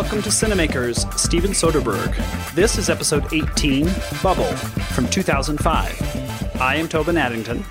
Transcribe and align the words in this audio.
welcome 0.00 0.22
to 0.22 0.28
Cinemakers, 0.28 1.12
Steven 1.18 1.50
Soderbergh. 1.50 2.54
This 2.54 2.78
is 2.78 2.88
episode 2.88 3.32
18, 3.32 3.90
Bubble, 4.22 4.54
from 4.94 5.08
2005. 5.08 6.60
I 6.60 6.76
am 6.76 6.86
Tobin 6.86 7.16
Addington. 7.16 7.64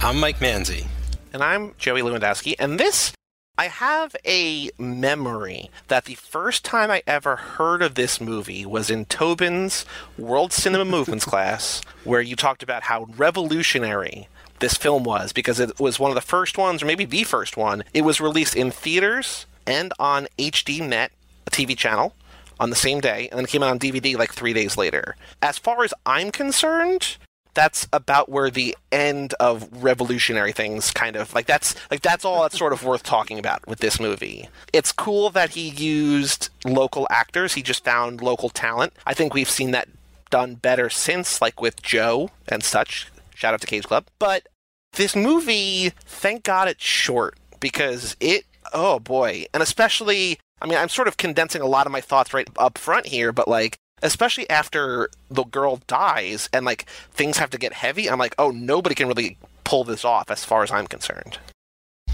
I'm 0.00 0.18
Mike 0.18 0.40
Manzi. 0.40 0.88
And 1.32 1.44
I'm 1.44 1.76
Joey 1.78 2.00
Lewandowski. 2.02 2.56
And 2.58 2.80
this, 2.80 3.12
I 3.56 3.68
have 3.68 4.16
a 4.26 4.70
memory 4.80 5.70
that 5.86 6.06
the 6.06 6.16
first 6.16 6.64
time 6.64 6.90
I 6.90 7.04
ever 7.06 7.36
heard 7.36 7.82
of 7.82 7.94
this 7.94 8.20
movie 8.20 8.66
was 8.66 8.90
in 8.90 9.04
Tobin's 9.04 9.86
World 10.18 10.52
Cinema 10.52 10.84
Movements 10.84 11.24
class, 11.24 11.82
where 12.02 12.20
you 12.20 12.34
talked 12.34 12.64
about 12.64 12.82
how 12.82 13.06
revolutionary 13.16 14.26
this 14.58 14.74
film 14.74 15.04
was 15.04 15.32
because 15.32 15.60
it 15.60 15.78
was 15.78 16.00
one 16.00 16.10
of 16.10 16.16
the 16.16 16.20
first 16.20 16.58
ones, 16.58 16.82
or 16.82 16.86
maybe 16.86 17.04
the 17.04 17.22
first 17.22 17.56
one. 17.56 17.84
It 17.94 18.02
was 18.02 18.20
released 18.20 18.56
in 18.56 18.72
theaters 18.72 19.46
and 19.68 19.92
on 20.00 20.26
HD 20.36 20.84
Net, 20.84 21.12
TV 21.50 21.76
channel, 21.76 22.14
on 22.60 22.70
the 22.70 22.76
same 22.76 23.00
day, 23.00 23.28
and 23.30 23.38
then 23.38 23.46
came 23.46 23.62
out 23.62 23.70
on 23.70 23.78
DVD 23.78 24.16
like 24.16 24.32
three 24.32 24.52
days 24.52 24.76
later. 24.76 25.16
As 25.42 25.58
far 25.58 25.82
as 25.82 25.94
I'm 26.04 26.30
concerned, 26.30 27.16
that's 27.54 27.88
about 27.92 28.28
where 28.28 28.50
the 28.50 28.76
end 28.92 29.34
of 29.40 29.68
revolutionary 29.82 30.52
things 30.52 30.92
kind 30.92 31.16
of 31.16 31.34
like 31.34 31.46
that's 31.46 31.74
like 31.90 32.00
that's 32.00 32.24
all 32.24 32.42
that's 32.42 32.56
sort 32.56 32.72
of 32.72 32.84
worth 32.84 33.02
talking 33.02 33.38
about 33.38 33.66
with 33.66 33.80
this 33.80 33.98
movie. 33.98 34.48
It's 34.72 34.92
cool 34.92 35.30
that 35.30 35.50
he 35.50 35.68
used 35.70 36.50
local 36.64 37.06
actors. 37.10 37.54
He 37.54 37.62
just 37.62 37.84
found 37.84 38.20
local 38.20 38.50
talent. 38.50 38.92
I 39.06 39.14
think 39.14 39.34
we've 39.34 39.50
seen 39.50 39.72
that 39.72 39.88
done 40.28 40.54
better 40.54 40.88
since, 40.90 41.40
like 41.40 41.60
with 41.60 41.82
Joe 41.82 42.30
and 42.46 42.62
such. 42.62 43.08
Shout 43.34 43.54
out 43.54 43.60
to 43.62 43.66
Cage 43.66 43.84
Club. 43.84 44.06
But 44.18 44.46
this 44.92 45.16
movie, 45.16 45.90
thank 46.04 46.44
God 46.44 46.68
it's 46.68 46.84
short 46.84 47.36
because 47.58 48.16
it 48.20 48.44
oh 48.72 49.00
boy. 49.00 49.46
And 49.52 49.62
especially, 49.62 50.38
I 50.62 50.66
mean, 50.66 50.78
I'm 50.78 50.88
sort 50.88 51.08
of 51.08 51.16
condensing 51.16 51.62
a 51.62 51.66
lot 51.66 51.86
of 51.86 51.92
my 51.92 52.00
thoughts 52.00 52.34
right 52.34 52.48
up 52.56 52.78
front 52.78 53.06
here, 53.06 53.32
but 53.32 53.48
like, 53.48 53.78
especially 54.02 54.48
after 54.50 55.08
the 55.30 55.44
girl 55.44 55.80
dies 55.86 56.48
and 56.52 56.64
like 56.64 56.86
things 57.12 57.38
have 57.38 57.50
to 57.50 57.58
get 57.58 57.72
heavy, 57.72 58.10
I'm 58.10 58.18
like, 58.18 58.34
oh, 58.38 58.50
nobody 58.50 58.94
can 58.94 59.08
really 59.08 59.36
pull 59.64 59.84
this 59.84 60.04
off 60.04 60.30
as 60.30 60.44
far 60.44 60.62
as 60.62 60.70
I'm 60.70 60.86
concerned. 60.86 61.38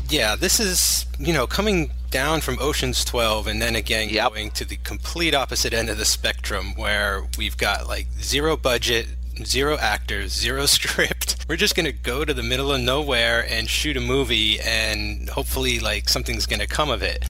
Yeah, 0.08 0.36
this 0.36 0.60
is, 0.60 1.04
you 1.18 1.32
know, 1.32 1.48
coming 1.48 1.90
down 2.10 2.40
from 2.40 2.58
Ocean's 2.60 3.04
12 3.04 3.48
and 3.48 3.60
then 3.60 3.74
again 3.74 4.08
yep. 4.08 4.28
going 4.28 4.50
to 4.52 4.64
the 4.64 4.76
complete 4.76 5.34
opposite 5.34 5.74
end 5.74 5.90
of 5.90 5.98
the 5.98 6.04
spectrum 6.04 6.74
where 6.76 7.24
we've 7.36 7.56
got 7.56 7.88
like 7.88 8.06
zero 8.20 8.56
budget, 8.56 9.08
zero 9.44 9.76
actors, 9.76 10.32
zero 10.32 10.66
script. 10.66 11.44
We're 11.48 11.56
just 11.56 11.74
going 11.74 11.86
to 11.86 11.92
go 11.92 12.24
to 12.24 12.32
the 12.32 12.44
middle 12.44 12.72
of 12.72 12.80
nowhere 12.80 13.44
and 13.48 13.68
shoot 13.68 13.96
a 13.96 14.00
movie 14.00 14.60
and 14.60 15.28
hopefully 15.28 15.80
like 15.80 16.08
something's 16.08 16.46
going 16.46 16.60
to 16.60 16.68
come 16.68 16.90
of 16.90 17.02
it. 17.02 17.26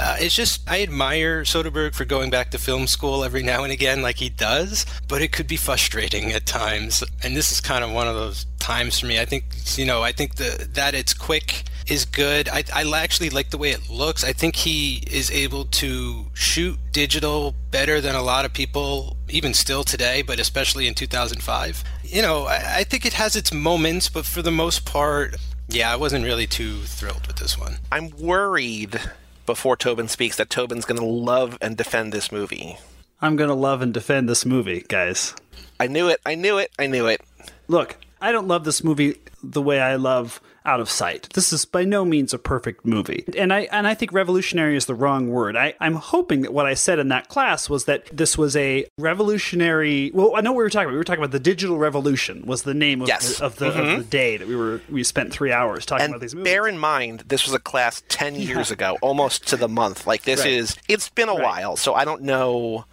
Uh, 0.00 0.16
it's 0.20 0.34
just, 0.34 0.68
I 0.70 0.82
admire 0.82 1.42
Soderbergh 1.42 1.94
for 1.94 2.04
going 2.04 2.30
back 2.30 2.50
to 2.52 2.58
film 2.58 2.86
school 2.86 3.24
every 3.24 3.42
now 3.42 3.64
and 3.64 3.72
again, 3.72 4.00
like 4.00 4.16
he 4.16 4.28
does, 4.28 4.86
but 5.08 5.22
it 5.22 5.32
could 5.32 5.48
be 5.48 5.56
frustrating 5.56 6.32
at 6.32 6.46
times. 6.46 7.02
And 7.22 7.36
this 7.36 7.50
is 7.50 7.60
kind 7.60 7.82
of 7.82 7.90
one 7.90 8.06
of 8.06 8.14
those 8.14 8.46
times 8.60 9.00
for 9.00 9.06
me. 9.06 9.18
I 9.18 9.24
think, 9.24 9.44
you 9.76 9.84
know, 9.84 10.02
I 10.02 10.12
think 10.12 10.36
the, 10.36 10.68
that 10.74 10.94
it's 10.94 11.12
quick 11.12 11.64
is 11.88 12.04
good. 12.04 12.48
I, 12.48 12.62
I 12.72 12.84
actually 13.02 13.30
like 13.30 13.50
the 13.50 13.58
way 13.58 13.70
it 13.70 13.90
looks. 13.90 14.22
I 14.22 14.32
think 14.32 14.56
he 14.56 15.02
is 15.10 15.30
able 15.30 15.64
to 15.64 16.26
shoot 16.32 16.78
digital 16.92 17.54
better 17.70 18.00
than 18.00 18.14
a 18.14 18.22
lot 18.22 18.44
of 18.44 18.52
people, 18.52 19.16
even 19.28 19.52
still 19.52 19.82
today, 19.82 20.22
but 20.22 20.38
especially 20.38 20.86
in 20.86 20.94
2005. 20.94 21.82
You 22.04 22.22
know, 22.22 22.44
I, 22.44 22.78
I 22.78 22.84
think 22.84 23.04
it 23.04 23.14
has 23.14 23.34
its 23.34 23.52
moments, 23.52 24.08
but 24.08 24.26
for 24.26 24.42
the 24.42 24.52
most 24.52 24.84
part, 24.84 25.36
yeah, 25.68 25.92
I 25.92 25.96
wasn't 25.96 26.24
really 26.24 26.46
too 26.46 26.82
thrilled 26.82 27.26
with 27.26 27.36
this 27.36 27.58
one. 27.58 27.78
I'm 27.90 28.10
worried 28.10 29.00
before 29.48 29.78
Tobin 29.78 30.08
speaks 30.08 30.36
that 30.36 30.50
Tobin's 30.50 30.84
going 30.84 31.00
to 31.00 31.06
love 31.06 31.56
and 31.62 31.74
defend 31.74 32.12
this 32.12 32.30
movie. 32.30 32.76
I'm 33.22 33.34
going 33.34 33.48
to 33.48 33.54
love 33.54 33.80
and 33.80 33.94
defend 33.94 34.28
this 34.28 34.44
movie, 34.44 34.84
guys. 34.88 35.34
I 35.80 35.86
knew 35.86 36.08
it. 36.08 36.20
I 36.26 36.34
knew 36.34 36.58
it. 36.58 36.70
I 36.78 36.86
knew 36.86 37.06
it. 37.06 37.22
Look, 37.66 37.96
I 38.20 38.30
don't 38.30 38.46
love 38.46 38.64
this 38.64 38.84
movie 38.84 39.16
the 39.42 39.62
way 39.62 39.80
I 39.80 39.96
love 39.96 40.42
out 40.68 40.80
of 40.80 40.90
sight. 40.90 41.30
This 41.32 41.50
is 41.50 41.64
by 41.64 41.84
no 41.84 42.04
means 42.04 42.34
a 42.34 42.38
perfect 42.38 42.84
movie. 42.84 43.24
And 43.36 43.52
I 43.52 43.60
and 43.72 43.86
I 43.86 43.94
think 43.94 44.12
revolutionary 44.12 44.76
is 44.76 44.84
the 44.84 44.94
wrong 44.94 45.30
word. 45.30 45.56
I, 45.56 45.74
I'm 45.80 45.94
hoping 45.94 46.42
that 46.42 46.52
what 46.52 46.66
I 46.66 46.74
said 46.74 46.98
in 46.98 47.08
that 47.08 47.28
class 47.28 47.70
was 47.70 47.86
that 47.86 48.04
this 48.12 48.36
was 48.36 48.54
a 48.54 48.86
revolutionary 48.98 50.10
well, 50.12 50.36
I 50.36 50.42
know 50.42 50.52
what 50.52 50.58
we 50.58 50.64
were 50.64 50.70
talking 50.70 50.84
about. 50.84 50.92
We 50.92 50.98
were 50.98 51.04
talking 51.04 51.24
about 51.24 51.32
the 51.32 51.40
digital 51.40 51.78
revolution 51.78 52.44
was 52.44 52.62
the 52.64 52.74
name 52.74 53.00
of, 53.00 53.08
yes. 53.08 53.38
the, 53.38 53.44
of, 53.46 53.56
the, 53.56 53.70
mm-hmm. 53.70 53.80
of 53.80 53.98
the 53.98 54.04
day 54.04 54.36
that 54.36 54.46
we 54.46 54.54
were 54.54 54.82
we 54.90 55.02
spent 55.02 55.32
three 55.32 55.52
hours 55.52 55.86
talking 55.86 56.04
and 56.04 56.14
about 56.14 56.20
these 56.20 56.34
movies. 56.34 56.52
Bear 56.52 56.68
in 56.68 56.78
mind 56.78 57.24
this 57.28 57.46
was 57.46 57.54
a 57.54 57.58
class 57.58 58.02
ten 58.08 58.34
yeah. 58.34 58.42
years 58.42 58.70
ago, 58.70 58.98
almost 59.00 59.48
to 59.48 59.56
the 59.56 59.68
month. 59.68 60.06
Like 60.06 60.24
this 60.24 60.40
right. 60.40 60.52
is 60.52 60.76
it's 60.86 61.08
been 61.08 61.30
a 61.30 61.34
right. 61.34 61.42
while, 61.42 61.76
so 61.76 61.94
I 61.94 62.04
don't 62.04 62.22
know 62.22 62.84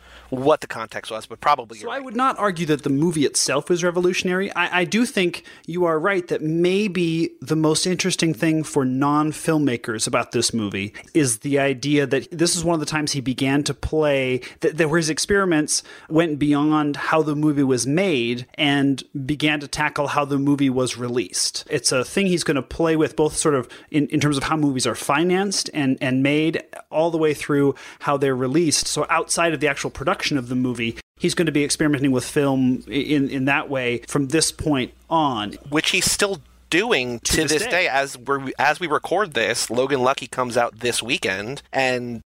what 0.44 0.62
the 0.62 0.68
context 0.68 1.12
was, 1.12 1.25
but 1.25 1.40
probably. 1.40 1.79
So 1.79 1.88
right. 1.88 1.97
I 1.97 2.00
would 2.00 2.16
not 2.16 2.38
argue 2.38 2.66
that 2.68 2.84
the 2.84 2.90
movie 2.90 3.25
itself 3.25 3.72
is 3.72 3.84
revolutionary. 3.84 4.53
I, 4.56 4.81
I, 4.81 4.85
do 4.85 5.06
think 5.06 5.44
you 5.66 5.85
are 5.85 6.00
right 6.00 6.28
that 6.28 6.41
maybe 6.41 7.31
the 7.41 7.56
most 7.56 7.85
interesting 7.85 8.34
thing 8.34 8.63
for 8.63 8.85
non 8.85 9.31
filmmakers 9.31 10.07
about 10.07 10.31
this 10.31 10.53
movie 10.53 10.94
is 11.13 11.40
the 11.40 11.59
idea 11.59 12.06
that 12.06 12.29
this 12.31 12.56
is 12.56 12.63
one 12.63 12.73
of 12.73 12.79
the 12.79 12.85
times 12.85 13.12
he 13.12 13.22
began 13.22 13.63
to 13.63 13.73
play 13.73 14.41
that, 14.62 14.78
that 14.78 14.90
where 14.90 14.97
his 14.97 15.09
experiments 15.09 15.84
went 16.09 16.40
beyond 16.40 16.96
how 16.96 17.22
the 17.22 17.35
movie 17.35 17.63
was 17.63 17.88
made 17.88 18.46
and 18.56 19.03
began 19.25 19.59
to 19.59 19.67
tackle 19.67 20.07
how 20.07 20.25
the 20.25 20.38
movie 20.38 20.69
was 20.69 20.97
released. 20.97 21.66
It's 21.69 21.91
a 21.91 22.03
thing 22.03 22.28
he's 22.28 22.44
going 22.44 22.56
to 22.56 22.62
play 22.62 22.96
with 22.96 23.16
both 23.16 23.35
sort 23.35 23.56
of 23.56 23.67
in, 23.91 24.07
in 24.07 24.19
terms 24.19 24.38
of 24.38 24.44
how 24.44 24.57
movies 24.57 24.88
are 24.88 24.96
financed 24.96 25.69
and, 25.73 25.97
and 26.02 26.23
made 26.23 26.63
all 26.91 27.12
the 27.12 27.17
way 27.17 27.34
through 27.34 27.75
how 28.00 28.17
they're 28.17 28.35
released. 28.35 28.88
So 28.88 29.06
outside 29.09 29.53
of 29.53 29.59
the 29.59 29.67
actual 29.67 29.90
production 29.90 30.25
of 30.31 30.50
the 30.50 30.56
movie. 30.56 30.97
He's 31.18 31.34
going 31.34 31.46
to 31.46 31.52
be 31.52 31.63
experimenting 31.63 32.12
with 32.12 32.25
film 32.25 32.84
in 32.88 33.30
in 33.30 33.46
that 33.46 33.69
way 33.69 34.00
from 34.08 34.28
this 34.28 34.52
point 34.52 34.94
on, 35.09 35.53
which 35.69 35.91
he's 35.91 36.09
still 36.09 36.41
doing 36.69 37.19
to, 37.19 37.31
to 37.31 37.41
this, 37.44 37.52
this 37.53 37.63
day. 37.63 37.69
day. 37.69 37.88
as 37.88 38.18
we 38.18 38.53
as 38.59 38.80
we 38.80 38.88
record 38.88 39.34
this. 39.34 39.69
Logan 39.69 40.02
Lucky 40.02 40.28
comes 40.28 40.58
out 40.58 40.80
this 40.80 41.02
weekend, 41.02 41.62
and 41.72 42.22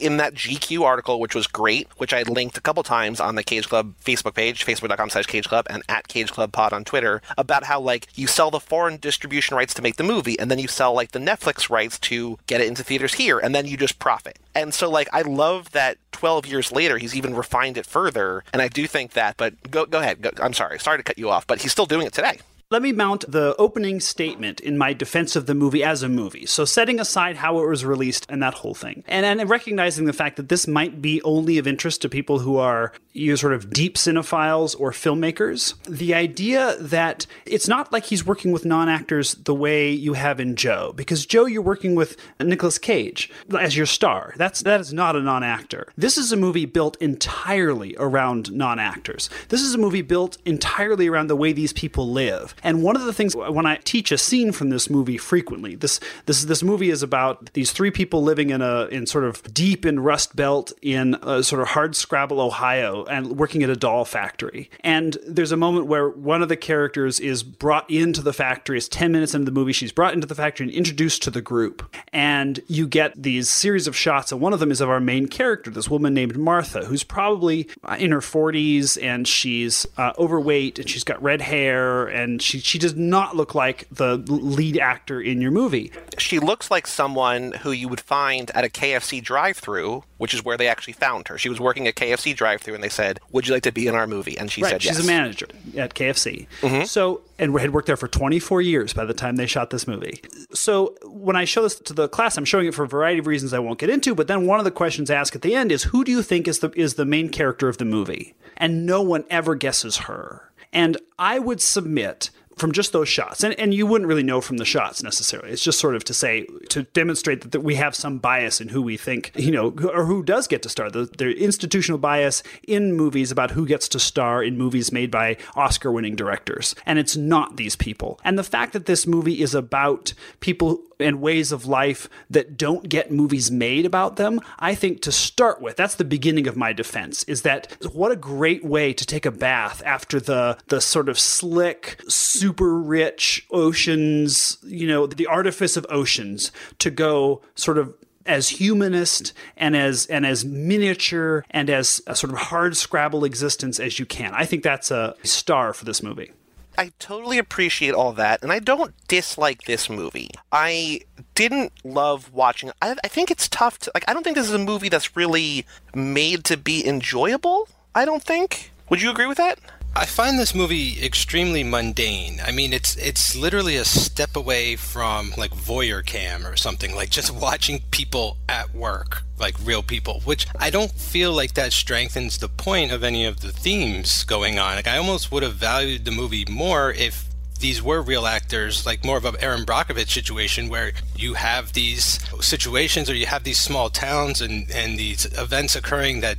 in 0.00 0.16
that 0.18 0.34
GQ 0.34 0.82
article, 0.82 1.20
which 1.20 1.34
was 1.34 1.46
great, 1.46 1.88
which 1.98 2.12
I 2.12 2.22
linked 2.22 2.56
a 2.56 2.60
couple 2.60 2.82
times 2.82 3.20
on 3.20 3.34
the 3.34 3.42
Cage 3.42 3.68
Club 3.68 3.94
Facebook 4.04 4.34
page, 4.34 4.64
facebook.com 4.64 5.10
slash 5.10 5.26
Cage 5.26 5.48
Club, 5.48 5.66
and 5.68 5.82
at 5.88 6.08
Cage 6.08 6.32
Club 6.32 6.52
Pod 6.52 6.72
on 6.72 6.84
Twitter, 6.84 7.22
about 7.36 7.64
how, 7.64 7.80
like, 7.80 8.08
you 8.14 8.26
sell 8.26 8.50
the 8.50 8.60
foreign 8.60 8.96
distribution 8.96 9.56
rights 9.56 9.74
to 9.74 9.82
make 9.82 9.96
the 9.96 10.04
movie, 10.04 10.38
and 10.38 10.50
then 10.50 10.58
you 10.58 10.68
sell, 10.68 10.94
like, 10.94 11.12
the 11.12 11.18
Netflix 11.18 11.68
rights 11.68 11.98
to 12.00 12.38
get 12.46 12.60
it 12.60 12.68
into 12.68 12.82
theaters 12.82 13.14
here, 13.14 13.38
and 13.38 13.54
then 13.54 13.66
you 13.66 13.76
just 13.76 13.98
profit. 13.98 14.38
And 14.54 14.74
so, 14.74 14.90
like, 14.90 15.08
I 15.12 15.22
love 15.22 15.72
that 15.72 15.98
12 16.12 16.46
years 16.46 16.72
later, 16.72 16.98
he's 16.98 17.14
even 17.14 17.34
refined 17.34 17.76
it 17.76 17.86
further, 17.86 18.44
and 18.52 18.62
I 18.62 18.68
do 18.68 18.86
think 18.86 19.12
that, 19.12 19.36
but 19.36 19.70
go, 19.70 19.86
go 19.86 20.00
ahead. 20.00 20.22
Go, 20.22 20.30
I'm 20.40 20.54
sorry. 20.54 20.78
Sorry 20.80 20.98
to 20.98 21.04
cut 21.04 21.18
you 21.18 21.30
off, 21.30 21.46
but 21.46 21.62
he's 21.62 21.72
still 21.72 21.86
doing 21.86 22.06
it 22.06 22.12
today. 22.12 22.38
Let 22.70 22.82
me 22.82 22.92
mount 22.92 23.24
the 23.32 23.56
opening 23.58 23.98
statement 23.98 24.60
in 24.60 24.76
my 24.76 24.92
defense 24.92 25.36
of 25.36 25.46
the 25.46 25.54
movie 25.54 25.82
as 25.82 26.02
a 26.02 26.08
movie. 26.08 26.44
So, 26.44 26.66
setting 26.66 27.00
aside 27.00 27.36
how 27.36 27.58
it 27.60 27.66
was 27.66 27.82
released 27.82 28.26
and 28.28 28.42
that 28.42 28.52
whole 28.52 28.74
thing, 28.74 29.04
and, 29.08 29.48
recognizing 29.48 30.04
the 30.04 30.12
fact 30.12 30.36
that 30.36 30.50
this 30.50 30.68
might 30.68 31.00
be 31.00 31.22
only 31.22 31.56
of 31.56 31.66
interest 31.66 32.02
to 32.02 32.10
people 32.10 32.40
who 32.40 32.58
are 32.58 32.92
you 33.14 33.38
sort 33.38 33.54
of 33.54 33.70
deep 33.70 33.96
cinephiles 33.96 34.78
or 34.78 34.92
filmmakers, 34.92 35.82
the 35.84 36.12
idea 36.12 36.76
that 36.78 37.26
it's 37.46 37.68
not 37.68 37.90
like 37.90 38.04
he's 38.04 38.26
working 38.26 38.52
with 38.52 38.66
non 38.66 38.90
actors 38.90 39.32
the 39.36 39.54
way 39.54 39.90
you 39.90 40.12
have 40.12 40.38
in 40.38 40.54
Joe, 40.54 40.92
because 40.94 41.24
Joe, 41.24 41.46
you're 41.46 41.62
working 41.62 41.94
with 41.94 42.18
Nicolas 42.38 42.76
Cage 42.76 43.30
as 43.58 43.78
your 43.78 43.86
star. 43.86 44.34
That's 44.36 44.60
that 44.64 44.80
is 44.80 44.92
not 44.92 45.16
a 45.16 45.22
non 45.22 45.42
actor. 45.42 45.90
This 45.96 46.18
is 46.18 46.32
a 46.32 46.36
movie 46.36 46.66
built 46.66 46.98
entirely 47.00 47.96
around 47.98 48.52
non 48.52 48.78
actors. 48.78 49.30
This 49.48 49.62
is 49.62 49.74
a 49.74 49.78
movie 49.78 50.02
built 50.02 50.36
entirely 50.44 51.08
around 51.08 51.28
the 51.28 51.36
way 51.36 51.54
these 51.54 51.72
people 51.72 52.10
live. 52.10 52.54
And 52.62 52.82
one 52.82 52.96
of 52.96 53.04
the 53.04 53.12
things 53.12 53.34
when 53.34 53.66
I 53.66 53.76
teach 53.84 54.12
a 54.12 54.18
scene 54.18 54.52
from 54.52 54.70
this 54.70 54.90
movie 54.90 55.18
frequently, 55.18 55.74
this 55.74 56.00
this 56.26 56.44
this 56.44 56.62
movie 56.62 56.90
is 56.90 57.02
about 57.02 57.52
these 57.52 57.72
three 57.72 57.90
people 57.90 58.22
living 58.22 58.50
in 58.50 58.62
a 58.62 58.86
in 58.86 59.06
sort 59.06 59.24
of 59.24 59.42
deep 59.54 59.84
in 59.84 60.00
Rust 60.00 60.36
Belt 60.36 60.72
in 60.82 61.16
sort 61.42 61.62
of 61.62 61.68
hard 61.68 61.96
scrabble 61.96 62.40
Ohio 62.40 63.04
and 63.04 63.38
working 63.38 63.62
at 63.62 63.70
a 63.70 63.76
doll 63.76 64.04
factory. 64.04 64.70
And 64.80 65.16
there's 65.26 65.52
a 65.52 65.56
moment 65.56 65.86
where 65.86 66.08
one 66.08 66.42
of 66.42 66.48
the 66.48 66.56
characters 66.56 67.20
is 67.20 67.42
brought 67.42 67.88
into 67.90 68.22
the 68.22 68.32
factory. 68.32 68.78
It's 68.78 68.88
10 68.88 69.12
minutes 69.12 69.34
into 69.34 69.46
the 69.46 69.52
movie. 69.52 69.72
She's 69.72 69.92
brought 69.92 70.14
into 70.14 70.26
the 70.26 70.34
factory 70.34 70.66
and 70.66 70.74
introduced 70.74 71.22
to 71.24 71.30
the 71.30 71.40
group. 71.40 71.94
And 72.12 72.60
you 72.66 72.86
get 72.86 73.20
these 73.20 73.50
series 73.50 73.86
of 73.86 73.96
shots, 73.96 74.32
and 74.32 74.40
one 74.40 74.52
of 74.52 74.60
them 74.60 74.70
is 74.70 74.80
of 74.80 74.88
our 74.88 75.00
main 75.00 75.28
character, 75.28 75.70
this 75.70 75.90
woman 75.90 76.14
named 76.14 76.36
Martha, 76.36 76.84
who's 76.84 77.04
probably 77.04 77.68
in 77.98 78.12
her 78.12 78.20
40s 78.20 79.02
and 79.02 79.26
she's 79.26 79.86
uh, 79.96 80.12
overweight 80.18 80.78
and 80.78 80.88
she's 80.88 81.04
got 81.04 81.22
red 81.22 81.40
hair 81.40 82.06
and 82.06 82.42
she 82.48 82.60
she 82.60 82.78
does 82.78 82.94
not 82.94 83.36
look 83.36 83.54
like 83.54 83.86
the 83.90 84.16
lead 84.16 84.78
actor 84.78 85.20
in 85.20 85.40
your 85.40 85.50
movie. 85.50 85.92
She 86.18 86.38
looks 86.38 86.70
like 86.70 86.86
someone 86.86 87.52
who 87.52 87.72
you 87.72 87.88
would 87.88 88.00
find 88.00 88.50
at 88.52 88.64
a 88.64 88.68
KFC 88.68 89.22
drive-through, 89.22 90.04
which 90.16 90.32
is 90.32 90.44
where 90.44 90.56
they 90.56 90.68
actually 90.68 90.94
found 90.94 91.28
her. 91.28 91.36
She 91.36 91.48
was 91.48 91.60
working 91.60 91.86
at 91.86 91.94
KFC 91.94 92.34
drive-through, 92.34 92.74
and 92.74 92.82
they 92.82 92.88
said, 92.88 93.20
"Would 93.32 93.46
you 93.46 93.54
like 93.54 93.64
to 93.64 93.72
be 93.72 93.86
in 93.86 93.94
our 93.94 94.06
movie?" 94.06 94.38
And 94.38 94.50
she 94.50 94.62
right, 94.62 94.70
said, 94.70 94.82
"She's 94.82 94.96
yes. 94.96 95.04
a 95.04 95.06
manager 95.06 95.48
at 95.76 95.94
KFC." 95.94 96.46
Mm-hmm. 96.60 96.84
So 96.84 97.22
and 97.38 97.58
had 97.60 97.72
worked 97.72 97.86
there 97.86 97.96
for 97.96 98.08
24 98.08 98.62
years 98.62 98.92
by 98.92 99.04
the 99.04 99.14
time 99.14 99.36
they 99.36 99.46
shot 99.46 99.70
this 99.70 99.86
movie. 99.86 100.20
So 100.52 100.68
So 100.68 100.94
when 101.02 101.34
I 101.34 101.44
show 101.44 101.62
this 101.62 101.74
to 101.80 101.92
the 101.92 102.08
class, 102.08 102.36
I'm 102.36 102.44
showing 102.44 102.66
it 102.68 102.74
for 102.74 102.84
a 102.84 102.86
variety 102.86 103.18
of 103.18 103.26
reasons 103.26 103.52
I 103.52 103.58
won't 103.58 103.80
get 103.80 103.90
into. 103.90 104.14
But 104.14 104.28
then 104.28 104.46
one 104.46 104.60
of 104.60 104.64
the 104.64 104.70
questions 104.70 105.10
asked 105.10 105.34
at 105.34 105.42
the 105.42 105.56
end 105.56 105.72
is, 105.72 105.84
"Who 105.84 106.04
do 106.04 106.12
you 106.12 106.22
think 106.22 106.46
is 106.46 106.60
the 106.60 106.70
is 106.76 106.94
the 106.94 107.04
main 107.04 107.30
character 107.30 107.68
of 107.68 107.78
the 107.78 107.84
movie?" 107.84 108.34
And 108.56 108.86
no 108.86 109.02
one 109.02 109.24
ever 109.28 109.56
guesses 109.56 109.96
her. 110.08 110.52
And 110.72 110.98
I 111.18 111.38
would 111.38 111.60
submit 111.60 112.30
from 112.58 112.72
just 112.72 112.92
those 112.92 113.08
shots. 113.08 113.42
And, 113.42 113.58
and 113.58 113.72
you 113.72 113.86
wouldn't 113.86 114.08
really 114.08 114.22
know 114.22 114.40
from 114.40 114.58
the 114.58 114.64
shots 114.64 115.02
necessarily. 115.02 115.50
It's 115.50 115.62
just 115.62 115.78
sort 115.78 115.94
of 115.94 116.04
to 116.04 116.14
say, 116.14 116.46
to 116.70 116.82
demonstrate 116.84 117.42
that, 117.42 117.52
that 117.52 117.60
we 117.60 117.76
have 117.76 117.94
some 117.94 118.18
bias 118.18 118.60
in 118.60 118.68
who 118.68 118.82
we 118.82 118.96
think, 118.96 119.32
you 119.34 119.50
know, 119.50 119.74
or 119.92 120.04
who 120.04 120.22
does 120.22 120.46
get 120.46 120.62
to 120.62 120.68
star. 120.68 120.90
The, 120.90 121.04
the 121.04 121.32
institutional 121.42 121.98
bias 121.98 122.42
in 122.66 122.94
movies 122.94 123.30
about 123.30 123.52
who 123.52 123.66
gets 123.66 123.88
to 123.88 124.00
star 124.00 124.42
in 124.42 124.58
movies 124.58 124.92
made 124.92 125.10
by 125.10 125.36
Oscar 125.54 125.92
winning 125.92 126.16
directors. 126.16 126.74
And 126.86 126.98
it's 126.98 127.16
not 127.16 127.56
these 127.56 127.76
people. 127.76 128.20
And 128.24 128.38
the 128.38 128.44
fact 128.44 128.72
that 128.72 128.86
this 128.86 129.06
movie 129.06 129.40
is 129.40 129.54
about 129.54 130.12
people 130.40 130.82
and 131.00 131.20
ways 131.20 131.52
of 131.52 131.66
life 131.66 132.08
that 132.30 132.56
don't 132.56 132.88
get 132.88 133.10
movies 133.10 133.50
made 133.50 133.86
about 133.86 134.16
them, 134.16 134.40
I 134.58 134.74
think 134.74 135.00
to 135.02 135.12
start 135.12 135.60
with, 135.60 135.76
that's 135.76 135.94
the 135.94 136.04
beginning 136.04 136.46
of 136.46 136.56
my 136.56 136.72
defense, 136.72 137.24
is 137.24 137.42
that 137.42 137.76
what 137.92 138.12
a 138.12 138.16
great 138.16 138.64
way 138.64 138.92
to 138.92 139.06
take 139.06 139.26
a 139.26 139.30
bath 139.30 139.82
after 139.84 140.20
the 140.20 140.58
the 140.68 140.80
sort 140.80 141.08
of 141.08 141.18
slick, 141.18 142.00
super 142.08 142.78
rich 142.78 143.46
oceans, 143.50 144.58
you 144.62 144.86
know, 144.86 145.06
the 145.06 145.26
artifice 145.26 145.76
of 145.76 145.86
oceans 145.88 146.52
to 146.78 146.90
go 146.90 147.42
sort 147.54 147.78
of 147.78 147.94
as 148.26 148.50
humanist 148.50 149.32
and 149.56 149.74
as 149.74 150.06
and 150.06 150.26
as 150.26 150.44
miniature 150.44 151.44
and 151.50 151.70
as 151.70 152.02
a 152.06 152.14
sort 152.14 152.32
of 152.32 152.38
hard 152.38 152.76
scrabble 152.76 153.24
existence 153.24 153.80
as 153.80 153.98
you 153.98 154.06
can. 154.06 154.34
I 154.34 154.44
think 154.44 154.62
that's 154.62 154.90
a 154.90 155.14
star 155.24 155.72
for 155.72 155.84
this 155.84 156.02
movie. 156.02 156.32
I 156.78 156.92
totally 157.00 157.38
appreciate 157.38 157.92
all 157.92 158.12
that, 158.12 158.40
and 158.44 158.52
I 158.52 158.60
don't 158.60 158.94
dislike 159.08 159.64
this 159.64 159.90
movie. 159.90 160.30
I 160.52 161.00
didn't 161.34 161.72
love 161.82 162.32
watching. 162.32 162.70
I, 162.80 162.94
I 163.02 163.08
think 163.08 163.32
it's 163.32 163.48
tough 163.48 163.80
to 163.80 163.90
like. 163.94 164.04
I 164.06 164.14
don't 164.14 164.22
think 164.22 164.36
this 164.36 164.46
is 164.46 164.54
a 164.54 164.58
movie 164.58 164.88
that's 164.88 165.16
really 165.16 165.66
made 165.92 166.44
to 166.44 166.56
be 166.56 166.86
enjoyable. 166.86 167.68
I 167.96 168.04
don't 168.04 168.22
think. 168.22 168.70
Would 168.90 169.02
you 169.02 169.10
agree 169.10 169.26
with 169.26 169.38
that? 169.38 169.58
I 169.94 170.06
find 170.06 170.38
this 170.38 170.54
movie 170.54 171.04
extremely 171.04 171.64
mundane. 171.64 172.40
I 172.44 172.52
mean, 172.52 172.72
it's 172.72 172.96
it's 172.96 173.34
literally 173.34 173.76
a 173.76 173.84
step 173.84 174.36
away 174.36 174.76
from 174.76 175.34
like 175.36 175.50
voyeur 175.50 176.04
cam 176.04 176.46
or 176.46 176.56
something, 176.56 176.94
like 176.94 177.10
just 177.10 177.30
watching 177.46 177.80
people 177.90 178.36
at 178.48 178.74
work, 178.74 179.22
like 179.38 179.56
real 179.62 179.82
people, 179.82 180.20
which 180.20 180.46
I 180.58 180.70
don't 180.70 180.92
feel 180.92 181.32
like 181.32 181.54
that 181.54 181.72
strengthens 181.72 182.38
the 182.38 182.48
point 182.48 182.92
of 182.92 183.02
any 183.02 183.24
of 183.24 183.40
the 183.40 183.52
themes 183.52 184.24
going 184.24 184.58
on. 184.58 184.76
Like 184.76 184.86
I 184.86 184.98
almost 184.98 185.32
would 185.32 185.42
have 185.42 185.54
valued 185.54 186.04
the 186.04 186.12
movie 186.12 186.44
more 186.48 186.92
if 186.92 187.28
these 187.58 187.82
were 187.82 188.00
real 188.00 188.26
actors, 188.26 188.86
like 188.86 189.04
more 189.04 189.16
of 189.16 189.24
a 189.24 189.42
Erin 189.42 189.64
Brockovich 189.64 190.10
situation 190.10 190.68
where 190.68 190.92
you 191.16 191.34
have 191.34 191.72
these 191.72 192.20
situations 192.40 193.10
or 193.10 193.14
you 193.14 193.26
have 193.26 193.44
these 193.44 193.58
small 193.58 193.90
towns 193.90 194.40
and, 194.40 194.70
and 194.70 194.98
these 194.98 195.26
events 195.36 195.74
occurring 195.74 196.20
that 196.20 196.38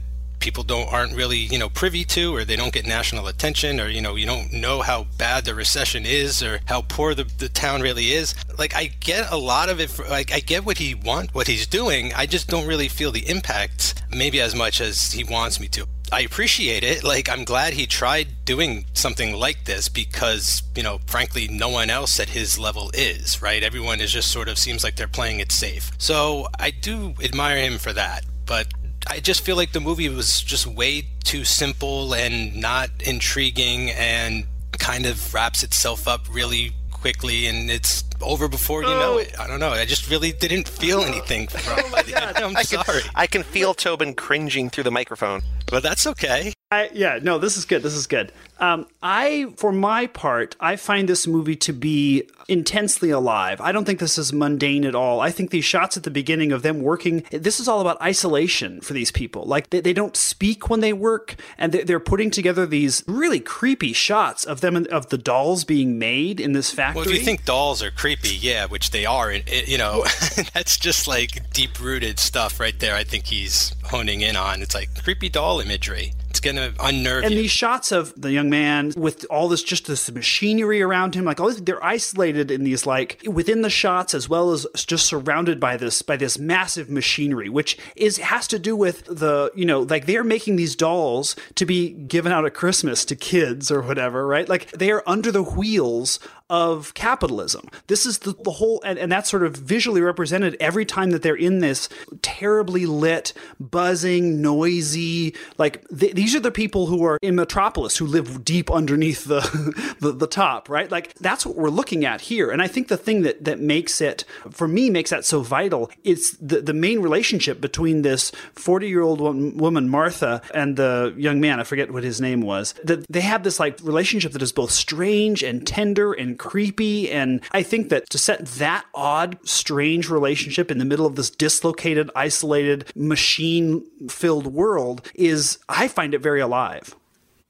people 0.49 0.63
don't 0.63 0.91
aren't 0.91 1.15
really 1.15 1.37
you 1.37 1.59
know 1.59 1.69
privy 1.69 2.03
to 2.03 2.35
or 2.35 2.43
they 2.43 2.55
don't 2.55 2.73
get 2.73 2.87
national 2.87 3.27
attention 3.27 3.79
or 3.79 3.87
you 3.87 4.01
know 4.01 4.15
you 4.15 4.25
don't 4.25 4.51
know 4.51 4.81
how 4.81 5.03
bad 5.19 5.45
the 5.45 5.53
recession 5.53 6.07
is 6.07 6.41
or 6.41 6.59
how 6.65 6.81
poor 6.81 7.13
the, 7.13 7.23
the 7.37 7.47
town 7.49 7.81
really 7.81 8.13
is 8.13 8.33
like 8.57 8.75
i 8.75 8.87
get 8.99 9.31
a 9.31 9.37
lot 9.37 9.69
of 9.69 9.79
it 9.79 9.91
for, 9.91 10.05
like 10.05 10.33
i 10.33 10.39
get 10.39 10.65
what 10.65 10.79
he 10.79 10.95
want 10.95 11.35
what 11.35 11.45
he's 11.45 11.67
doing 11.67 12.11
i 12.15 12.25
just 12.25 12.47
don't 12.47 12.65
really 12.65 12.87
feel 12.87 13.11
the 13.11 13.29
impact 13.29 14.01
maybe 14.09 14.41
as 14.41 14.55
much 14.55 14.81
as 14.81 15.11
he 15.11 15.23
wants 15.23 15.59
me 15.59 15.67
to 15.67 15.85
I 16.11 16.21
appreciate 16.21 16.83
it. 16.83 17.03
Like, 17.03 17.29
I'm 17.29 17.43
glad 17.43 17.73
he 17.73 17.85
tried 17.85 18.43
doing 18.43 18.85
something 18.93 19.35
like 19.35 19.65
this 19.65 19.89
because, 19.89 20.63
you 20.75 20.81
know, 20.81 20.99
frankly, 21.05 21.47
no 21.47 21.69
one 21.69 21.91
else 21.91 22.19
at 22.19 22.29
his 22.29 22.57
level 22.57 22.89
is, 22.95 23.43
right? 23.43 23.61
Everyone 23.61 24.01
is 24.01 24.11
just 24.11 24.31
sort 24.31 24.49
of 24.49 24.57
seems 24.57 24.83
like 24.83 24.95
they're 24.95 25.07
playing 25.07 25.39
it 25.39 25.51
safe. 25.51 25.91
So 25.99 26.47
I 26.59 26.71
do 26.71 27.13
admire 27.21 27.57
him 27.57 27.77
for 27.77 27.93
that. 27.93 28.25
But 28.47 28.73
I 29.11 29.19
just 29.19 29.41
feel 29.41 29.55
like 29.55 29.71
the 29.71 29.79
movie 29.79 30.07
was 30.07 30.39
just 30.41 30.67
way 30.67 31.07
too 31.23 31.43
simple 31.43 32.13
and 32.13 32.55
not 32.55 32.89
intriguing 32.99 33.89
and 33.89 34.45
kind 34.77 35.07
of 35.07 35.33
wraps 35.33 35.63
itself 35.63 36.07
up 36.07 36.21
really 36.31 36.73
quickly 36.99 37.47
and 37.47 37.69
it's 37.71 38.03
over 38.21 38.47
before 38.47 38.83
you 38.83 38.89
know 38.89 39.17
it. 39.17 39.33
I 39.39 39.47
don't 39.47 39.59
know. 39.59 39.69
I 39.69 39.85
just 39.85 40.09
really 40.09 40.31
didn't 40.31 40.67
feel 40.67 41.01
anything 41.01 41.47
from 41.47 41.61
oh 41.67 41.97
it. 41.97 42.13
I'm 42.37 42.55
I 42.55 42.63
sorry. 42.63 43.01
Can, 43.01 43.11
I 43.15 43.27
can 43.27 43.43
feel 43.43 43.73
Tobin 43.73 44.13
cringing 44.13 44.69
through 44.69 44.83
the 44.83 44.91
microphone. 44.91 45.41
But 45.67 45.83
that's 45.83 46.07
okay. 46.07 46.53
I, 46.71 46.89
yeah, 46.93 47.19
no, 47.21 47.39
this 47.39 47.57
is 47.57 47.65
good. 47.65 47.81
This 47.81 47.95
is 47.95 48.05
good. 48.05 48.31
Um, 48.59 48.85
I, 49.01 49.53
for 49.57 49.71
my 49.71 50.05
part, 50.05 50.55
I 50.59 50.75
find 50.75 51.09
this 51.09 51.25
movie 51.25 51.55
to 51.57 51.73
be 51.73 52.29
intensely 52.47 53.09
alive. 53.09 53.59
I 53.59 53.71
don't 53.71 53.85
think 53.85 53.99
this 53.99 54.17
is 54.17 54.33
mundane 54.33 54.85
at 54.85 54.93
all. 54.93 55.19
I 55.19 55.31
think 55.31 55.49
these 55.49 55.65
shots 55.65 55.97
at 55.97 56.03
the 56.03 56.11
beginning 56.11 56.51
of 56.51 56.61
them 56.61 56.81
working, 56.81 57.23
this 57.31 57.59
is 57.59 57.67
all 57.67 57.81
about 57.81 57.99
isolation 58.01 58.81
for 58.81 58.93
these 58.93 59.11
people. 59.11 59.45
Like 59.45 59.69
they, 59.71 59.81
they 59.81 59.93
don't 59.93 60.15
speak 60.15 60.69
when 60.69 60.79
they 60.79 60.93
work, 60.93 61.35
and 61.57 61.73
they're 61.73 61.99
putting 61.99 62.29
together 62.29 62.67
these 62.67 63.03
really 63.07 63.39
creepy 63.39 63.93
shots 63.93 64.43
of 64.43 64.61
them 64.61 64.85
of 64.91 65.09
the 65.09 65.17
dolls 65.17 65.63
being 65.63 65.97
made 65.97 66.39
in 66.39 66.53
this 66.53 66.71
factory. 66.93 67.01
Well, 67.01 67.13
if 67.13 67.19
you 67.19 67.25
think 67.25 67.45
dolls 67.45 67.81
are 67.83 67.91
creepy, 67.91 68.35
yeah, 68.35 68.65
which 68.65 68.91
they 68.91 69.05
are, 69.05 69.31
you 69.31 69.77
know, 69.77 70.03
that's 70.53 70.77
just 70.77 71.07
like 71.07 71.51
deep 71.53 71.79
rooted 71.79 72.19
stuff 72.19 72.59
right 72.59 72.77
there. 72.79 72.95
I 72.95 73.03
think 73.03 73.27
he's 73.27 73.75
honing 73.85 74.21
in 74.21 74.35
on. 74.35 74.61
It's 74.61 74.75
like 74.75 75.03
creepy 75.03 75.29
doll 75.29 75.59
imagery. 75.59 76.13
It's 76.39 76.45
gonna 76.45 76.71
unnerve 76.79 77.25
and 77.25 77.33
you. 77.33 77.41
these 77.41 77.51
shots 77.51 77.91
of 77.91 78.13
the 78.15 78.31
young 78.31 78.49
man 78.49 78.93
with 78.95 79.25
all 79.29 79.49
this 79.49 79.61
just 79.61 79.87
this 79.87 80.09
machinery 80.09 80.81
around 80.81 81.13
him, 81.13 81.25
like 81.25 81.41
all 81.41 81.47
this, 81.47 81.59
they're 81.59 81.83
isolated 81.83 82.49
in 82.49 82.63
these 82.63 82.85
like 82.85 83.21
within 83.25 83.61
the 83.61 83.69
shots 83.69 84.13
as 84.13 84.29
well 84.29 84.51
as 84.51 84.65
just 84.73 85.05
surrounded 85.05 85.59
by 85.59 85.75
this 85.75 86.01
by 86.01 86.15
this 86.15 86.39
massive 86.39 86.89
machinery, 86.89 87.49
which 87.49 87.77
is 87.97 88.19
has 88.19 88.47
to 88.47 88.57
do 88.57 88.73
with 88.73 89.03
the 89.03 89.51
you 89.53 89.65
know 89.65 89.81
like 89.81 90.05
they're 90.05 90.23
making 90.23 90.55
these 90.55 90.77
dolls 90.77 91.35
to 91.55 91.65
be 91.65 91.89
given 91.89 92.31
out 92.31 92.45
at 92.45 92.53
Christmas 92.53 93.03
to 93.03 93.17
kids 93.17 93.69
or 93.69 93.81
whatever, 93.81 94.25
right? 94.25 94.47
Like 94.47 94.71
they 94.71 94.91
are 94.91 95.03
under 95.05 95.33
the 95.33 95.43
wheels 95.43 96.21
of 96.49 96.95
capitalism. 96.95 97.69
This 97.87 98.05
is 98.05 98.19
the, 98.19 98.33
the 98.43 98.51
whole, 98.51 98.81
and, 98.83 98.97
and 98.97 99.11
that's 99.11 99.29
sort 99.29 99.43
of 99.43 99.55
visually 99.55 100.01
represented 100.01 100.57
every 100.59 100.83
time 100.83 101.11
that 101.11 101.21
they're 101.21 101.35
in 101.35 101.59
this 101.59 101.89
terribly 102.23 102.87
lit, 102.87 103.33
buzzing, 103.59 104.41
noisy, 104.41 105.35
like 105.59 105.87
th- 105.95 106.15
these 106.15 106.28
are 106.35 106.39
the 106.39 106.51
people 106.51 106.87
who 106.87 107.03
are 107.03 107.17
in 107.21 107.35
Metropolis 107.35 107.97
who 107.97 108.05
live 108.05 108.43
deep 108.43 108.71
underneath 108.71 109.25
the, 109.25 109.95
the, 109.99 110.11
the 110.11 110.27
top, 110.27 110.69
right? 110.69 110.89
Like 110.91 111.13
that's 111.15 111.45
what 111.45 111.55
we're 111.55 111.69
looking 111.69 112.05
at 112.05 112.21
here. 112.21 112.51
And 112.51 112.61
I 112.61 112.67
think 112.67 112.87
the 112.87 112.97
thing 112.97 113.21
that, 113.23 113.43
that 113.45 113.59
makes 113.59 114.01
it, 114.01 114.25
for 114.49 114.67
me, 114.67 114.89
makes 114.89 115.09
that 115.09 115.25
so 115.25 115.41
vital 115.41 115.91
is 116.03 116.37
the, 116.41 116.61
the 116.61 116.73
main 116.73 116.99
relationship 116.99 117.61
between 117.61 118.01
this 118.01 118.31
40 118.53 118.87
year 118.87 119.01
old 119.01 119.19
woman, 119.21 119.89
Martha, 119.89 120.41
and 120.53 120.77
the 120.77 121.13
young 121.17 121.39
man, 121.39 121.59
I 121.59 121.63
forget 121.63 121.91
what 121.91 122.03
his 122.03 122.21
name 122.21 122.41
was, 122.41 122.73
that 122.83 123.05
they 123.09 123.21
have 123.21 123.43
this 123.43 123.59
like 123.59 123.79
relationship 123.81 124.31
that 124.33 124.41
is 124.41 124.51
both 124.51 124.71
strange 124.71 125.43
and 125.43 125.65
tender 125.65 126.13
and 126.13 126.37
creepy. 126.37 127.09
And 127.11 127.41
I 127.51 127.63
think 127.63 127.89
that 127.89 128.09
to 128.09 128.17
set 128.17 128.45
that 128.45 128.85
odd, 128.93 129.37
strange 129.47 130.09
relationship 130.09 130.71
in 130.71 130.77
the 130.77 130.85
middle 130.85 131.05
of 131.05 131.15
this 131.15 131.29
dislocated, 131.29 132.09
isolated, 132.15 132.91
machine 132.95 133.85
filled 134.09 134.47
world 134.47 135.09
is, 135.15 135.57
I 135.67 135.87
find 135.87 136.13
it 136.13 136.18
very 136.21 136.41
alive. 136.41 136.95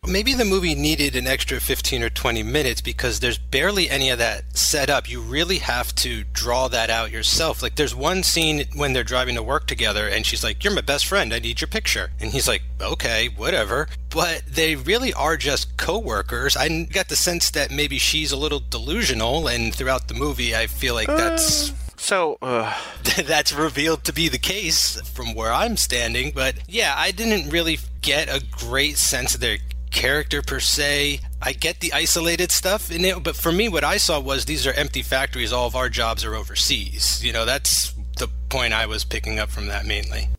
Maybe 0.08 0.34
the 0.34 0.46
movie 0.46 0.76
needed 0.76 1.18
an 1.18 1.28
extra 1.28 1.60
15 1.60 2.04
or 2.04 2.10
20 2.10 2.42
minutes 2.42 2.80
because 2.80 3.20
there's 3.20 3.38
barely 3.38 3.90
any 3.90 4.10
of 4.10 4.18
that 4.18 4.58
set 4.58 4.90
up. 4.90 5.10
You 5.10 5.20
really 5.20 5.58
have 5.58 5.94
to 5.96 6.24
draw 6.24 6.70
that 6.70 6.90
out 6.90 7.12
yourself. 7.12 7.62
Like, 7.62 7.76
there's 7.76 7.94
one 7.94 8.24
scene 8.24 8.64
when 8.76 8.94
they're 8.94 9.04
driving 9.04 9.36
to 9.36 9.44
work 9.44 9.68
together, 9.68 10.08
and 10.08 10.26
she's 10.26 10.44
like, 10.44 10.64
You're 10.64 10.74
my 10.74 10.82
best 10.82 11.06
friend. 11.06 11.34
I 11.34 11.40
need 11.40 11.60
your 11.60 11.68
picture. 11.68 12.12
And 12.20 12.32
he's 12.32 12.48
like, 12.48 12.64
Okay, 12.82 13.28
whatever. 13.36 13.90
But 14.10 14.44
they 14.48 14.76
really 14.76 15.14
are 15.14 15.36
just 15.36 15.76
co 15.76 16.00
workers. 16.00 16.56
I 16.56 16.84
got 16.84 17.10
the 17.10 17.18
sense 17.18 17.52
that 17.52 17.70
maybe 17.70 18.00
she's 18.00 18.32
a 18.32 18.38
little 18.38 18.62
delusional, 18.62 19.50
and 19.50 19.76
throughout 19.76 20.08
the 20.08 20.14
movie, 20.14 20.56
I 20.56 20.68
feel 20.68 20.94
like 20.94 21.08
that's. 21.08 21.72
Uh... 21.72 21.74
So 22.10 22.40
uh... 22.42 22.74
that's 23.28 23.54
revealed 23.54 24.04
to 24.06 24.12
be 24.12 24.30
the 24.30 24.40
case 24.40 25.00
from 25.02 25.36
where 25.36 25.54
I'm 25.54 25.78
standing. 25.78 26.32
But 26.34 26.56
yeah, 26.68 26.96
I 26.98 27.12
didn't 27.12 27.52
really 27.52 27.78
get 28.02 28.30
a 28.30 28.44
great 28.50 28.98
sense 28.98 29.36
of 29.36 29.42
their 29.42 29.60
character 29.92 30.42
per 30.42 30.60
se. 30.60 31.20
I 31.40 31.54
get 31.54 31.82
the 31.82 31.94
isolated 31.94 32.52
stuff 32.52 32.92
in 32.92 33.06
it, 33.06 33.22
but 33.22 33.36
for 33.36 33.52
me, 33.52 33.70
what 33.70 33.84
I 33.84 33.98
saw 33.98 34.20
was 34.20 34.46
these 34.46 34.66
are 34.66 34.74
empty 34.74 35.04
factories. 35.04 35.54
All 35.54 35.68
of 35.68 35.76
our 35.76 35.88
jobs 35.88 36.26
are 36.26 36.34
overseas. 36.34 37.24
You 37.24 37.32
know, 37.32 37.46
that's 37.46 37.94
the 38.18 38.28
point 38.50 38.74
I 38.74 38.88
was 38.88 39.06
picking 39.06 39.38
up 39.38 39.52
from 39.52 39.68
that 39.68 39.86
mainly. 39.86 40.30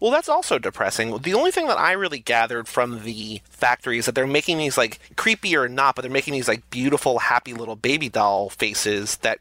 Well, 0.00 0.12
that's 0.12 0.30
also 0.30 0.58
depressing. 0.58 1.18
The 1.18 1.34
only 1.34 1.50
thing 1.50 1.66
that 1.66 1.78
I 1.78 1.92
really 1.92 2.20
gathered 2.20 2.68
from 2.68 3.04
the 3.04 3.42
factory 3.50 3.98
is 3.98 4.06
that 4.06 4.14
they're 4.14 4.26
making 4.26 4.56
these 4.56 4.78
like 4.78 4.98
creepy 5.16 5.58
or 5.58 5.68
not, 5.68 5.94
but 5.94 6.02
they're 6.02 6.10
making 6.10 6.32
these 6.32 6.48
like 6.48 6.70
beautiful, 6.70 7.18
happy 7.18 7.52
little 7.52 7.76
baby 7.76 8.08
doll 8.08 8.48
faces 8.48 9.18
that 9.18 9.40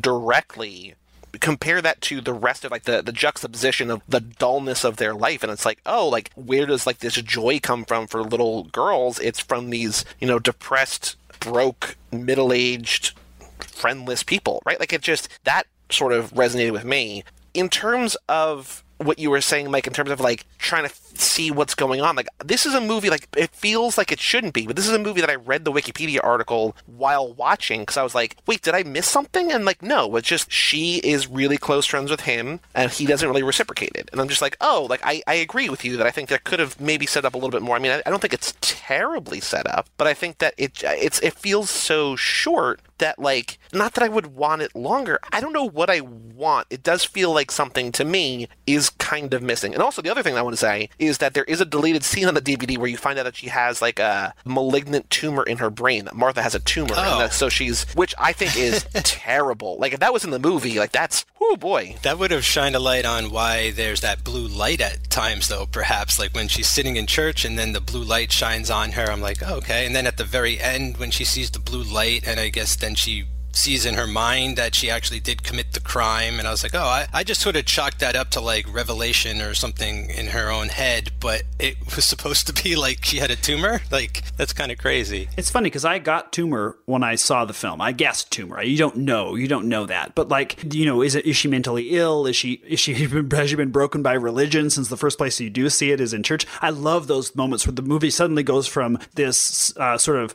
directly 0.00 0.96
compare 1.40 1.80
that 1.82 2.00
to 2.00 2.20
the 2.20 2.32
rest 2.32 2.64
of 2.64 2.70
like 2.70 2.84
the, 2.84 3.02
the 3.02 3.12
juxtaposition 3.12 3.90
of 3.90 4.02
the 4.08 4.20
dullness 4.20 4.84
of 4.84 4.96
their 4.96 5.14
life 5.14 5.42
and 5.42 5.50
it's 5.50 5.66
like 5.66 5.80
oh 5.86 6.08
like 6.08 6.30
where 6.34 6.66
does 6.66 6.86
like 6.86 6.98
this 6.98 7.14
joy 7.14 7.58
come 7.60 7.84
from 7.84 8.06
for 8.06 8.22
little 8.22 8.64
girls 8.64 9.18
it's 9.18 9.40
from 9.40 9.70
these 9.70 10.04
you 10.20 10.26
know 10.26 10.38
depressed 10.38 11.16
broke 11.40 11.96
middle-aged 12.12 13.12
friendless 13.60 14.22
people 14.22 14.62
right 14.64 14.80
like 14.80 14.92
it 14.92 15.02
just 15.02 15.28
that 15.44 15.66
sort 15.90 16.12
of 16.12 16.32
resonated 16.32 16.72
with 16.72 16.84
me. 16.84 17.24
In 17.52 17.68
terms 17.68 18.16
of 18.28 18.82
what 18.98 19.18
you 19.18 19.30
were 19.30 19.40
saying, 19.40 19.70
Mike, 19.70 19.86
in 19.86 19.92
terms 19.92 20.10
of 20.10 20.20
like 20.20 20.44
trying 20.58 20.88
to 20.88 20.94
see 21.18 21.50
what's 21.50 21.74
going 21.74 22.00
on. 22.00 22.16
Like 22.16 22.28
this 22.44 22.66
is 22.66 22.74
a 22.74 22.80
movie 22.80 23.10
like 23.10 23.28
it 23.36 23.50
feels 23.50 23.98
like 23.98 24.12
it 24.12 24.20
shouldn't 24.20 24.54
be, 24.54 24.66
but 24.66 24.76
this 24.76 24.86
is 24.86 24.94
a 24.94 24.98
movie 24.98 25.20
that 25.20 25.30
I 25.30 25.34
read 25.34 25.64
the 25.64 25.72
Wikipedia 25.72 26.20
article 26.22 26.76
while 26.86 27.32
watching 27.32 27.80
because 27.80 27.96
I 27.96 28.02
was 28.02 28.14
like, 28.14 28.36
wait, 28.46 28.62
did 28.62 28.74
I 28.74 28.82
miss 28.82 29.08
something? 29.08 29.52
And 29.52 29.64
like, 29.64 29.82
no, 29.82 30.16
it's 30.16 30.28
just 30.28 30.50
she 30.50 30.98
is 30.98 31.28
really 31.28 31.56
close 31.56 31.86
friends 31.86 32.10
with 32.10 32.22
him 32.22 32.60
and 32.74 32.90
he 32.90 33.06
doesn't 33.06 33.28
really 33.28 33.42
reciprocate 33.42 33.92
it. 33.94 34.08
And 34.12 34.20
I'm 34.20 34.28
just 34.28 34.42
like, 34.42 34.56
oh, 34.60 34.86
like 34.88 35.00
I, 35.04 35.22
I 35.26 35.34
agree 35.34 35.68
with 35.68 35.84
you 35.84 35.96
that 35.96 36.06
I 36.06 36.10
think 36.10 36.28
that 36.28 36.44
could 36.44 36.60
have 36.60 36.80
maybe 36.80 37.06
set 37.06 37.24
up 37.24 37.34
a 37.34 37.36
little 37.36 37.50
bit 37.50 37.62
more. 37.62 37.76
I 37.76 37.78
mean, 37.78 37.92
I, 37.92 38.02
I 38.06 38.10
don't 38.10 38.20
think 38.20 38.34
it's 38.34 38.54
terribly 38.60 39.40
set 39.40 39.66
up, 39.66 39.88
but 39.96 40.06
I 40.06 40.14
think 40.14 40.38
that 40.38 40.54
it 40.56 40.82
it's 40.84 41.20
it 41.20 41.34
feels 41.34 41.70
so 41.70 42.16
short 42.16 42.80
that 42.98 43.18
like 43.18 43.58
not 43.72 43.94
that 43.94 44.04
I 44.04 44.08
would 44.08 44.34
want 44.34 44.62
it 44.62 44.74
longer. 44.74 45.18
I 45.32 45.40
don't 45.40 45.52
know 45.52 45.68
what 45.68 45.90
I 45.90 46.00
want. 46.00 46.66
It 46.70 46.82
does 46.82 47.04
feel 47.04 47.32
like 47.32 47.50
something 47.50 47.92
to 47.92 48.04
me 48.04 48.48
is 48.66 48.90
kind 48.90 49.34
of 49.34 49.42
missing. 49.42 49.74
And 49.74 49.82
also 49.82 50.02
the 50.02 50.10
other 50.10 50.22
thing 50.22 50.36
I 50.36 50.42
want 50.42 50.54
to 50.54 50.58
say 50.60 50.88
is 51.06 51.18
that 51.18 51.34
there 51.34 51.44
is 51.44 51.60
a 51.60 51.64
deleted 51.64 52.04
scene 52.04 52.26
on 52.26 52.34
the 52.34 52.42
DVD 52.42 52.78
where 52.78 52.88
you 52.88 52.96
find 52.96 53.18
out 53.18 53.24
that 53.24 53.36
she 53.36 53.48
has 53.48 53.80
like 53.82 53.98
a 53.98 54.34
malignant 54.44 55.10
tumor 55.10 55.42
in 55.42 55.58
her 55.58 55.70
brain. 55.70 56.04
That 56.06 56.14
Martha 56.14 56.42
has 56.42 56.54
a 56.54 56.60
tumor, 56.60 56.94
oh. 56.96 57.18
that, 57.18 57.32
so 57.32 57.48
she's 57.48 57.84
which 57.94 58.14
I 58.18 58.32
think 58.32 58.56
is 58.56 58.84
terrible. 58.94 59.78
Like 59.78 59.92
if 59.92 60.00
that 60.00 60.12
was 60.12 60.24
in 60.24 60.30
the 60.30 60.38
movie, 60.38 60.78
like 60.78 60.92
that's 60.92 61.24
oh 61.40 61.56
boy. 61.56 61.96
That 62.02 62.18
would 62.18 62.30
have 62.30 62.44
shined 62.44 62.74
a 62.74 62.80
light 62.80 63.04
on 63.04 63.30
why 63.30 63.70
there's 63.70 64.00
that 64.00 64.24
blue 64.24 64.46
light 64.46 64.80
at 64.80 65.10
times, 65.10 65.48
though. 65.48 65.66
Perhaps 65.66 66.18
like 66.18 66.34
when 66.34 66.48
she's 66.48 66.68
sitting 66.68 66.96
in 66.96 67.06
church 67.06 67.44
and 67.44 67.58
then 67.58 67.72
the 67.72 67.80
blue 67.80 68.02
light 68.04 68.32
shines 68.32 68.70
on 68.70 68.92
her. 68.92 69.10
I'm 69.10 69.20
like, 69.20 69.42
oh, 69.46 69.56
okay. 69.56 69.86
And 69.86 69.94
then 69.94 70.06
at 70.06 70.16
the 70.16 70.24
very 70.24 70.60
end, 70.60 70.96
when 70.96 71.10
she 71.10 71.24
sees 71.24 71.50
the 71.50 71.58
blue 71.58 71.82
light, 71.82 72.26
and 72.26 72.40
I 72.40 72.48
guess 72.48 72.76
then 72.76 72.94
she 72.94 73.24
sees 73.56 73.86
in 73.86 73.94
her 73.94 74.06
mind 74.06 74.56
that 74.56 74.74
she 74.74 74.90
actually 74.90 75.20
did 75.20 75.42
commit 75.42 75.72
the 75.72 75.80
crime. 75.80 76.38
And 76.38 76.46
I 76.46 76.50
was 76.50 76.62
like, 76.62 76.74
oh, 76.74 76.78
I, 76.78 77.06
I 77.12 77.24
just 77.24 77.40
sort 77.40 77.56
of 77.56 77.64
chalked 77.64 78.00
that 78.00 78.16
up 78.16 78.30
to 78.30 78.40
like 78.40 78.72
revelation 78.72 79.40
or 79.40 79.54
something 79.54 80.10
in 80.10 80.28
her 80.28 80.50
own 80.50 80.68
head, 80.68 81.12
but 81.20 81.42
it 81.58 81.76
was 81.96 82.04
supposed 82.04 82.46
to 82.46 82.62
be 82.62 82.76
like 82.76 83.04
she 83.04 83.18
had 83.18 83.30
a 83.30 83.36
tumor. 83.36 83.80
Like, 83.90 84.22
that's 84.36 84.52
kind 84.52 84.72
of 84.72 84.78
crazy. 84.78 85.28
It's 85.36 85.50
funny 85.50 85.66
because 85.66 85.84
I 85.84 85.98
got 85.98 86.32
tumor 86.32 86.76
when 86.86 87.02
I 87.02 87.14
saw 87.14 87.44
the 87.44 87.52
film. 87.52 87.80
I 87.80 87.92
guessed 87.92 88.30
tumor. 88.30 88.62
You 88.62 88.76
don't 88.76 88.96
know. 88.96 89.34
You 89.34 89.48
don't 89.48 89.68
know 89.68 89.86
that. 89.86 90.14
But 90.14 90.28
like, 90.28 90.74
you 90.74 90.86
know, 90.86 91.02
is 91.02 91.14
it 91.14 91.26
is 91.26 91.36
she 91.36 91.48
mentally 91.48 91.90
ill? 91.90 92.26
Is 92.26 92.36
she 92.36 92.54
is 92.66 92.80
she 92.80 92.94
has 93.32 93.50
she 93.50 93.56
been 93.56 93.70
broken 93.70 94.02
by 94.02 94.14
religion 94.14 94.70
since 94.70 94.88
the 94.88 94.96
first 94.96 95.18
place 95.18 95.40
you 95.40 95.50
do 95.50 95.68
see 95.70 95.92
it 95.92 96.00
is 96.00 96.12
in 96.12 96.22
church? 96.22 96.46
I 96.60 96.70
love 96.70 97.06
those 97.06 97.34
moments 97.34 97.66
where 97.66 97.74
the 97.74 97.82
movie 97.82 98.10
suddenly 98.10 98.42
goes 98.42 98.66
from 98.66 98.98
this 99.14 99.76
uh, 99.76 99.98
sort 99.98 100.18
of 100.18 100.34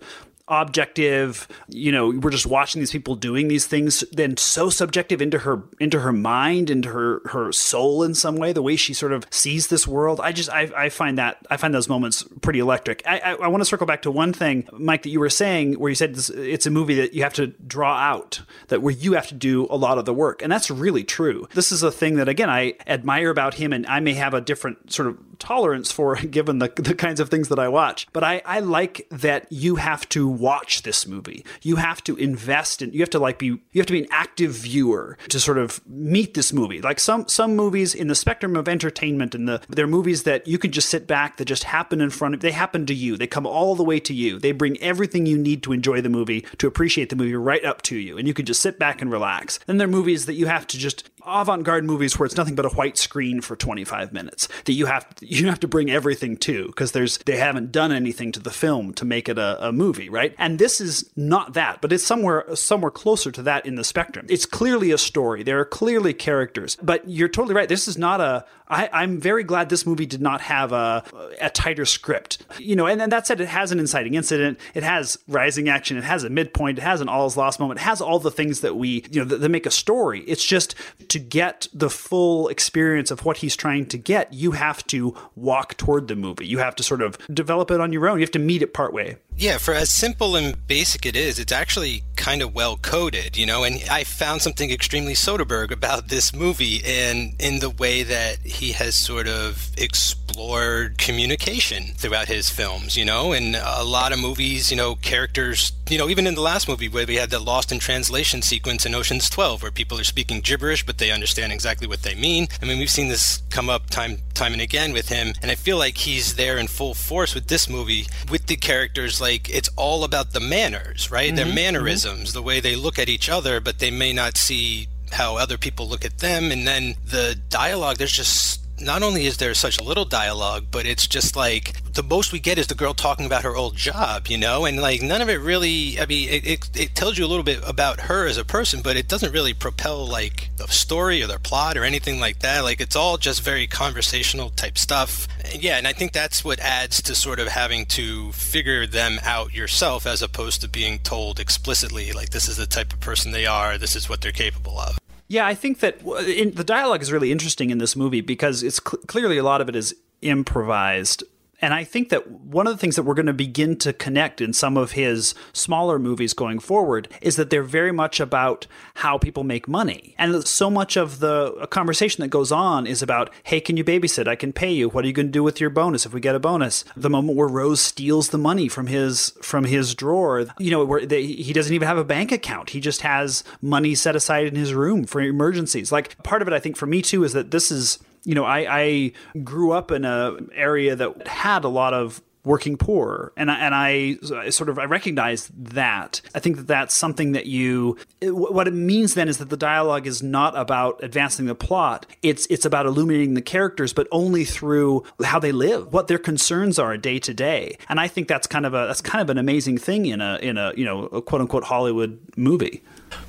objective 0.49 1.47
you 1.67 1.91
know 1.91 2.09
we're 2.09 2.29
just 2.31 2.45
watching 2.45 2.79
these 2.79 2.91
people 2.91 3.15
doing 3.15 3.47
these 3.47 3.65
things 3.65 4.03
then 4.11 4.35
so 4.37 4.69
subjective 4.69 5.21
into 5.21 5.39
her 5.39 5.63
into 5.79 5.99
her 5.99 6.11
mind 6.11 6.69
into 6.69 6.89
her 6.89 7.21
her 7.25 7.51
soul 7.51 8.03
in 8.03 8.13
some 8.15 8.35
way 8.35 8.51
the 8.51 8.61
way 8.61 8.75
she 8.75 8.93
sort 8.93 9.11
of 9.11 9.25
sees 9.29 9.67
this 9.67 9.87
world. 9.87 10.19
I 10.21 10.31
just 10.31 10.49
i, 10.49 10.69
I 10.75 10.89
find 10.89 11.17
that 11.17 11.37
i 11.49 11.57
find 11.57 11.73
those 11.73 11.89
moments 11.89 12.25
pretty 12.41 12.59
electric. 12.59 13.03
I 13.05 13.19
i, 13.19 13.33
I 13.33 13.47
want 13.47 13.61
to 13.61 13.65
circle 13.65 13.87
back 13.87 14.01
to 14.03 14.11
one 14.11 14.33
thing 14.33 14.67
mike 14.71 15.03
that 15.03 15.09
you 15.09 15.19
were 15.19 15.29
saying 15.29 15.73
where 15.73 15.89
you 15.89 15.95
said 15.95 16.15
this, 16.15 16.29
it's 16.29 16.65
a 16.65 16.71
movie 16.71 16.95
that 16.95 17.13
you 17.13 17.23
have 17.23 17.33
to 17.33 17.47
draw 17.47 17.95
out 17.95 18.41
that 18.67 18.81
where 18.81 18.93
you 18.93 19.13
have 19.13 19.27
to 19.27 19.35
do 19.35 19.67
a 19.69 19.75
lot 19.77 19.97
of 19.97 20.05
the 20.05 20.13
work 20.13 20.41
and 20.41 20.51
that's 20.51 20.69
really 20.71 21.03
true. 21.03 21.47
This 21.53 21.71
is 21.71 21.83
a 21.83 21.91
thing 21.91 22.15
that 22.15 22.27
again 22.27 22.49
i 22.49 22.73
admire 22.87 23.29
about 23.29 23.55
him 23.55 23.73
and 23.73 23.85
i 23.87 23.99
may 23.99 24.13
have 24.13 24.33
a 24.33 24.41
different 24.41 24.91
sort 24.91 25.07
of 25.07 25.17
tolerance 25.39 25.91
for 25.91 26.15
given 26.37 26.59
the, 26.59 26.71
the 26.75 26.95
kinds 26.95 27.19
of 27.19 27.29
things 27.29 27.49
that 27.49 27.59
i 27.59 27.67
watch 27.67 28.07
but 28.13 28.23
i 28.23 28.41
i 28.45 28.59
like 28.59 29.07
that 29.09 29.47
you 29.51 29.75
have 29.75 30.07
to 30.09 30.27
watch 30.39 30.83
this 30.83 31.05
movie. 31.05 31.45
You 31.61 31.75
have 31.75 32.03
to 32.05 32.15
invest 32.15 32.81
in 32.81 32.93
you 32.93 33.01
have 33.01 33.09
to 33.11 33.19
like 33.19 33.37
be 33.37 33.47
you 33.47 33.59
have 33.75 33.85
to 33.87 33.93
be 33.93 34.03
an 34.03 34.07
active 34.11 34.51
viewer 34.51 35.17
to 35.29 35.39
sort 35.39 35.57
of 35.57 35.81
meet 35.87 36.33
this 36.33 36.53
movie. 36.53 36.81
Like 36.81 36.99
some 36.99 37.27
some 37.27 37.55
movies 37.55 37.93
in 37.93 38.07
the 38.07 38.15
spectrum 38.15 38.55
of 38.55 38.67
entertainment 38.67 39.35
and 39.35 39.47
the 39.47 39.61
they're 39.69 39.87
movies 39.87 40.23
that 40.23 40.47
you 40.47 40.57
can 40.57 40.71
just 40.71 40.89
sit 40.89 41.07
back 41.07 41.37
that 41.37 41.45
just 41.45 41.65
happen 41.65 42.01
in 42.01 42.09
front 42.09 42.33
of 42.33 42.41
they 42.41 42.51
happen 42.51 42.85
to 42.85 42.93
you. 42.93 43.17
They 43.17 43.27
come 43.27 43.45
all 43.45 43.75
the 43.75 43.83
way 43.83 43.99
to 43.99 44.13
you. 44.13 44.39
They 44.39 44.51
bring 44.51 44.79
everything 44.81 45.25
you 45.25 45.37
need 45.37 45.63
to 45.63 45.73
enjoy 45.73 46.01
the 46.01 46.09
movie, 46.09 46.45
to 46.57 46.67
appreciate 46.67 47.09
the 47.09 47.15
movie 47.15 47.35
right 47.35 47.63
up 47.65 47.81
to 47.83 47.97
you 47.97 48.17
and 48.17 48.27
you 48.27 48.33
can 48.33 48.45
just 48.45 48.61
sit 48.61 48.79
back 48.79 49.01
and 49.01 49.11
relax. 49.11 49.59
Then 49.65 49.77
there 49.77 49.87
are 49.87 49.91
movies 49.91 50.25
that 50.25 50.33
you 50.33 50.47
have 50.47 50.65
to 50.67 50.77
just 50.77 51.09
avant-garde 51.25 51.85
movies 51.85 52.17
where 52.17 52.25
it's 52.25 52.37
nothing 52.37 52.55
but 52.55 52.65
a 52.65 52.69
white 52.69 52.97
screen 52.97 53.41
for 53.41 53.55
25 53.55 54.13
minutes 54.13 54.47
that 54.65 54.73
you 54.73 54.85
have 54.85 55.05
you 55.21 55.47
have 55.47 55.59
to 55.59 55.67
bring 55.67 55.89
everything 55.89 56.37
to 56.37 56.67
because 56.67 56.91
there's 56.91 57.17
they 57.19 57.37
haven't 57.37 57.71
done 57.71 57.91
anything 57.91 58.31
to 58.31 58.39
the 58.39 58.51
film 58.51 58.93
to 58.93 59.05
make 59.05 59.29
it 59.29 59.37
a, 59.37 59.67
a 59.67 59.71
movie 59.71 60.09
right? 60.09 60.35
And 60.37 60.59
this 60.59 60.81
is 60.81 61.09
not 61.15 61.53
that 61.53 61.81
but 61.81 61.91
it's 61.91 62.03
somewhere 62.03 62.45
somewhere 62.55 62.91
closer 62.91 63.31
to 63.31 63.41
that 63.43 63.65
in 63.65 63.75
the 63.75 63.83
spectrum. 63.83 64.25
It's 64.29 64.45
clearly 64.45 64.91
a 64.91 64.97
story. 64.97 65.43
There 65.43 65.59
are 65.59 65.65
clearly 65.65 66.13
characters. 66.13 66.77
But 66.81 67.09
you're 67.09 67.29
totally 67.29 67.55
right. 67.55 67.69
This 67.69 67.87
is 67.87 67.97
not 67.97 68.21
a 68.21 68.45
I, 68.69 68.87
I'm 68.93 69.19
very 69.19 69.43
glad 69.43 69.69
this 69.69 69.85
movie 69.85 70.05
did 70.05 70.21
not 70.21 70.41
have 70.41 70.71
a, 70.71 71.03
a 71.41 71.49
tighter 71.49 71.85
script. 71.85 72.43
You 72.59 72.75
know, 72.75 72.85
and, 72.85 73.01
and 73.01 73.11
that 73.11 73.25
said, 73.25 73.41
it 73.41 73.47
has 73.47 73.71
an 73.71 73.79
inciting 73.79 74.13
incident, 74.13 74.59
it 74.75 74.83
has 74.83 75.17
rising 75.27 75.69
action, 75.69 75.97
it 75.97 76.03
has 76.03 76.23
a 76.23 76.29
midpoint, 76.29 76.77
it 76.77 76.81
has 76.81 77.01
an 77.01 77.09
all's 77.09 77.35
lost 77.35 77.59
moment, 77.59 77.79
it 77.79 77.83
has 77.83 77.99
all 77.99 78.19
the 78.19 78.29
things 78.29 78.61
that 78.61 78.75
we, 78.75 79.05
you 79.09 79.21
know, 79.21 79.25
that, 79.25 79.41
that 79.41 79.49
make 79.49 79.65
a 79.65 79.71
story. 79.71 80.21
It's 80.21 80.45
just 80.45 80.75
to 81.09 81.19
get 81.19 81.67
the 81.73 81.89
full 81.89 82.47
experience 82.47 83.11
of 83.11 83.25
what 83.25 83.37
he's 83.37 83.55
trying 83.55 83.85
to 83.87 83.97
get, 83.97 84.33
you 84.33 84.51
have 84.51 84.85
to 84.87 85.15
walk 85.35 85.75
toward 85.77 86.07
the 86.07 86.15
movie. 86.15 86.47
You 86.47 86.59
have 86.59 86.75
to 86.77 86.83
sort 86.83 87.01
of 87.01 87.17
develop 87.33 87.71
it 87.71 87.81
on 87.81 87.91
your 87.91 88.07
own. 88.07 88.19
You 88.19 88.23
have 88.23 88.31
to 88.31 88.39
meet 88.39 88.61
it 88.61 88.73
partway. 88.73 89.17
Yeah, 89.39 89.57
for 89.57 89.73
as 89.73 89.89
simple 89.89 90.35
and 90.35 90.67
basic 90.67 91.05
it 91.05 91.15
is, 91.15 91.39
it's 91.39 91.53
actually 91.53 92.03
kind 92.17 92.41
of 92.41 92.53
well 92.53 92.75
coded, 92.75 93.37
you 93.37 93.45
know. 93.45 93.63
And 93.63 93.81
I 93.89 94.03
found 94.03 94.41
something 94.41 94.69
extremely 94.69 95.13
Soderbergh 95.13 95.71
about 95.71 96.09
this 96.09 96.33
movie, 96.33 96.81
and 96.85 97.35
in 97.39 97.59
the 97.59 97.69
way 97.69 98.03
that 98.03 98.39
he 98.39 98.73
has 98.73 98.95
sort 98.95 99.29
of 99.29 99.71
explored 99.77 100.97
communication 100.97 101.93
throughout 101.95 102.27
his 102.27 102.49
films, 102.49 102.97
you 102.97 103.05
know. 103.05 103.31
And 103.31 103.55
a 103.55 103.85
lot 103.85 104.11
of 104.11 104.19
movies, 104.19 104.71
you 104.71 104.75
know, 104.75 104.95
characters, 104.95 105.71
you 105.89 105.97
know, 105.97 106.09
even 106.09 106.27
in 106.27 106.35
the 106.35 106.41
last 106.41 106.67
movie 106.67 106.89
where 106.89 107.07
we 107.07 107.15
had 107.15 107.29
the 107.29 107.39
Lost 107.39 107.71
in 107.71 107.79
Translation 107.79 108.41
sequence 108.41 108.85
in 108.85 108.93
Ocean's 108.93 109.29
Twelve, 109.29 109.61
where 109.61 109.71
people 109.71 109.97
are 109.97 110.03
speaking 110.03 110.41
gibberish, 110.41 110.85
but 110.85 110.97
they 110.97 111.11
understand 111.11 111.53
exactly 111.53 111.87
what 111.87 112.03
they 112.03 112.13
mean. 112.13 112.49
I 112.61 112.65
mean, 112.65 112.77
we've 112.77 112.91
seen 112.91 113.07
this 113.07 113.41
come 113.49 113.69
up 113.69 113.89
time 113.89 114.17
time 114.33 114.51
and 114.51 114.61
again 114.61 114.91
with 114.91 115.07
him, 115.07 115.33
and 115.41 115.49
I 115.49 115.55
feel 115.55 115.77
like 115.77 115.97
he's 115.97 116.35
there 116.35 116.57
in 116.57 116.67
full 116.67 116.93
force 116.93 117.33
with 117.33 117.47
this 117.47 117.69
movie 117.69 118.05
with 118.29 118.47
the 118.47 118.57
characters 118.57 119.21
like 119.21 119.28
like 119.29 119.49
it's 119.49 119.69
all 119.75 120.03
about 120.03 120.33
the 120.33 120.39
manners, 120.39 121.11
right? 121.11 121.27
Mm-hmm, 121.27 121.35
Their 121.35 121.53
mannerisms, 121.53 122.29
mm-hmm. 122.29 122.33
the 122.33 122.41
way 122.41 122.59
they 122.59 122.75
look 122.75 122.97
at 122.97 123.09
each 123.09 123.29
other, 123.29 123.59
but 123.59 123.79
they 123.79 123.91
may 123.91 124.13
not 124.13 124.37
see 124.37 124.87
how 125.11 125.37
other 125.37 125.57
people 125.57 125.87
look 125.87 126.05
at 126.05 126.19
them. 126.19 126.51
And 126.51 126.67
then 126.67 126.95
the 127.05 127.39
dialogue, 127.49 127.97
there's 127.97 128.11
just 128.11 128.58
not 128.81 129.03
only 129.03 129.25
is 129.25 129.37
there 129.37 129.53
such 129.53 129.81
little 129.81 130.05
dialogue, 130.05 130.65
but 130.71 130.85
it's 130.85 131.07
just 131.07 131.35
like 131.35 131.83
the 131.93 132.03
most 132.03 132.31
we 132.31 132.39
get 132.39 132.57
is 132.57 132.67
the 132.67 132.75
girl 132.75 132.93
talking 132.93 133.25
about 133.25 133.43
her 133.43 133.55
old 133.55 133.75
job, 133.75 134.27
you 134.27 134.37
know, 134.37 134.65
and 134.65 134.81
like 134.81 135.01
none 135.01 135.21
of 135.21 135.29
it 135.29 135.39
really. 135.39 135.99
I 135.99 136.05
mean, 136.05 136.29
it, 136.29 136.47
it, 136.47 136.79
it, 136.79 136.95
tells 136.95 137.17
you 137.17 137.25
a 137.25 137.27
little 137.27 137.43
bit 137.43 137.61
about 137.67 138.01
her 138.01 138.27
as 138.27 138.37
a 138.37 138.45
person, 138.45 138.81
but 138.81 138.97
it 138.97 139.07
doesn't 139.07 139.31
really 139.31 139.53
propel 139.53 140.05
like 140.05 140.49
the 140.57 140.67
story 140.67 141.21
or 141.23 141.27
the 141.27 141.39
plot 141.39 141.77
or 141.77 141.83
anything 141.83 142.19
like 142.19 142.39
that. 142.39 142.63
Like 142.63 142.81
it's 142.81 142.95
all 142.95 143.17
just 143.17 143.41
very 143.41 143.67
conversational 143.67 144.49
type 144.49 144.77
stuff. 144.77 145.27
Yeah, 145.53 145.77
and 145.77 145.87
I 145.87 145.93
think 145.93 146.11
that's 146.11 146.43
what 146.43 146.59
adds 146.59 147.01
to 147.03 147.15
sort 147.15 147.39
of 147.39 147.47
having 147.47 147.85
to 147.87 148.31
figure 148.31 148.85
them 148.85 149.19
out 149.23 149.53
yourself 149.53 150.05
as 150.05 150.21
opposed 150.21 150.61
to 150.61 150.69
being 150.69 150.99
told 150.99 151.39
explicitly, 151.39 152.11
like 152.11 152.29
this 152.29 152.47
is 152.47 152.57
the 152.57 152.65
type 152.65 152.93
of 152.93 152.99
person 152.99 153.31
they 153.31 153.45
are, 153.45 153.77
this 153.77 153.95
is 153.95 154.09
what 154.09 154.21
they're 154.21 154.31
capable 154.31 154.79
of. 154.79 154.99
Yeah, 155.29 155.45
I 155.45 155.53
think 155.53 155.79
that 155.79 156.01
in, 156.27 156.51
the 156.51 156.63
dialogue 156.63 157.03
is 157.03 157.11
really 157.11 157.31
interesting 157.31 157.69
in 157.69 157.77
this 157.77 157.95
movie 157.95 158.21
because 158.21 158.63
it's 158.63 158.81
cl- 158.83 159.01
clearly 159.05 159.37
a 159.37 159.43
lot 159.43 159.61
of 159.61 159.69
it 159.69 159.75
is 159.75 159.95
improvised 160.23 161.23
and 161.61 161.73
I 161.73 161.83
think 161.83 162.09
that 162.09 162.29
one 162.29 162.67
of 162.67 162.73
the 162.73 162.77
things 162.77 162.95
that 162.95 163.03
we're 163.03 163.13
going 163.13 163.25
to 163.25 163.33
begin 163.33 163.75
to 163.77 163.93
connect 163.93 164.41
in 164.41 164.53
some 164.53 164.77
of 164.77 164.91
his 164.91 165.35
smaller 165.53 165.99
movies 165.99 166.33
going 166.33 166.59
forward 166.59 167.07
is 167.21 167.35
that 167.35 167.49
they're 167.49 167.63
very 167.63 167.91
much 167.91 168.19
about 168.19 168.67
how 168.95 169.17
people 169.17 169.43
make 169.43 169.67
money. 169.67 170.15
And 170.17 170.45
so 170.47 170.69
much 170.69 170.95
of 170.95 171.19
the 171.19 171.67
conversation 171.69 172.21
that 172.21 172.29
goes 172.29 172.51
on 172.51 172.87
is 172.87 173.01
about, 173.01 173.31
hey, 173.43 173.59
can 173.59 173.77
you 173.77 173.83
babysit? 173.83 174.27
I 174.27 174.35
can 174.35 174.53
pay 174.53 174.71
you. 174.71 174.89
What 174.89 175.03
are 175.03 175.07
you 175.07 175.13
going 175.13 175.27
to 175.27 175.31
do 175.31 175.43
with 175.43 175.59
your 175.59 175.69
bonus 175.69 176.05
if 176.05 176.13
we 176.13 176.21
get 176.21 176.35
a 176.35 176.39
bonus? 176.39 176.85
The 176.95 177.09
moment 177.09 177.37
where 177.37 177.47
Rose 177.47 177.81
steals 177.81 178.29
the 178.29 178.37
money 178.37 178.67
from 178.67 178.87
his 178.87 179.33
from 179.41 179.65
his 179.65 179.95
drawer, 179.95 180.45
you 180.59 180.71
know, 180.71 180.85
where 180.85 181.05
they, 181.05 181.25
he 181.25 181.53
doesn't 181.53 181.73
even 181.73 181.87
have 181.87 181.97
a 181.97 182.03
bank 182.03 182.31
account. 182.31 182.71
He 182.71 182.79
just 182.79 183.01
has 183.01 183.43
money 183.61 183.95
set 183.95 184.15
aside 184.15 184.47
in 184.47 184.55
his 184.55 184.73
room 184.73 185.05
for 185.05 185.21
emergencies. 185.21 185.91
Like 185.91 186.21
part 186.23 186.41
of 186.41 186.47
it, 186.47 186.53
I 186.53 186.59
think, 186.59 186.77
for 186.77 186.85
me 186.85 187.01
too, 187.01 187.23
is 187.23 187.33
that 187.33 187.51
this 187.51 187.71
is 187.71 187.99
you 188.23 188.35
know, 188.35 188.45
I, 188.45 188.65
I 188.69 189.11
grew 189.43 189.71
up 189.71 189.91
in 189.91 190.05
a 190.05 190.37
area 190.53 190.95
that 190.95 191.27
had 191.27 191.63
a 191.63 191.69
lot 191.69 191.93
of 191.93 192.21
working 192.45 192.77
poor. 192.77 193.31
And 193.35 193.51
I, 193.51 193.59
and 193.59 193.75
I, 193.75 194.49
sort 194.49 194.69
of 194.69 194.79
I 194.79 194.85
recognize 194.85 195.51
that. 195.55 196.21
I 196.33 196.39
think 196.39 196.57
that 196.57 196.67
that's 196.67 196.95
something 196.95 197.33
that 197.33 197.45
you 197.45 197.97
what 198.21 198.67
it 198.67 198.73
means 198.73 199.13
then 199.13 199.27
is 199.27 199.37
that 199.37 199.49
the 199.49 199.57
dialogue 199.57 200.07
is 200.07 200.23
not 200.23 200.57
about 200.57 201.03
advancing 201.03 201.45
the 201.45 201.55
plot. 201.55 202.05
It's 202.21 202.45
it's 202.47 202.65
about 202.65 202.85
illuminating 202.85 203.33
the 203.33 203.41
characters, 203.41 203.93
but 203.93 204.07
only 204.11 204.45
through 204.45 205.03
how 205.23 205.39
they 205.39 205.51
live, 205.51 205.93
what 205.93 206.07
their 206.07 206.17
concerns 206.17 206.79
are 206.79 206.97
day 206.97 207.19
to 207.19 207.33
day. 207.33 207.77
And 207.87 207.99
I 207.99 208.07
think 208.07 208.27
that's 208.27 208.47
kind 208.47 208.65
of 208.65 208.73
a 208.73 208.87
that's 208.87 209.01
kind 209.01 209.21
of 209.21 209.29
an 209.29 209.37
amazing 209.37 209.77
thing 209.77 210.05
in 210.05 210.21
a 210.21 210.37
in 210.41 210.57
a 210.57 210.73
you 210.75 210.85
know 210.85 211.05
a 211.05 211.21
quote 211.21 211.41
unquote 211.41 211.65
Hollywood 211.65 212.19
movie 212.35 212.81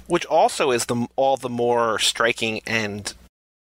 which 0.08 0.26
also 0.26 0.70
is 0.70 0.86
the 0.86 1.06
all 1.16 1.36
the 1.36 1.48
more 1.48 1.98
striking 1.98 2.60
and 2.66 3.14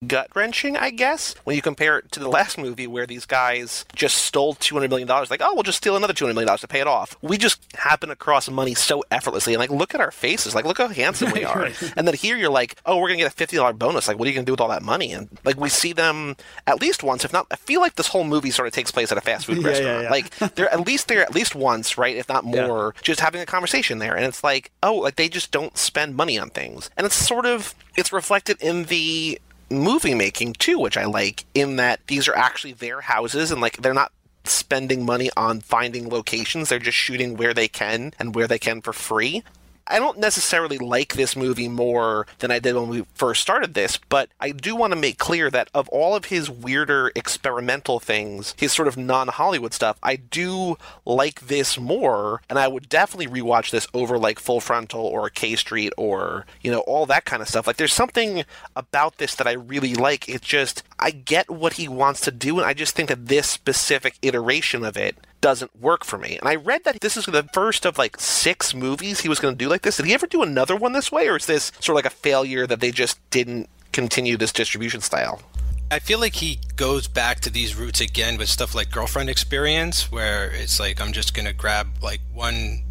gut 0.06 0.30
wrenching, 0.36 0.78
I 0.78 0.92
guess, 0.92 1.34
when 1.44 1.56
you 1.56 1.62
compare 1.62 1.98
it 1.98 2.12
to 2.12 2.20
the 2.20 2.30
last 2.30 2.58
movie 2.58 2.86
where 2.86 3.08
these 3.08 3.26
guys 3.26 3.86
just 3.96 4.18
stole 4.18 4.54
$200 4.54 4.90
million. 4.90 5.08
Like, 5.08 5.42
oh, 5.42 5.54
we'll 5.54 5.64
just 5.64 5.80
steal 5.80 5.96
another 5.96 6.14
$200 6.14 6.36
million 6.36 6.56
to 6.58 6.68
pay 6.68 6.82
it 6.82 6.88
off. 6.88 7.18
We 7.22 7.38
just 7.38 7.60
happen 7.76 8.12
across 8.12 8.50
money 8.50 8.76
so 8.76 9.04
effortlessly. 9.10 9.54
And, 9.54 9.60
like, 9.60 9.72
look 9.72 9.96
at 9.96 10.02
our 10.02 10.12
faces. 10.12 10.54
Like, 10.54 10.66
look 10.66 10.78
how 10.78 10.88
handsome 10.90 11.32
we 11.32 11.44
are. 11.46 11.72
and 11.96 12.08
then 12.08 12.14
here 12.14 12.38
you're 12.38 12.52
like, 12.52 12.76
oh, 12.86 12.98
we're 12.98 13.08
going 13.08 13.20
to 13.20 13.26
get 13.26 13.34
a 13.34 13.56
$50 13.58 13.78
bonus. 13.78 14.08
Like, 14.08 14.20
what 14.20 14.28
are 14.28 14.30
you 14.30 14.36
going 14.36 14.46
to 14.46 14.50
do 14.50 14.54
with 14.54 14.62
all 14.62 14.70
that 14.70 14.84
money? 14.84 15.14
And, 15.14 15.30
like, 15.44 15.58
we 15.60 15.70
see 15.70 15.94
them 15.94 16.36
at 16.68 16.80
least 16.80 17.02
once, 17.02 17.26
if 17.26 17.34
not, 17.34 17.48
I 17.50 17.56
feel 17.56 17.82
like 17.82 17.96
this 17.96 18.08
whole 18.08 18.24
movie 18.24 18.52
sort 18.52 18.68
of 18.68 18.74
takes 18.74 18.92
place 18.92 19.12
at 19.12 19.18
a 19.18 19.22
fast 19.22 19.48
food 19.48 19.58
yeah, 19.62 19.68
restaurant. 19.68 19.98
Yeah, 19.98 20.02
yeah. 20.04 20.10
Like, 20.10 20.56
they're 20.56 20.72
at 20.72 20.86
least 20.86 21.08
there 21.08 21.22
at 21.22 21.34
least 21.34 21.56
once, 21.56 21.98
right? 21.98 22.16
If 22.16 22.30
not 22.30 22.44
more, 22.44 22.94
just 23.02 23.20
having 23.20 23.42
a 23.42 23.46
conversation 23.46 23.98
there. 23.98 24.16
And 24.16 24.26
it's 24.26 24.44
like, 24.44 24.72
oh, 24.84 24.96
like, 24.96 25.16
they 25.16 25.28
just 25.28 25.52
don't 25.52 25.76
spend 25.76 26.16
money 26.16 26.38
on 26.38 26.52
things. 26.52 26.92
And 26.96 27.06
it's 27.06 27.16
sort 27.16 27.48
of, 27.48 27.74
it's 27.96 28.14
reflected 28.14 28.62
in 28.62 28.84
the 28.84 29.40
movie 29.70 30.16
making 30.16 30.54
too, 30.54 30.80
which 30.80 30.98
I 30.98 31.06
like 31.06 31.46
in 31.54 31.76
that 31.78 32.00
these 32.08 32.28
are 32.28 32.36
actually 32.36 32.74
their 32.74 33.02
houses 33.02 33.52
and 33.52 33.62
like 33.62 33.78
they're 33.78 33.94
not 33.94 34.12
spending 34.44 35.06
money 35.06 35.30
on 35.36 35.62
finding 35.62 36.10
locations. 36.10 36.70
They're 36.70 36.80
just 36.80 36.98
shooting 36.98 37.38
where 37.38 37.54
they 37.54 37.68
can 37.68 38.14
and 38.20 38.34
where 38.34 38.48
they 38.48 38.60
can 38.60 38.82
for 38.82 38.94
free. 38.94 39.44
I 39.90 40.00
don't 40.00 40.20
necessarily 40.20 40.78
like 40.78 41.14
this 41.14 41.36
movie 41.36 41.70
more 41.70 42.28
than 42.40 42.52
I 42.52 42.60
did 42.60 42.76
when 42.76 42.90
we 42.90 43.06
first 43.14 43.42
started 43.42 43.74
this, 43.74 43.98
but 44.10 44.30
I 44.40 44.52
do 44.52 44.76
want 44.76 44.92
to 44.92 45.00
make 45.00 45.18
clear 45.18 45.50
that 45.52 45.70
of 45.74 45.88
all 45.90 46.16
of 46.16 46.26
his 46.26 46.50
weirder 46.50 47.12
experimental 47.16 48.00
things, 48.00 48.54
his 48.58 48.74
sort 48.74 48.88
of 48.88 48.98
non 48.98 49.30
Hollywood 49.30 49.74
stuff, 49.74 49.98
I 50.04 50.18
do 50.18 50.78
like 51.06 51.48
this 51.48 51.80
more, 51.80 52.42
and 52.50 52.60
I 52.60 52.68
would 52.68 52.90
definitely 52.90 53.28
rewatch 53.28 53.72
this 53.72 53.88
over 53.94 54.18
like 54.18 54.40
Full 54.40 54.60
Frontal 54.60 55.02
or 55.02 55.30
K 55.30 55.56
Street 55.56 55.94
or, 55.98 56.46
you 56.62 56.72
know, 56.72 56.82
all 56.82 57.06
that 57.06 57.26
kind 57.26 57.42
of 57.42 57.48
stuff. 57.48 57.68
Like, 57.68 57.78
there's 57.78 57.94
something 57.94 58.44
about 58.76 59.18
this 59.18 59.36
that 59.36 59.48
I 59.48 59.54
really 59.54 59.94
like. 59.94 60.28
It's 60.28 60.46
just, 60.46 60.84
I 61.00 61.12
get 61.12 61.50
what 61.50 61.74
he 61.74 61.88
wants 61.88 62.22
to 62.22 62.32
do, 62.32 62.58
and 62.58 62.68
I 62.68 62.74
just 62.74 62.96
think 62.96 63.10
that 63.10 63.28
this 63.28 63.50
specific 63.50 64.18
iteration 64.22 64.84
of 64.84 64.98
it 64.98 65.16
doesn't 65.42 65.80
work 65.80 66.04
for 66.04 66.18
me. 66.18 66.38
And 66.38 66.48
I 66.48 66.56
read 66.56 66.84
that 66.84 67.00
this 67.02 67.18
is 67.18 67.26
the 67.26 67.44
first 67.54 67.86
of 67.86 67.98
like 67.98 68.20
six 68.20 68.74
movies 68.74 69.22
he 69.22 69.30
was 69.30 69.40
going 69.40 69.54
to 69.54 69.58
do 69.58 69.70
like 69.70 69.82
this. 69.82 69.98
Did 69.98 70.06
he 70.06 70.14
ever 70.14 70.28
do 70.28 70.42
another 70.42 70.76
one 70.76 70.94
this 70.94 71.12
way, 71.12 71.28
or 71.28 71.38
is 71.38 71.46
this 71.46 71.72
sort 71.80 71.90
of 71.90 71.96
like 71.96 72.06
a 72.06 72.16
failure 72.16 72.68
that 72.68 72.80
they 72.80 72.92
just 72.92 73.18
didn't 73.30 73.70
continue 73.92 74.38
this 74.38 74.52
distribution 74.52 75.02
style? 75.02 75.42
I 75.90 76.00
feel 76.00 76.20
like 76.20 76.36
he 76.36 76.60
goes 76.76 77.08
back 77.08 77.40
to 77.42 77.50
these 77.50 77.76
roots 77.76 78.02
again 78.02 78.38
with 78.38 78.50
stuff 78.50 78.76
like 78.76 78.92
Girlfriend 78.92 79.30
Experience, 79.30 80.12
where 80.12 80.52
it's 80.52 80.80
like 80.80 81.00
I'm 81.00 81.14
just 81.14 81.34
gonna 81.34 81.54
grab 81.54 81.88
like 82.02 82.20
one. 82.34 82.84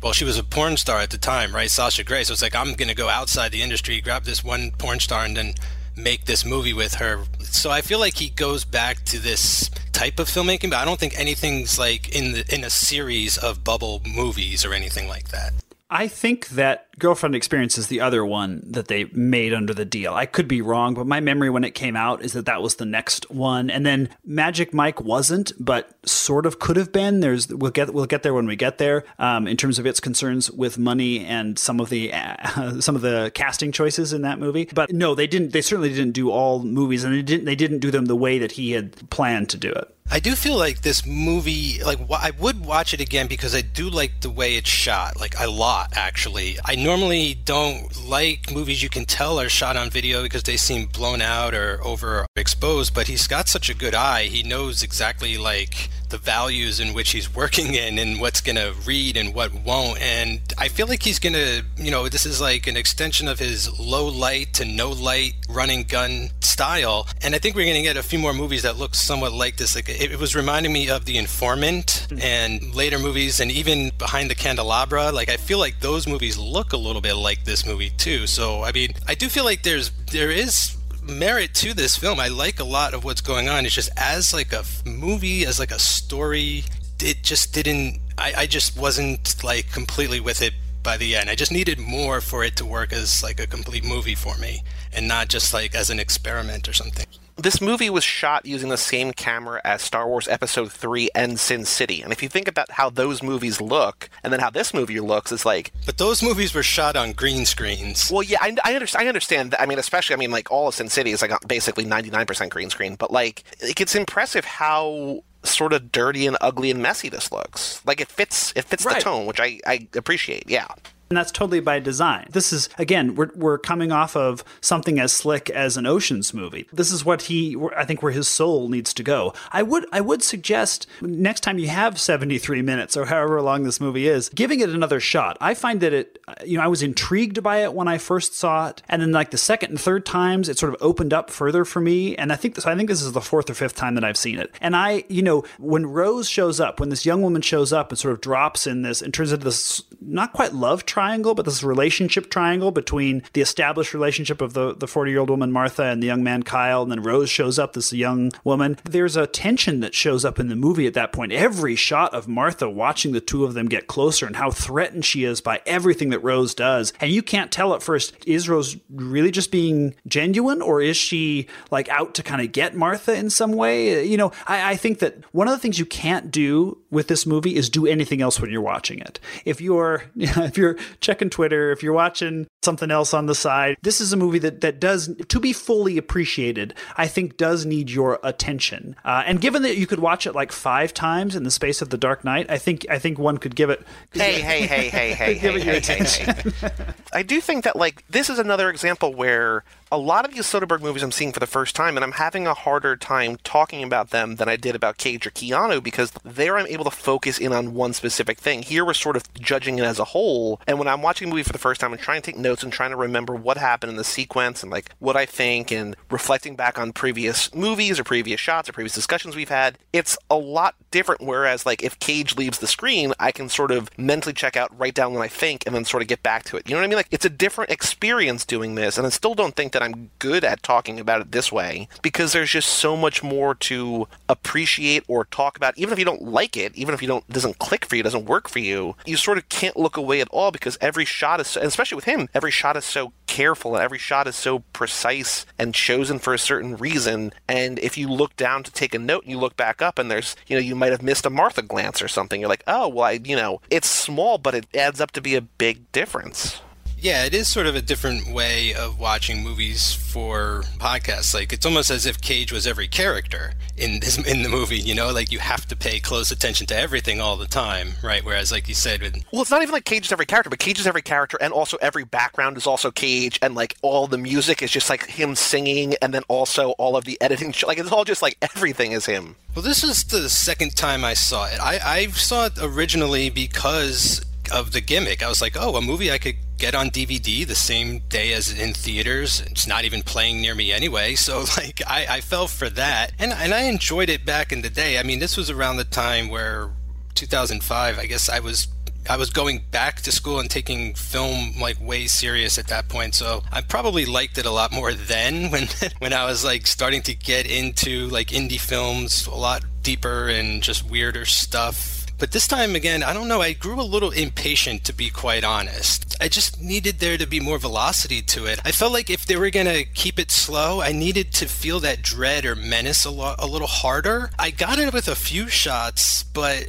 Well, 0.00 0.12
she 0.12 0.24
was 0.24 0.38
a 0.38 0.44
porn 0.44 0.76
star 0.76 1.00
at 1.00 1.10
the 1.10 1.18
time, 1.18 1.54
right? 1.54 1.70
Sasha 1.70 2.04
Grey. 2.04 2.24
So 2.24 2.32
it's 2.32 2.42
like 2.42 2.54
I'm 2.54 2.74
gonna 2.74 2.94
go 2.94 3.08
outside 3.08 3.50
the 3.50 3.62
industry, 3.62 4.00
grab 4.00 4.24
this 4.24 4.44
one 4.44 4.70
porn 4.78 5.00
star, 5.00 5.24
and 5.24 5.36
then 5.36 5.54
make 5.96 6.24
this 6.26 6.44
movie 6.44 6.72
with 6.72 6.94
her. 6.94 7.24
So 7.42 7.70
I 7.70 7.80
feel 7.80 7.98
like 7.98 8.14
he 8.14 8.30
goes 8.30 8.64
back 8.64 9.04
to 9.06 9.18
this 9.18 9.68
type 10.00 10.18
of 10.18 10.28
filmmaking, 10.28 10.70
but 10.70 10.78
I 10.78 10.86
don't 10.86 10.98
think 10.98 11.18
anything's 11.18 11.78
like 11.78 12.08
in 12.16 12.32
the 12.32 12.54
in 12.54 12.64
a 12.64 12.70
series 12.70 13.36
of 13.36 13.62
bubble 13.62 14.00
movies 14.06 14.64
or 14.64 14.72
anything 14.72 15.06
like 15.08 15.28
that. 15.28 15.52
I 15.90 16.08
think 16.08 16.48
that 16.50 16.86
Girlfriend 17.00 17.34
Experience 17.34 17.76
is 17.78 17.88
the 17.88 18.00
other 18.00 18.24
one 18.24 18.62
that 18.64 18.88
they 18.88 19.04
made 19.04 19.52
under 19.52 19.74
the 19.74 19.84
deal. 19.84 20.14
I 20.14 20.26
could 20.26 20.46
be 20.46 20.60
wrong, 20.60 20.94
but 20.94 21.06
my 21.06 21.20
memory 21.20 21.50
when 21.50 21.64
it 21.64 21.72
came 21.72 21.96
out 21.96 22.22
is 22.22 22.32
that 22.34 22.46
that 22.46 22.62
was 22.62 22.76
the 22.76 22.84
next 22.84 23.30
one. 23.30 23.70
And 23.70 23.84
then 23.84 24.08
Magic 24.24 24.72
Mike 24.72 25.00
wasn't, 25.00 25.52
but 25.58 25.90
sort 26.08 26.46
of 26.46 26.58
could 26.58 26.76
have 26.76 26.92
been. 26.92 27.20
There's 27.20 27.48
we'll 27.48 27.70
get 27.70 27.92
we'll 27.92 28.06
get 28.06 28.22
there 28.22 28.34
when 28.34 28.46
we 28.46 28.56
get 28.56 28.78
there. 28.78 29.04
Um, 29.18 29.46
in 29.46 29.56
terms 29.56 29.78
of 29.78 29.86
its 29.86 30.00
concerns 30.00 30.50
with 30.50 30.78
money 30.78 31.24
and 31.24 31.58
some 31.58 31.80
of 31.80 31.88
the 31.88 32.12
uh, 32.12 32.80
some 32.80 32.94
of 32.94 33.02
the 33.02 33.32
casting 33.34 33.72
choices 33.72 34.12
in 34.12 34.22
that 34.22 34.38
movie. 34.38 34.68
But 34.72 34.92
no, 34.92 35.14
they 35.14 35.26
didn't. 35.26 35.52
They 35.52 35.62
certainly 35.62 35.90
didn't 35.90 36.12
do 36.12 36.30
all 36.30 36.62
movies, 36.62 37.04
and 37.04 37.14
they 37.14 37.22
didn't. 37.22 37.46
They 37.46 37.56
didn't 37.56 37.78
do 37.78 37.90
them 37.90 38.06
the 38.06 38.16
way 38.16 38.38
that 38.38 38.52
he 38.52 38.72
had 38.72 39.10
planned 39.10 39.48
to 39.50 39.56
do 39.56 39.70
it. 39.70 39.94
I 40.12 40.18
do 40.18 40.34
feel 40.34 40.56
like 40.56 40.82
this 40.82 41.06
movie, 41.06 41.80
like 41.84 42.00
I 42.10 42.32
would 42.32 42.66
watch 42.66 42.92
it 42.92 43.00
again 43.00 43.28
because 43.28 43.54
I 43.54 43.60
do 43.60 43.88
like 43.88 44.20
the 44.22 44.30
way 44.30 44.56
it's 44.56 44.68
shot, 44.68 45.20
like 45.20 45.38
a 45.38 45.48
lot 45.48 45.92
actually. 45.94 46.58
I 46.64 46.74
normally 46.90 47.34
don't 47.44 48.08
like 48.08 48.50
movies 48.50 48.82
you 48.82 48.88
can 48.88 49.04
tell 49.04 49.38
are 49.38 49.48
shot 49.48 49.76
on 49.76 49.88
video 49.88 50.24
because 50.24 50.42
they 50.42 50.56
seem 50.56 50.86
blown 50.86 51.22
out 51.22 51.54
or 51.54 51.78
overexposed, 51.84 52.92
but 52.92 53.06
he's 53.06 53.28
got 53.28 53.46
such 53.46 53.70
a 53.70 53.74
good 53.76 53.94
eye. 53.94 54.24
He 54.24 54.42
knows 54.42 54.82
exactly 54.82 55.38
like 55.38 55.88
the 56.10 56.18
values 56.18 56.80
in 56.80 56.94
which 56.94 57.10
he's 57.10 57.34
working 57.34 57.74
in 57.74 57.98
and 57.98 58.20
what's 58.20 58.40
going 58.40 58.56
to 58.56 58.74
read 58.84 59.16
and 59.16 59.34
what 59.34 59.52
won't. 59.54 60.00
And 60.00 60.40
I 60.58 60.68
feel 60.68 60.86
like 60.86 61.02
he's 61.02 61.18
going 61.18 61.32
to, 61.32 61.64
you 61.76 61.90
know, 61.90 62.08
this 62.08 62.26
is 62.26 62.40
like 62.40 62.66
an 62.66 62.76
extension 62.76 63.28
of 63.28 63.38
his 63.38 63.78
low 63.78 64.06
light 64.06 64.52
to 64.54 64.64
no 64.64 64.90
light 64.90 65.34
running 65.48 65.84
gun 65.84 66.30
style. 66.40 67.08
And 67.22 67.34
I 67.34 67.38
think 67.38 67.56
we're 67.56 67.64
going 67.64 67.76
to 67.76 67.82
get 67.82 67.96
a 67.96 68.02
few 68.02 68.18
more 68.18 68.34
movies 68.34 68.62
that 68.62 68.76
look 68.76 68.94
somewhat 68.94 69.32
like 69.32 69.56
this. 69.56 69.74
Like 69.74 69.88
it, 69.88 70.12
it 70.12 70.18
was 70.18 70.36
reminding 70.36 70.72
me 70.72 70.90
of 70.90 71.04
The 71.04 71.18
Informant 71.18 71.86
mm-hmm. 71.86 72.20
and 72.20 72.74
later 72.74 72.98
movies 72.98 73.40
and 73.40 73.50
even 73.50 73.92
Behind 73.98 74.30
the 74.30 74.34
Candelabra. 74.34 75.12
Like 75.12 75.28
I 75.28 75.36
feel 75.36 75.58
like 75.58 75.80
those 75.80 76.06
movies 76.06 76.36
look 76.36 76.72
a 76.72 76.76
little 76.76 77.02
bit 77.02 77.14
like 77.14 77.44
this 77.44 77.66
movie 77.66 77.90
too. 77.90 78.26
So 78.26 78.62
I 78.62 78.72
mean, 78.72 78.92
I 79.06 79.14
do 79.14 79.28
feel 79.28 79.44
like 79.44 79.62
there's 79.62 79.90
there 80.10 80.30
is 80.30 80.76
merit 81.02 81.54
to 81.54 81.74
this 81.74 81.96
film. 81.96 82.20
I 82.20 82.28
like 82.28 82.60
a 82.60 82.64
lot 82.64 82.94
of 82.94 83.04
what's 83.04 83.20
going 83.20 83.48
on. 83.48 83.66
It's 83.66 83.74
just 83.74 83.90
as 83.96 84.32
like 84.32 84.52
a 84.52 84.64
movie, 84.84 85.44
as 85.44 85.58
like 85.58 85.70
a 85.70 85.78
story, 85.78 86.64
it 87.00 87.22
just 87.22 87.54
didn't. 87.54 88.00
I, 88.18 88.32
I 88.38 88.46
just 88.46 88.78
wasn't 88.78 89.42
like 89.42 89.72
completely 89.72 90.20
with 90.20 90.42
it 90.42 90.54
by 90.82 90.96
the 90.96 91.16
end. 91.16 91.30
I 91.30 91.34
just 91.34 91.52
needed 91.52 91.78
more 91.78 92.20
for 92.20 92.44
it 92.44 92.56
to 92.56 92.66
work 92.66 92.92
as 92.92 93.22
like 93.22 93.40
a 93.40 93.46
complete 93.46 93.84
movie 93.84 94.14
for 94.14 94.36
me, 94.38 94.62
and 94.92 95.08
not 95.08 95.28
just 95.28 95.52
like 95.54 95.74
as 95.74 95.90
an 95.90 96.00
experiment 96.00 96.68
or 96.68 96.72
something 96.72 97.06
this 97.42 97.60
movie 97.60 97.90
was 97.90 98.04
shot 98.04 98.44
using 98.44 98.68
the 98.68 98.76
same 98.76 99.12
camera 99.12 99.60
as 99.64 99.82
Star 99.82 100.06
Wars 100.06 100.28
Episode 100.28 100.70
3 100.70 101.10
and 101.14 101.40
Sin 101.40 101.64
City. 101.64 102.02
And 102.02 102.12
if 102.12 102.22
you 102.22 102.28
think 102.28 102.48
about 102.48 102.70
how 102.72 102.90
those 102.90 103.22
movies 103.22 103.60
look, 103.60 104.10
and 104.22 104.32
then 104.32 104.40
how 104.40 104.50
this 104.50 104.74
movie 104.74 105.00
looks, 105.00 105.32
it's 105.32 105.46
like. 105.46 105.72
But 105.86 105.98
those 105.98 106.22
movies 106.22 106.54
were 106.54 106.62
shot 106.62 106.96
on 106.96 107.12
green 107.12 107.46
screens. 107.46 108.10
Well, 108.10 108.22
yeah, 108.22 108.38
I, 108.40 108.56
I, 108.64 108.74
understand, 108.74 109.04
I 109.04 109.08
understand. 109.08 109.54
I 109.58 109.66
mean, 109.66 109.78
especially, 109.78 110.14
I 110.14 110.18
mean, 110.18 110.30
like, 110.30 110.50
all 110.50 110.68
of 110.68 110.74
Sin 110.74 110.88
City 110.88 111.12
is 111.12 111.22
like 111.22 111.32
basically 111.46 111.84
99% 111.84 112.50
green 112.50 112.70
screen. 112.70 112.96
But, 112.96 113.10
like, 113.10 113.44
it's 113.60 113.94
impressive 113.94 114.44
how 114.44 115.22
sort 115.42 115.72
of 115.72 115.90
dirty 115.90 116.26
and 116.26 116.36
ugly 116.40 116.70
and 116.70 116.82
messy 116.82 117.08
this 117.08 117.32
looks. 117.32 117.84
Like, 117.86 118.00
it 118.00 118.08
fits, 118.08 118.52
it 118.54 118.66
fits 118.66 118.84
right. 118.84 118.96
the 118.96 119.00
tone, 119.02 119.26
which 119.26 119.40
I, 119.40 119.60
I 119.66 119.88
appreciate, 119.94 120.44
yeah. 120.48 120.68
And 121.10 121.16
that's 121.16 121.32
totally 121.32 121.58
by 121.58 121.80
design. 121.80 122.28
This 122.30 122.52
is, 122.52 122.68
again, 122.78 123.16
we're, 123.16 123.30
we're 123.34 123.58
coming 123.58 123.90
off 123.90 124.14
of 124.14 124.44
something 124.60 125.00
as 125.00 125.10
slick 125.12 125.50
as 125.50 125.76
an 125.76 125.84
Oceans 125.84 126.32
movie. 126.32 126.68
This 126.72 126.92
is 126.92 127.04
what 127.04 127.22
he, 127.22 127.56
I 127.76 127.84
think, 127.84 128.00
where 128.00 128.12
his 128.12 128.28
soul 128.28 128.68
needs 128.68 128.94
to 128.94 129.02
go. 129.02 129.34
I 129.50 129.64
would, 129.64 129.86
I 129.90 130.02
would 130.02 130.22
suggest 130.22 130.86
next 131.00 131.40
time 131.40 131.58
you 131.58 131.66
have 131.66 131.98
73 131.98 132.62
minutes 132.62 132.96
or 132.96 133.06
however 133.06 133.42
long 133.42 133.64
this 133.64 133.80
movie 133.80 134.06
is, 134.06 134.28
giving 134.28 134.60
it 134.60 134.70
another 134.70 135.00
shot. 135.00 135.36
I 135.40 135.54
find 135.54 135.80
that 135.80 135.92
it, 135.92 136.20
you 136.46 136.56
know, 136.56 136.62
I 136.62 136.68
was 136.68 136.80
intrigued 136.80 137.42
by 137.42 137.64
it 137.64 137.74
when 137.74 137.88
I 137.88 137.98
first 137.98 138.34
saw 138.34 138.68
it. 138.68 138.80
And 138.88 139.02
then 139.02 139.10
like 139.10 139.32
the 139.32 139.36
second 139.36 139.70
and 139.70 139.80
third 139.80 140.06
times, 140.06 140.48
it 140.48 140.58
sort 140.58 140.72
of 140.72 140.80
opened 140.80 141.12
up 141.12 141.28
further 141.28 141.64
for 141.64 141.80
me. 141.80 142.14
And 142.14 142.32
I 142.32 142.36
think 142.36 142.54
this, 142.54 142.66
I 142.66 142.76
think 142.76 142.88
this 142.88 143.02
is 143.02 143.10
the 143.10 143.20
fourth 143.20 143.50
or 143.50 143.54
fifth 143.54 143.74
time 143.74 143.96
that 143.96 144.04
I've 144.04 144.16
seen 144.16 144.38
it. 144.38 144.54
And 144.60 144.76
I, 144.76 145.02
you 145.08 145.22
know, 145.22 145.42
when 145.58 145.86
Rose 145.86 146.28
shows 146.28 146.60
up, 146.60 146.78
when 146.78 146.90
this 146.90 147.04
young 147.04 147.20
woman 147.20 147.42
shows 147.42 147.72
up 147.72 147.90
and 147.90 147.98
sort 147.98 148.14
of 148.14 148.20
drops 148.20 148.68
in 148.68 148.82
this 148.82 149.02
and 149.02 149.12
turns 149.12 149.32
into 149.32 149.44
this 149.44 149.82
not 150.00 150.32
quite 150.32 150.54
love 150.54 150.86
triangle, 151.00 151.34
but 151.34 151.46
this 151.46 151.62
relationship 151.62 152.28
triangle 152.28 152.70
between 152.70 153.22
the 153.32 153.40
established 153.40 153.94
relationship 153.94 154.42
of 154.42 154.52
the 154.52 154.74
the 154.74 154.86
40 154.86 155.10
year 155.10 155.20
old 155.20 155.30
woman 155.30 155.50
Martha 155.50 155.84
and 155.84 156.02
the 156.02 156.06
young 156.06 156.22
man 156.22 156.42
Kyle, 156.42 156.82
and 156.82 156.92
then 156.92 157.02
Rose 157.02 157.30
shows 157.30 157.58
up, 157.58 157.72
this 157.72 157.90
young 157.90 158.32
woman. 158.44 158.76
There's 158.84 159.16
a 159.16 159.26
tension 159.26 159.80
that 159.80 159.94
shows 159.94 160.26
up 160.26 160.38
in 160.38 160.48
the 160.48 160.56
movie 160.56 160.86
at 160.86 160.92
that 160.92 161.10
point. 161.10 161.32
Every 161.32 161.74
shot 161.74 162.12
of 162.12 162.28
Martha 162.28 162.68
watching 162.68 163.12
the 163.12 163.20
two 163.22 163.46
of 163.46 163.54
them 163.54 163.66
get 163.66 163.86
closer 163.86 164.26
and 164.26 164.36
how 164.36 164.50
threatened 164.50 165.06
she 165.06 165.24
is 165.24 165.40
by 165.40 165.62
everything 165.64 166.10
that 166.10 166.18
Rose 166.18 166.54
does. 166.54 166.92
And 167.00 167.10
you 167.10 167.22
can't 167.22 167.50
tell 167.50 167.74
at 167.74 167.82
first, 167.82 168.14
is 168.26 168.46
Rose 168.46 168.76
really 168.90 169.30
just 169.30 169.50
being 169.50 169.94
genuine 170.06 170.60
or 170.60 170.82
is 170.82 170.98
she 170.98 171.46
like 171.70 171.88
out 171.88 172.12
to 172.16 172.22
kind 172.22 172.42
of 172.42 172.52
get 172.52 172.76
Martha 172.76 173.14
in 173.14 173.30
some 173.30 173.52
way? 173.52 174.04
You 174.04 174.18
know, 174.18 174.32
I, 174.46 174.72
I 174.72 174.76
think 174.76 174.98
that 174.98 175.16
one 175.32 175.48
of 175.48 175.52
the 175.52 175.60
things 175.60 175.78
you 175.78 175.86
can't 175.86 176.30
do 176.30 176.76
with 176.90 177.08
this 177.08 177.24
movie 177.24 177.56
is 177.56 177.70
do 177.70 177.86
anything 177.86 178.20
else 178.20 178.38
when 178.38 178.50
you're 178.50 178.60
watching 178.60 178.98
it. 178.98 179.18
If 179.46 179.62
you're 179.62 180.04
if 180.16 180.58
you're 180.58 180.76
checking 181.00 181.30
Twitter, 181.30 181.70
if 181.70 181.82
you're 181.82 181.92
watching 181.92 182.46
something 182.62 182.90
else 182.90 183.14
on 183.14 183.26
the 183.26 183.34
side, 183.34 183.76
this 183.82 184.00
is 184.00 184.12
a 184.12 184.16
movie 184.16 184.38
that 184.40 184.60
that 184.60 184.80
does 184.80 185.14
to 185.28 185.40
be 185.40 185.52
fully 185.52 185.96
appreciated. 185.98 186.74
I 186.96 187.06
think 187.06 187.36
does 187.36 187.64
need 187.66 187.90
your 187.90 188.18
attention. 188.22 188.96
Uh, 189.04 189.22
and 189.26 189.40
given 189.40 189.62
that 189.62 189.76
you 189.76 189.86
could 189.86 190.00
watch 190.00 190.26
it 190.26 190.34
like 190.34 190.52
five 190.52 190.92
times 190.92 191.36
in 191.36 191.44
the 191.44 191.50
space 191.50 191.82
of 191.82 191.90
The 191.90 191.98
Dark 191.98 192.24
Knight, 192.24 192.50
I 192.50 192.58
think 192.58 192.86
I 192.90 192.98
think 192.98 193.18
one 193.18 193.38
could 193.38 193.56
give 193.56 193.70
it. 193.70 193.82
Hey 194.12 194.40
hey 194.40 194.66
hey 194.66 194.88
hey 194.88 195.12
hey 195.14 195.34
give 195.34 195.54
hey, 195.54 195.60
it 195.60 195.64
your 195.64 195.74
hey, 195.74 195.78
attention. 195.78 196.52
Hey, 196.52 196.70
I 197.12 197.22
do 197.22 197.40
think 197.40 197.64
that 197.64 197.76
like 197.76 198.04
this 198.08 198.30
is 198.30 198.38
another 198.38 198.70
example 198.70 199.14
where 199.14 199.64
a 199.92 199.98
lot 199.98 200.24
of 200.24 200.32
these 200.32 200.44
Soderbergh 200.44 200.82
movies 200.82 201.02
I'm 201.02 201.10
seeing 201.10 201.32
for 201.32 201.40
the 201.40 201.46
first 201.46 201.74
time, 201.74 201.96
and 201.96 202.04
I'm 202.04 202.12
having 202.12 202.46
a 202.46 202.54
harder 202.54 202.96
time 202.96 203.36
talking 203.42 203.82
about 203.82 204.10
them 204.10 204.36
than 204.36 204.48
I 204.48 204.56
did 204.56 204.76
about 204.76 204.98
Cage 204.98 205.26
or 205.26 205.30
Keanu 205.30 205.82
because 205.82 206.12
there 206.24 206.56
I'm 206.56 206.66
able 206.68 206.84
to 206.84 206.90
focus 206.90 207.38
in 207.38 207.52
on 207.52 207.74
one 207.74 207.92
specific 207.92 208.38
thing. 208.38 208.62
Here 208.62 208.84
we're 208.84 208.94
sort 208.94 209.16
of 209.16 209.32
judging 209.34 209.78
it 209.78 209.84
as 209.84 209.98
a 209.98 210.04
whole, 210.04 210.60
and 210.66 210.78
when 210.80 210.88
I'm 210.88 211.02
watching 211.02 211.28
a 211.28 211.30
movie 211.30 211.42
for 211.42 211.52
the 211.52 211.58
first 211.58 211.78
time 211.78 211.92
and 211.92 212.00
trying 212.00 212.22
to 212.22 212.32
take 212.32 212.40
notes 212.40 212.62
and 212.62 212.72
trying 212.72 212.88
to 212.88 212.96
remember 212.96 213.34
what 213.34 213.58
happened 213.58 213.90
in 213.90 213.96
the 213.96 214.02
sequence 214.02 214.62
and 214.62 214.72
like 214.72 214.90
what 214.98 215.14
I 215.14 215.26
think 215.26 215.70
and 215.70 215.94
reflecting 216.10 216.56
back 216.56 216.78
on 216.78 216.94
previous 216.94 217.54
movies 217.54 218.00
or 218.00 218.04
previous 218.04 218.40
shots 218.40 218.66
or 218.66 218.72
previous 218.72 218.94
discussions 218.94 219.36
we've 219.36 219.50
had, 219.50 219.76
it's 219.92 220.16
a 220.30 220.36
lot 220.36 220.74
different. 220.90 221.20
Whereas 221.20 221.66
like 221.66 221.82
if 221.82 221.98
Cage 221.98 222.34
leaves 222.36 222.60
the 222.60 222.66
screen, 222.66 223.12
I 223.20 223.30
can 223.30 223.50
sort 223.50 223.72
of 223.72 223.90
mentally 223.98 224.32
check 224.32 224.56
out, 224.56 224.76
write 224.78 224.94
down 224.94 225.12
what 225.12 225.20
I 225.22 225.28
think, 225.28 225.64
and 225.66 225.74
then 225.74 225.84
sort 225.84 226.02
of 226.02 226.08
get 226.08 226.22
back 226.22 226.44
to 226.44 226.56
it. 226.56 226.66
You 226.66 226.74
know 226.74 226.80
what 226.80 226.86
I 226.86 226.88
mean? 226.88 226.96
Like 226.96 227.08
it's 227.10 227.26
a 227.26 227.30
different 227.30 227.70
experience 227.70 228.46
doing 228.46 228.74
this, 228.74 228.96
and 228.96 229.06
I 229.06 229.10
still 229.10 229.34
don't 229.34 229.54
think 229.54 229.72
that 229.72 229.82
I'm 229.82 230.08
good 230.18 230.44
at 230.44 230.62
talking 230.62 230.98
about 230.98 231.20
it 231.20 231.32
this 231.32 231.52
way 231.52 231.88
because 232.00 232.32
there's 232.32 232.50
just 232.50 232.70
so 232.70 232.96
much 232.96 233.22
more 233.22 233.54
to 233.54 234.08
appreciate 234.30 235.04
or 235.08 235.26
talk 235.26 235.58
about. 235.58 235.76
Even 235.76 235.92
if 235.92 235.98
you 235.98 236.06
don't 236.06 236.22
like 236.22 236.56
it, 236.56 236.74
even 236.74 236.94
if 236.94 237.02
you 237.02 237.08
don't 237.08 237.28
doesn't 237.28 237.58
click 237.58 237.84
for 237.84 237.96
you, 237.96 238.02
doesn't 238.02 238.24
work 238.24 238.48
for 238.48 238.60
you, 238.60 238.96
you 239.04 239.18
sort 239.18 239.36
of 239.36 239.46
can't 239.50 239.76
look 239.76 239.98
away 239.98 240.22
at 240.22 240.28
all 240.28 240.50
because 240.50 240.69
every 240.80 241.04
shot 241.04 241.40
is, 241.40 241.56
especially 241.56 241.96
with 241.96 242.04
him, 242.04 242.28
every 242.34 242.50
shot 242.50 242.76
is 242.76 242.84
so 242.84 243.12
careful 243.26 243.74
and 243.76 243.84
every 243.84 243.98
shot 243.98 244.26
is 244.26 244.36
so 244.36 244.60
precise 244.72 245.46
and 245.58 245.74
chosen 245.74 246.18
for 246.18 246.34
a 246.34 246.38
certain 246.38 246.76
reason. 246.76 247.32
And 247.48 247.78
if 247.78 247.96
you 247.96 248.08
look 248.08 248.36
down 248.36 248.62
to 248.64 248.70
take 248.72 248.94
a 248.94 248.98
note 248.98 249.22
and 249.22 249.30
you 249.30 249.38
look 249.38 249.56
back 249.56 249.80
up 249.80 249.98
and 249.98 250.10
there's, 250.10 250.36
you 250.46 250.56
know, 250.56 250.62
you 250.62 250.74
might 250.74 250.92
have 250.92 251.02
missed 251.02 251.26
a 251.26 251.30
Martha 251.30 251.62
glance 251.62 252.02
or 252.02 252.08
something. 252.08 252.40
You're 252.40 252.50
like, 252.50 252.64
oh, 252.66 252.88
well, 252.88 253.04
I, 253.04 253.12
you 253.12 253.36
know, 253.36 253.60
it's 253.70 253.88
small, 253.88 254.38
but 254.38 254.54
it 254.54 254.66
adds 254.74 255.00
up 255.00 255.12
to 255.12 255.20
be 255.20 255.36
a 255.36 255.40
big 255.40 255.90
difference. 255.92 256.60
Yeah, 257.02 257.24
it 257.24 257.32
is 257.32 257.48
sort 257.48 257.66
of 257.66 257.74
a 257.74 257.80
different 257.80 258.30
way 258.30 258.74
of 258.74 259.00
watching 259.00 259.42
movies 259.42 259.94
for 259.94 260.64
podcasts. 260.76 261.32
Like 261.32 261.50
it's 261.50 261.64
almost 261.64 261.90
as 261.90 262.04
if 262.04 262.20
Cage 262.20 262.52
was 262.52 262.66
every 262.66 262.88
character 262.88 263.54
in 263.78 264.00
this 264.00 264.18
in 264.18 264.42
the 264.42 264.50
movie. 264.50 264.76
You 264.78 264.94
know, 264.94 265.10
like 265.10 265.32
you 265.32 265.38
have 265.38 265.66
to 265.68 265.76
pay 265.76 265.98
close 265.98 266.30
attention 266.30 266.66
to 266.66 266.76
everything 266.76 267.18
all 267.18 267.38
the 267.38 267.46
time, 267.46 267.92
right? 268.02 268.22
Whereas, 268.22 268.52
like 268.52 268.68
you 268.68 268.74
said, 268.74 269.00
with 269.00 269.16
well, 269.32 269.40
it's 269.40 269.50
not 269.50 269.62
even 269.62 269.72
like 269.72 269.86
Cage 269.86 270.06
is 270.06 270.12
every 270.12 270.26
character, 270.26 270.50
but 270.50 270.58
Cage 270.58 270.78
is 270.78 270.86
every 270.86 271.00
character, 271.00 271.38
and 271.40 271.54
also 271.54 271.78
every 271.80 272.04
background 272.04 272.58
is 272.58 272.66
also 272.66 272.90
Cage, 272.90 273.38
and 273.40 273.54
like 273.54 273.76
all 273.80 274.06
the 274.06 274.18
music 274.18 274.62
is 274.62 274.70
just 274.70 274.90
like 274.90 275.06
him 275.06 275.34
singing, 275.34 275.94
and 276.02 276.12
then 276.12 276.22
also 276.28 276.72
all 276.72 276.96
of 276.96 277.04
the 277.06 277.18
editing, 277.22 277.54
like 277.66 277.78
it's 277.78 277.90
all 277.90 278.04
just 278.04 278.20
like 278.20 278.36
everything 278.42 278.92
is 278.92 279.06
him. 279.06 279.36
Well, 279.54 279.62
this 279.62 279.82
is 279.82 280.04
the 280.04 280.28
second 280.28 280.76
time 280.76 281.02
I 281.02 281.14
saw 281.14 281.46
it. 281.46 281.58
I 281.60 281.78
I 281.82 282.06
saw 282.08 282.44
it 282.44 282.52
originally 282.60 283.30
because 283.30 284.20
of 284.52 284.72
the 284.72 284.80
gimmick. 284.80 285.22
I 285.22 285.28
was 285.28 285.40
like, 285.40 285.56
oh, 285.58 285.76
a 285.76 285.80
movie 285.80 286.10
I 286.10 286.18
could 286.18 286.36
get 286.58 286.74
on 286.74 286.90
DVD 286.90 287.46
the 287.46 287.54
same 287.54 288.00
day 288.08 288.32
as 288.32 288.52
in 288.52 288.74
theaters. 288.74 289.40
It's 289.40 289.66
not 289.66 289.84
even 289.84 290.02
playing 290.02 290.40
near 290.40 290.54
me 290.54 290.72
anyway. 290.72 291.14
So 291.14 291.44
like 291.56 291.82
I, 291.86 292.06
I 292.08 292.20
fell 292.20 292.46
for 292.46 292.68
that. 292.70 293.12
And 293.18 293.32
and 293.32 293.54
I 293.54 293.62
enjoyed 293.62 294.08
it 294.08 294.24
back 294.24 294.52
in 294.52 294.62
the 294.62 294.70
day. 294.70 294.98
I 294.98 295.02
mean 295.02 295.18
this 295.18 295.36
was 295.36 295.50
around 295.50 295.76
the 295.76 295.84
time 295.84 296.28
where 296.28 296.70
2005, 297.14 297.98
I 297.98 298.06
guess 298.06 298.28
I 298.28 298.40
was 298.40 298.68
I 299.08 299.16
was 299.16 299.30
going 299.30 299.62
back 299.70 300.02
to 300.02 300.12
school 300.12 300.38
and 300.38 300.50
taking 300.50 300.94
film 300.94 301.58
like 301.58 301.80
way 301.80 302.06
serious 302.06 302.58
at 302.58 302.68
that 302.68 302.88
point. 302.88 303.14
So 303.14 303.42
I 303.50 303.62
probably 303.62 304.04
liked 304.04 304.36
it 304.36 304.46
a 304.46 304.50
lot 304.50 304.72
more 304.72 304.92
then 304.92 305.50
when 305.50 305.68
when 305.98 306.12
I 306.12 306.26
was 306.26 306.44
like 306.44 306.66
starting 306.66 307.02
to 307.02 307.14
get 307.14 307.50
into 307.50 308.08
like 308.08 308.28
indie 308.28 308.60
films 308.60 309.26
a 309.26 309.34
lot 309.34 309.64
deeper 309.82 310.28
and 310.28 310.62
just 310.62 310.88
weirder 310.88 311.24
stuff 311.24 311.99
but 312.20 312.32
this 312.32 312.46
time 312.46 312.76
again, 312.76 313.02
I 313.02 313.12
don't 313.12 313.28
know, 313.28 313.40
I 313.40 313.54
grew 313.54 313.80
a 313.80 313.82
little 313.82 314.10
impatient 314.10 314.84
to 314.84 314.92
be 314.92 315.08
quite 315.10 315.42
honest. 315.42 316.16
I 316.20 316.28
just 316.28 316.60
needed 316.60 316.98
there 316.98 317.16
to 317.16 317.26
be 317.26 317.40
more 317.40 317.58
velocity 317.58 318.20
to 318.22 318.44
it. 318.44 318.60
I 318.64 318.72
felt 318.72 318.92
like 318.92 319.08
if 319.08 319.24
they 319.24 319.36
were 319.36 319.50
going 319.50 319.66
to 319.66 319.84
keep 319.84 320.18
it 320.18 320.30
slow, 320.30 320.82
I 320.82 320.92
needed 320.92 321.32
to 321.34 321.48
feel 321.48 321.80
that 321.80 322.02
dread 322.02 322.44
or 322.44 322.54
menace 322.54 323.06
a, 323.06 323.10
lo- 323.10 323.34
a 323.38 323.46
little 323.46 323.66
harder. 323.66 324.30
I 324.38 324.50
got 324.50 324.78
it 324.78 324.92
with 324.92 325.08
a 325.08 325.16
few 325.16 325.48
shots, 325.48 326.22
but 326.22 326.68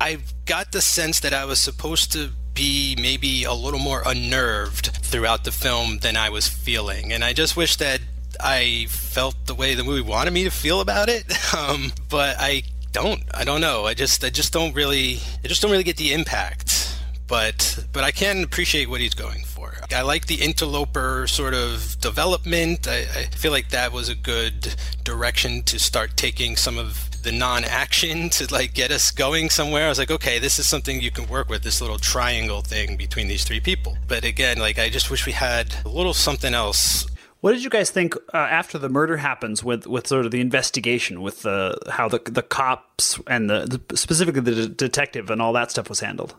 I 0.00 0.18
got 0.46 0.72
the 0.72 0.80
sense 0.80 1.20
that 1.20 1.32
I 1.32 1.44
was 1.44 1.60
supposed 1.60 2.12
to 2.12 2.30
be 2.54 2.96
maybe 3.00 3.44
a 3.44 3.52
little 3.52 3.78
more 3.78 4.02
unnerved 4.04 4.86
throughout 4.86 5.44
the 5.44 5.52
film 5.52 5.98
than 5.98 6.16
I 6.16 6.28
was 6.28 6.48
feeling. 6.48 7.12
And 7.12 7.24
I 7.24 7.32
just 7.32 7.56
wish 7.56 7.76
that 7.76 8.00
I 8.40 8.86
felt 8.88 9.46
the 9.46 9.54
way 9.54 9.74
the 9.74 9.84
movie 9.84 10.02
wanted 10.02 10.32
me 10.32 10.42
to 10.42 10.50
feel 10.50 10.80
about 10.80 11.08
it. 11.08 11.24
Um, 11.56 11.92
but 12.10 12.36
I 12.38 12.62
don't. 12.92 13.22
I 13.34 13.44
don't 13.44 13.60
know. 13.60 13.86
I 13.86 13.94
just 13.94 14.24
I 14.24 14.30
just 14.30 14.52
don't 14.52 14.74
really 14.74 15.20
I 15.44 15.48
just 15.48 15.62
don't 15.62 15.70
really 15.70 15.84
get 15.84 15.96
the 15.96 16.12
impact. 16.12 16.94
But 17.26 17.84
but 17.92 18.04
I 18.04 18.10
can 18.10 18.42
appreciate 18.42 18.88
what 18.88 19.02
he's 19.02 19.14
going 19.14 19.44
for. 19.44 19.74
I 19.94 20.00
like 20.00 20.26
the 20.26 20.36
interloper 20.36 21.26
sort 21.26 21.52
of 21.52 21.96
development. 22.00 22.88
I, 22.88 23.00
I 23.00 23.24
feel 23.36 23.52
like 23.52 23.68
that 23.68 23.92
was 23.92 24.08
a 24.08 24.14
good 24.14 24.74
direction 25.04 25.62
to 25.64 25.78
start 25.78 26.16
taking 26.16 26.56
some 26.56 26.78
of 26.78 27.22
the 27.22 27.32
non-action 27.32 28.30
to 28.30 28.52
like 28.52 28.72
get 28.72 28.90
us 28.90 29.10
going 29.10 29.50
somewhere. 29.50 29.86
I 29.86 29.88
was 29.90 29.98
like, 29.98 30.10
okay, 30.10 30.38
this 30.38 30.58
is 30.58 30.66
something 30.66 31.02
you 31.02 31.10
can 31.10 31.28
work 31.28 31.50
with. 31.50 31.62
This 31.62 31.82
little 31.82 31.98
triangle 31.98 32.62
thing 32.62 32.96
between 32.96 33.28
these 33.28 33.44
three 33.44 33.60
people. 33.60 33.98
But 34.06 34.24
again, 34.24 34.58
like 34.58 34.78
I 34.78 34.88
just 34.88 35.10
wish 35.10 35.26
we 35.26 35.32
had 35.32 35.74
a 35.84 35.88
little 35.88 36.14
something 36.14 36.54
else 36.54 37.06
what 37.40 37.52
did 37.52 37.62
you 37.62 37.70
guys 37.70 37.90
think 37.90 38.14
uh, 38.34 38.36
after 38.36 38.78
the 38.78 38.88
murder 38.88 39.18
happens 39.18 39.62
with, 39.62 39.86
with 39.86 40.06
sort 40.06 40.24
of 40.24 40.32
the 40.32 40.40
investigation, 40.40 41.22
with 41.22 41.42
the 41.42 41.78
how 41.90 42.08
the 42.08 42.20
the 42.24 42.42
cops 42.42 43.18
and 43.26 43.48
the, 43.48 43.80
the 43.88 43.96
specifically 43.96 44.40
the 44.40 44.54
de- 44.54 44.68
detective 44.68 45.30
and 45.30 45.40
all 45.40 45.52
that 45.52 45.70
stuff 45.70 45.88
was 45.88 46.00
handled? 46.00 46.34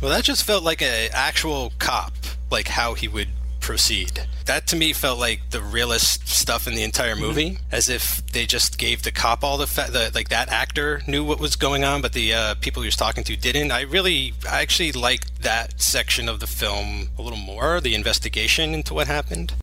Well, 0.00 0.10
that 0.10 0.24
just 0.24 0.44
felt 0.44 0.64
like 0.64 0.82
an 0.82 1.10
actual 1.12 1.72
cop, 1.78 2.12
like 2.50 2.68
how 2.68 2.94
he 2.94 3.08
would 3.08 3.28
proceed. 3.60 4.20
That 4.44 4.66
to 4.68 4.76
me 4.76 4.92
felt 4.92 5.18
like 5.18 5.40
the 5.50 5.62
realest 5.62 6.28
stuff 6.28 6.68
in 6.68 6.74
the 6.74 6.82
entire 6.82 7.16
movie, 7.16 7.52
mm-hmm. 7.52 7.64
as 7.74 7.88
if 7.88 8.24
they 8.32 8.44
just 8.44 8.76
gave 8.76 9.02
the 9.02 9.10
cop 9.10 9.42
all 9.42 9.56
the, 9.56 9.66
fa- 9.66 9.88
the 9.90 10.10
like 10.14 10.28
that 10.28 10.50
actor 10.50 11.02
knew 11.08 11.24
what 11.24 11.40
was 11.40 11.56
going 11.56 11.82
on, 11.82 12.02
but 12.02 12.12
the 12.12 12.34
uh, 12.34 12.54
people 12.56 12.82
he 12.82 12.86
was 12.86 12.96
talking 12.96 13.24
to 13.24 13.36
didn't. 13.36 13.72
I 13.72 13.82
really, 13.82 14.34
I 14.50 14.60
actually 14.60 14.92
liked 14.92 15.42
that 15.42 15.80
section 15.80 16.28
of 16.28 16.40
the 16.40 16.46
film 16.46 17.08
a 17.18 17.22
little 17.22 17.38
more, 17.38 17.80
the 17.80 17.94
investigation 17.94 18.74
into 18.74 18.92
what 18.92 19.06
happened. 19.06 19.54